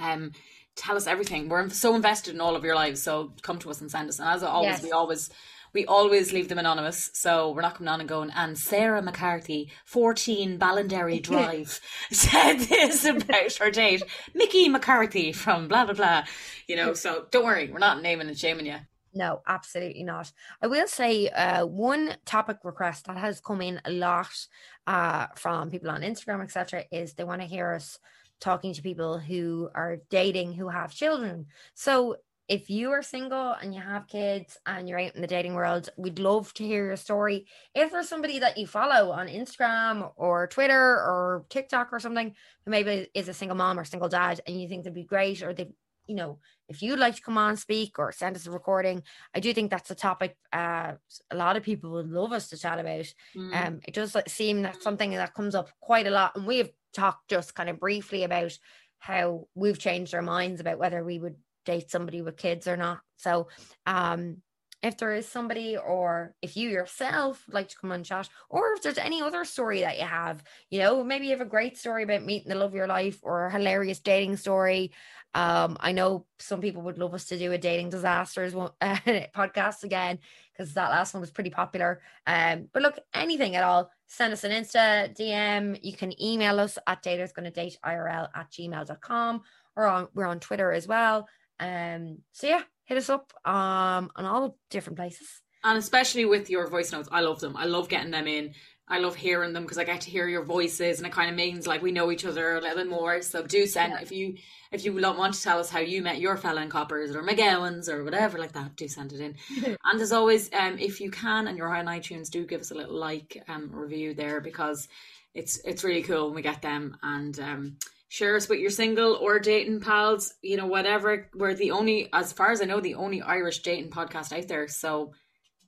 Um, 0.00 0.32
tell 0.76 0.96
us 0.96 1.06
everything. 1.06 1.48
We're 1.48 1.68
so 1.70 1.94
invested 1.94 2.34
in 2.34 2.40
all 2.40 2.54
of 2.56 2.64
your 2.64 2.74
lives. 2.74 3.02
So 3.02 3.32
come 3.42 3.58
to 3.60 3.70
us 3.70 3.80
and 3.80 3.90
send 3.90 4.08
us. 4.08 4.18
And 4.18 4.28
as 4.28 4.42
always, 4.42 4.68
Yes. 4.68 4.82
we 4.82 4.92
always. 4.92 5.30
We 5.74 5.84
always 5.84 6.32
leave 6.32 6.48
them 6.48 6.58
anonymous, 6.58 7.10
so 7.12 7.50
we're 7.52 7.60
not 7.60 7.74
coming 7.74 7.88
on 7.88 8.00
and 8.00 8.08
going. 8.08 8.30
And 8.30 8.56
Sarah 8.56 9.02
McCarthy, 9.02 9.70
14 9.84 10.58
Ballinderry 10.58 11.22
Drive, 11.22 11.78
said 12.10 12.54
this 12.60 13.04
about 13.04 13.52
her 13.60 13.70
date. 13.70 14.02
Mickey 14.34 14.70
McCarthy 14.70 15.30
from 15.30 15.68
blah, 15.68 15.84
blah, 15.84 15.92
blah. 15.92 16.24
You 16.68 16.76
know, 16.76 16.94
so 16.94 17.26
don't 17.30 17.44
worry, 17.44 17.70
we're 17.70 17.80
not 17.80 18.00
naming 18.02 18.28
and 18.28 18.38
shaming 18.38 18.64
you. 18.64 18.76
No, 19.14 19.42
absolutely 19.46 20.04
not. 20.04 20.30
I 20.62 20.66
will 20.66 20.86
say 20.86 21.28
uh, 21.28 21.66
one 21.66 22.16
topic 22.24 22.58
request 22.62 23.06
that 23.06 23.16
has 23.16 23.40
come 23.40 23.62
in 23.62 23.80
a 23.84 23.90
lot 23.90 24.46
uh, 24.86 25.26
from 25.36 25.70
people 25.70 25.90
on 25.90 26.02
Instagram, 26.02 26.42
etc., 26.42 26.84
is 26.92 27.14
they 27.14 27.24
want 27.24 27.40
to 27.40 27.46
hear 27.46 27.72
us 27.72 27.98
talking 28.40 28.72
to 28.74 28.82
people 28.82 29.18
who 29.18 29.70
are 29.74 29.98
dating 30.10 30.52
who 30.52 30.68
have 30.68 30.94
children. 30.94 31.46
So 31.74 32.16
if 32.48 32.70
you 32.70 32.90
are 32.92 33.02
single 33.02 33.52
and 33.52 33.74
you 33.74 33.80
have 33.80 34.08
kids 34.08 34.56
and 34.64 34.88
you're 34.88 34.98
out 34.98 35.14
in 35.14 35.20
the 35.20 35.26
dating 35.26 35.54
world, 35.54 35.90
we'd 35.98 36.18
love 36.18 36.52
to 36.54 36.64
hear 36.64 36.86
your 36.86 36.96
story. 36.96 37.46
If 37.74 37.92
there's 37.92 38.08
somebody 38.08 38.38
that 38.38 38.56
you 38.56 38.66
follow 38.66 39.10
on 39.10 39.28
Instagram 39.28 40.12
or 40.16 40.46
Twitter 40.46 40.74
or 40.80 41.44
TikTok 41.50 41.92
or 41.92 42.00
something 42.00 42.34
who 42.64 42.70
maybe 42.70 43.08
is 43.14 43.28
a 43.28 43.34
single 43.34 43.56
mom 43.56 43.78
or 43.78 43.84
single 43.84 44.08
dad 44.08 44.40
and 44.46 44.58
you 44.60 44.66
think 44.66 44.84
they'd 44.84 44.94
be 44.94 45.04
great 45.04 45.42
or 45.42 45.52
they, 45.52 45.68
you 46.08 46.16
know, 46.16 46.38
if 46.68 46.82
you'd 46.82 46.98
like 46.98 47.16
to 47.16 47.22
come 47.22 47.38
on 47.38 47.56
speak 47.56 47.98
or 47.98 48.10
send 48.10 48.34
us 48.34 48.46
a 48.46 48.50
recording, 48.50 49.02
I 49.34 49.40
do 49.40 49.52
think 49.52 49.70
that's 49.70 49.90
a 49.90 49.94
topic 49.94 50.36
uh, 50.52 50.94
a 51.30 51.36
lot 51.36 51.56
of 51.56 51.62
people 51.62 51.90
would 51.92 52.10
love 52.10 52.32
us 52.32 52.48
to 52.48 52.58
chat 52.58 52.80
about. 52.80 53.06
Mm. 53.36 53.66
Um, 53.66 53.80
it 53.86 53.94
does 53.94 54.16
seem 54.26 54.62
that 54.62 54.82
something 54.82 55.10
that 55.10 55.34
comes 55.34 55.54
up 55.54 55.70
quite 55.80 56.06
a 56.06 56.10
lot, 56.10 56.34
and 56.34 56.46
we've 56.46 56.70
talked 56.92 57.28
just 57.28 57.54
kind 57.54 57.68
of 57.68 57.78
briefly 57.78 58.24
about 58.24 58.58
how 58.98 59.46
we've 59.54 59.78
changed 59.78 60.14
our 60.14 60.22
minds 60.22 60.60
about 60.60 60.78
whether 60.78 61.04
we 61.04 61.18
would 61.18 61.36
date 61.64 61.90
somebody 61.90 62.22
with 62.22 62.36
kids 62.36 62.66
or 62.66 62.76
not. 62.76 63.00
So, 63.16 63.48
um, 63.86 64.38
if 64.82 64.96
there 64.96 65.14
is 65.14 65.26
somebody, 65.26 65.76
or 65.76 66.34
if 66.40 66.56
you 66.56 66.68
yourself 66.68 67.42
like 67.48 67.68
to 67.68 67.76
come 67.76 67.90
and 67.90 68.04
chat, 68.04 68.28
or 68.48 68.74
if 68.74 68.82
there's 68.82 68.98
any 68.98 69.20
other 69.20 69.44
story 69.44 69.80
that 69.80 69.98
you 69.98 70.04
have, 70.04 70.42
you 70.70 70.78
know, 70.78 71.02
maybe 71.02 71.26
you 71.26 71.32
have 71.32 71.40
a 71.40 71.50
great 71.50 71.76
story 71.76 72.04
about 72.04 72.24
meeting 72.24 72.48
the 72.48 72.54
love 72.54 72.70
of 72.70 72.76
your 72.76 72.86
life, 72.86 73.18
or 73.22 73.46
a 73.46 73.50
hilarious 73.50 73.98
dating 73.98 74.36
story. 74.36 74.92
Um, 75.34 75.76
I 75.80 75.92
know 75.92 76.26
some 76.38 76.60
people 76.60 76.82
would 76.82 76.98
love 76.98 77.12
us 77.14 77.26
to 77.26 77.38
do 77.38 77.52
a 77.52 77.58
dating 77.58 77.90
disasters 77.90 78.54
one, 78.54 78.70
uh, 78.80 78.96
podcast 79.36 79.84
again 79.84 80.18
because 80.52 80.74
that 80.74 80.90
last 80.90 81.12
one 81.12 81.20
was 81.20 81.30
pretty 81.30 81.50
popular. 81.50 82.00
Um, 82.26 82.68
but 82.72 82.82
look, 82.82 82.98
anything 83.14 83.54
at 83.54 83.64
all, 83.64 83.90
send 84.06 84.32
us 84.32 84.44
an 84.44 84.52
Insta 84.52 85.14
DM. 85.16 85.78
You 85.82 85.92
can 85.92 86.20
email 86.20 86.58
us 86.60 86.78
at 86.86 87.02
daters 87.02 87.34
gonna 87.34 87.50
date 87.50 87.78
IRL 87.84 88.28
at 88.34 88.50
gmail.com 88.50 89.42
or 89.76 89.86
on 89.86 90.08
we're 90.14 90.26
on 90.26 90.40
Twitter 90.40 90.72
as 90.72 90.88
well. 90.88 91.28
Um, 91.60 92.18
so 92.32 92.46
yeah, 92.46 92.62
hit 92.88 92.98
us 92.98 93.08
up 93.08 93.32
um 93.44 94.10
on 94.16 94.24
all 94.24 94.56
different 94.70 94.96
places. 94.98 95.28
And 95.64 95.76
especially 95.78 96.24
with 96.24 96.50
your 96.50 96.66
voice 96.68 96.92
notes, 96.92 97.08
I 97.12 97.20
love 97.20 97.40
them. 97.40 97.56
I 97.56 97.66
love 97.66 97.88
getting 97.88 98.12
them 98.12 98.26
in. 98.26 98.54
I 98.90 99.00
love 99.00 99.16
hearing 99.16 99.52
them 99.52 99.64
because 99.64 99.76
I 99.76 99.84
get 99.84 100.00
to 100.02 100.10
hear 100.10 100.26
your 100.28 100.44
voices, 100.44 100.96
and 100.98 101.06
it 101.06 101.12
kind 101.12 101.28
of 101.28 101.36
means 101.36 101.66
like 101.66 101.82
we 101.82 101.92
know 101.92 102.10
each 102.10 102.24
other 102.24 102.56
a 102.56 102.60
little 102.60 102.76
bit 102.76 102.88
more. 102.88 103.20
So 103.20 103.42
do 103.42 103.66
send 103.66 103.92
Yeah. 103.92 104.00
if 104.00 104.10
you 104.12 104.36
if 104.72 104.84
you 104.84 104.94
want 104.94 105.34
to 105.34 105.42
tell 105.42 105.58
us 105.58 105.68
how 105.68 105.80
you 105.80 106.00
met 106.02 106.20
your 106.20 106.36
fellow 106.38 106.66
Coppers 106.68 107.14
or 107.14 107.22
McGowan's 107.22 107.88
or 107.90 108.02
whatever 108.04 108.38
like 108.38 108.52
that. 108.52 108.76
Do 108.76 108.88
send 108.88 109.12
it 109.12 109.20
in. 109.20 109.36
and 109.84 110.00
as 110.00 110.12
always, 110.12 110.48
um, 110.54 110.78
if 110.78 111.00
you 111.02 111.10
can 111.10 111.48
and 111.48 111.58
you're 111.58 111.74
on 111.74 111.86
iTunes, 111.86 112.30
do 112.30 112.46
give 112.46 112.62
us 112.62 112.70
a 112.70 112.74
little 112.74 112.98
like 113.10 113.36
um 113.48 113.68
review 113.72 114.14
there 114.14 114.40
because 114.40 114.88
it's 115.34 115.58
it's 115.66 115.84
really 115.84 116.02
cool 116.02 116.26
when 116.26 116.36
we 116.36 116.42
get 116.42 116.62
them 116.62 116.96
and 117.02 117.38
um 117.40 117.76
share 118.08 118.36
us 118.36 118.48
with 118.48 118.58
your 118.58 118.70
single 118.70 119.14
or 119.14 119.38
dating 119.38 119.80
pals. 119.80 120.34
You 120.42 120.56
know 120.56 120.66
whatever. 120.66 121.28
We're 121.34 121.54
the 121.54 121.70
only, 121.72 122.08
as 122.12 122.32
far 122.32 122.50
as 122.50 122.60
I 122.60 122.64
know, 122.64 122.80
the 122.80 122.94
only 122.94 123.22
Irish 123.22 123.60
dating 123.60 123.90
podcast 123.90 124.36
out 124.36 124.48
there. 124.48 124.66
So 124.68 125.12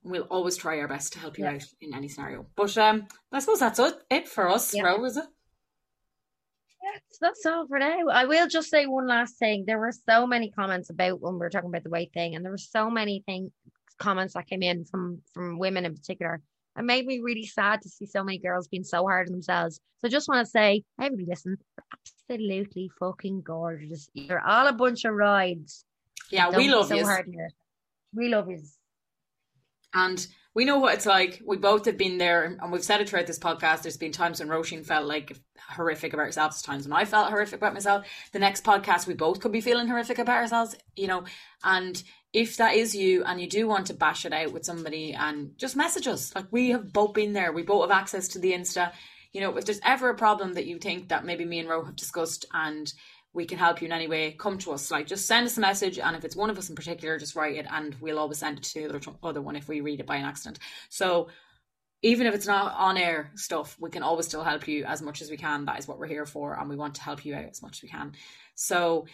we'll 0.02 0.22
always 0.24 0.56
try 0.56 0.78
our 0.80 0.88
best 0.88 1.12
to 1.12 1.18
help 1.18 1.38
you 1.38 1.44
Yeah. 1.44 1.52
out 1.54 1.64
in 1.80 1.94
any 1.94 2.08
scenario. 2.08 2.46
But 2.56 2.76
um, 2.78 3.06
I 3.30 3.40
suppose 3.40 3.60
that's 3.60 3.80
it, 4.10 4.28
for 4.28 4.48
us, 4.48 4.74
Yeah. 4.74 4.82
Ro, 4.84 5.04
is 5.04 5.16
it? 5.18 5.24
Yes, 6.82 7.02
that's 7.20 7.44
all 7.44 7.66
for 7.68 7.78
now. 7.78 8.08
I 8.08 8.24
will 8.24 8.48
just 8.48 8.70
say 8.70 8.86
one 8.86 9.06
last 9.06 9.38
thing. 9.38 9.64
There 9.66 9.78
were 9.78 9.92
so 9.92 10.26
many 10.26 10.50
comments 10.50 10.88
about 10.88 11.20
when 11.20 11.34
we 11.34 11.40
were 11.40 11.50
talking 11.50 11.68
about 11.68 11.84
the 11.84 11.90
weight 11.90 12.12
thing, 12.14 12.34
and 12.34 12.44
there 12.44 12.50
were 12.52 12.56
so 12.58 12.90
many 12.90 13.22
thing 13.26 13.52
comments 13.98 14.32
that 14.32 14.46
came 14.46 14.62
in 14.62 14.86
from 14.86 15.20
from 15.34 15.58
women 15.58 15.84
in 15.84 15.94
particular. 15.94 16.40
It 16.78 16.84
made 16.84 17.06
me 17.06 17.20
really 17.20 17.46
sad 17.46 17.82
to 17.82 17.88
see 17.88 18.06
so 18.06 18.22
many 18.22 18.38
girls 18.38 18.68
being 18.68 18.84
so 18.84 19.02
hard 19.02 19.28
on 19.28 19.32
themselves. 19.32 19.80
So 19.98 20.06
I 20.06 20.10
just 20.10 20.28
want 20.28 20.44
to 20.46 20.50
say, 20.50 20.82
everybody 21.00 21.26
listen, 21.28 21.58
absolutely 22.28 22.90
fucking 22.98 23.42
gorgeous. 23.42 24.08
You're 24.14 24.40
all 24.40 24.66
a 24.66 24.72
bunch 24.72 25.04
of 25.04 25.14
rides. 25.14 25.84
Yeah, 26.30 26.50
Don't 26.50 26.56
we 26.56 26.70
love 26.70 26.88
so 26.88 26.94
you. 26.94 27.48
We 28.14 28.28
love 28.28 28.48
you. 28.48 28.62
And 29.94 30.26
we 30.54 30.64
know 30.64 30.78
what 30.78 30.94
it's 30.94 31.06
like. 31.06 31.40
We 31.46 31.56
both 31.56 31.86
have 31.86 31.96
been 31.96 32.18
there, 32.18 32.44
and 32.44 32.72
we've 32.72 32.82
said 32.82 33.00
it 33.00 33.08
throughout 33.08 33.26
this 33.26 33.38
podcast. 33.38 33.82
There's 33.82 33.96
been 33.96 34.12
times 34.12 34.40
when 34.40 34.48
Roisin 34.48 34.84
felt 34.84 35.06
like 35.06 35.36
horrific 35.58 36.12
about 36.12 36.26
herself. 36.26 36.52
There's 36.52 36.62
times 36.62 36.88
when 36.88 36.98
I 36.98 37.04
felt 37.04 37.30
horrific 37.30 37.58
about 37.58 37.74
myself. 37.74 38.06
The 38.32 38.40
next 38.40 38.64
podcast, 38.64 39.06
we 39.06 39.14
both 39.14 39.40
could 39.40 39.52
be 39.52 39.60
feeling 39.60 39.86
horrific 39.86 40.18
about 40.18 40.38
ourselves, 40.38 40.74
you 40.96 41.06
know. 41.06 41.24
And 41.62 42.02
if 42.32 42.56
that 42.56 42.74
is 42.74 42.94
you, 42.94 43.22
and 43.24 43.40
you 43.40 43.48
do 43.48 43.68
want 43.68 43.86
to 43.88 43.94
bash 43.94 44.24
it 44.24 44.32
out 44.32 44.52
with 44.52 44.64
somebody, 44.64 45.12
and 45.12 45.56
just 45.56 45.76
message 45.76 46.08
us. 46.08 46.34
Like 46.34 46.46
we 46.50 46.70
have 46.70 46.92
both 46.92 47.14
been 47.14 47.32
there. 47.32 47.52
We 47.52 47.62
both 47.62 47.88
have 47.88 47.96
access 47.96 48.26
to 48.28 48.40
the 48.40 48.52
Insta. 48.52 48.92
You 49.32 49.40
know, 49.40 49.56
if 49.56 49.64
there's 49.64 49.80
ever 49.84 50.10
a 50.10 50.16
problem 50.16 50.54
that 50.54 50.66
you 50.66 50.78
think 50.78 51.10
that 51.10 51.24
maybe 51.24 51.44
me 51.44 51.60
and 51.60 51.68
Ro 51.68 51.84
have 51.84 51.94
discussed, 51.94 52.46
and 52.52 52.92
we 53.32 53.46
can 53.46 53.58
help 53.58 53.80
you 53.80 53.86
in 53.86 53.92
any 53.92 54.08
way, 54.08 54.32
come 54.32 54.58
to 54.58 54.72
us. 54.72 54.90
Like, 54.90 55.06
just 55.06 55.26
send 55.26 55.46
us 55.46 55.56
a 55.56 55.60
message, 55.60 55.98
and 55.98 56.16
if 56.16 56.24
it's 56.24 56.36
one 56.36 56.50
of 56.50 56.58
us 56.58 56.68
in 56.68 56.74
particular, 56.74 57.18
just 57.18 57.36
write 57.36 57.56
it, 57.56 57.66
and 57.70 57.94
we'll 58.00 58.18
always 58.18 58.38
send 58.38 58.58
it 58.58 58.64
to 58.64 58.88
the 58.88 58.96
other, 58.96 59.00
other 59.22 59.42
one 59.42 59.56
if 59.56 59.68
we 59.68 59.80
read 59.80 60.00
it 60.00 60.06
by 60.06 60.16
an 60.16 60.24
accident. 60.24 60.58
So, 60.88 61.28
even 62.02 62.26
if 62.26 62.34
it's 62.34 62.46
not 62.46 62.74
on 62.76 62.96
air 62.96 63.30
stuff, 63.34 63.76
we 63.78 63.90
can 63.90 64.02
always 64.02 64.26
still 64.26 64.42
help 64.42 64.66
you 64.66 64.84
as 64.84 65.02
much 65.02 65.20
as 65.20 65.30
we 65.30 65.36
can. 65.36 65.66
That 65.66 65.78
is 65.78 65.86
what 65.86 65.98
we're 65.98 66.06
here 66.06 66.26
for, 66.26 66.58
and 66.58 66.68
we 66.68 66.76
want 66.76 66.94
to 66.96 67.02
help 67.02 67.24
you 67.24 67.34
out 67.34 67.44
as 67.50 67.62
much 67.62 67.78
as 67.78 67.82
we 67.82 67.88
can. 67.88 68.12
So, 68.54 69.06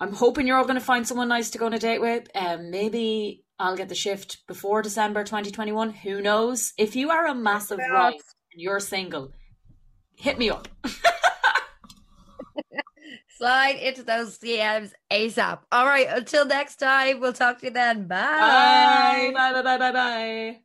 I'm 0.00 0.12
hoping 0.12 0.46
you're 0.46 0.56
all 0.56 0.64
going 0.64 0.78
to 0.78 0.80
find 0.80 1.06
someone 1.06 1.28
nice 1.28 1.50
to 1.50 1.58
go 1.58 1.66
on 1.66 1.74
a 1.74 1.78
date 1.78 2.00
with. 2.00 2.28
Um, 2.34 2.70
maybe 2.70 3.44
I'll 3.58 3.76
get 3.76 3.88
the 3.88 3.96
shift 3.96 4.46
before 4.46 4.82
December 4.82 5.24
2021. 5.24 5.90
Who 5.90 6.20
knows? 6.20 6.72
If 6.78 6.94
you 6.94 7.10
are 7.10 7.26
a 7.26 7.34
massive 7.34 7.78
ride 7.78 8.12
and 8.12 8.62
you're 8.62 8.78
single, 8.78 9.32
hit 10.16 10.38
me 10.38 10.50
up. 10.50 10.68
Slide 13.38 13.76
into 13.76 14.02
those 14.02 14.36
DMs 14.36 14.94
ASAP. 15.12 15.60
All 15.70 15.86
right, 15.86 16.08
until 16.10 16.44
next 16.44 16.80
time, 16.80 17.20
we'll 17.20 17.32
talk 17.32 17.60
to 17.60 17.66
you 17.66 17.72
then. 17.72 18.08
Bye. 18.08 19.30
Bye. 19.32 19.52
Bye. 19.52 19.62
Bye. 19.62 19.78
Bye. 19.78 19.92
Bye. 19.92 20.58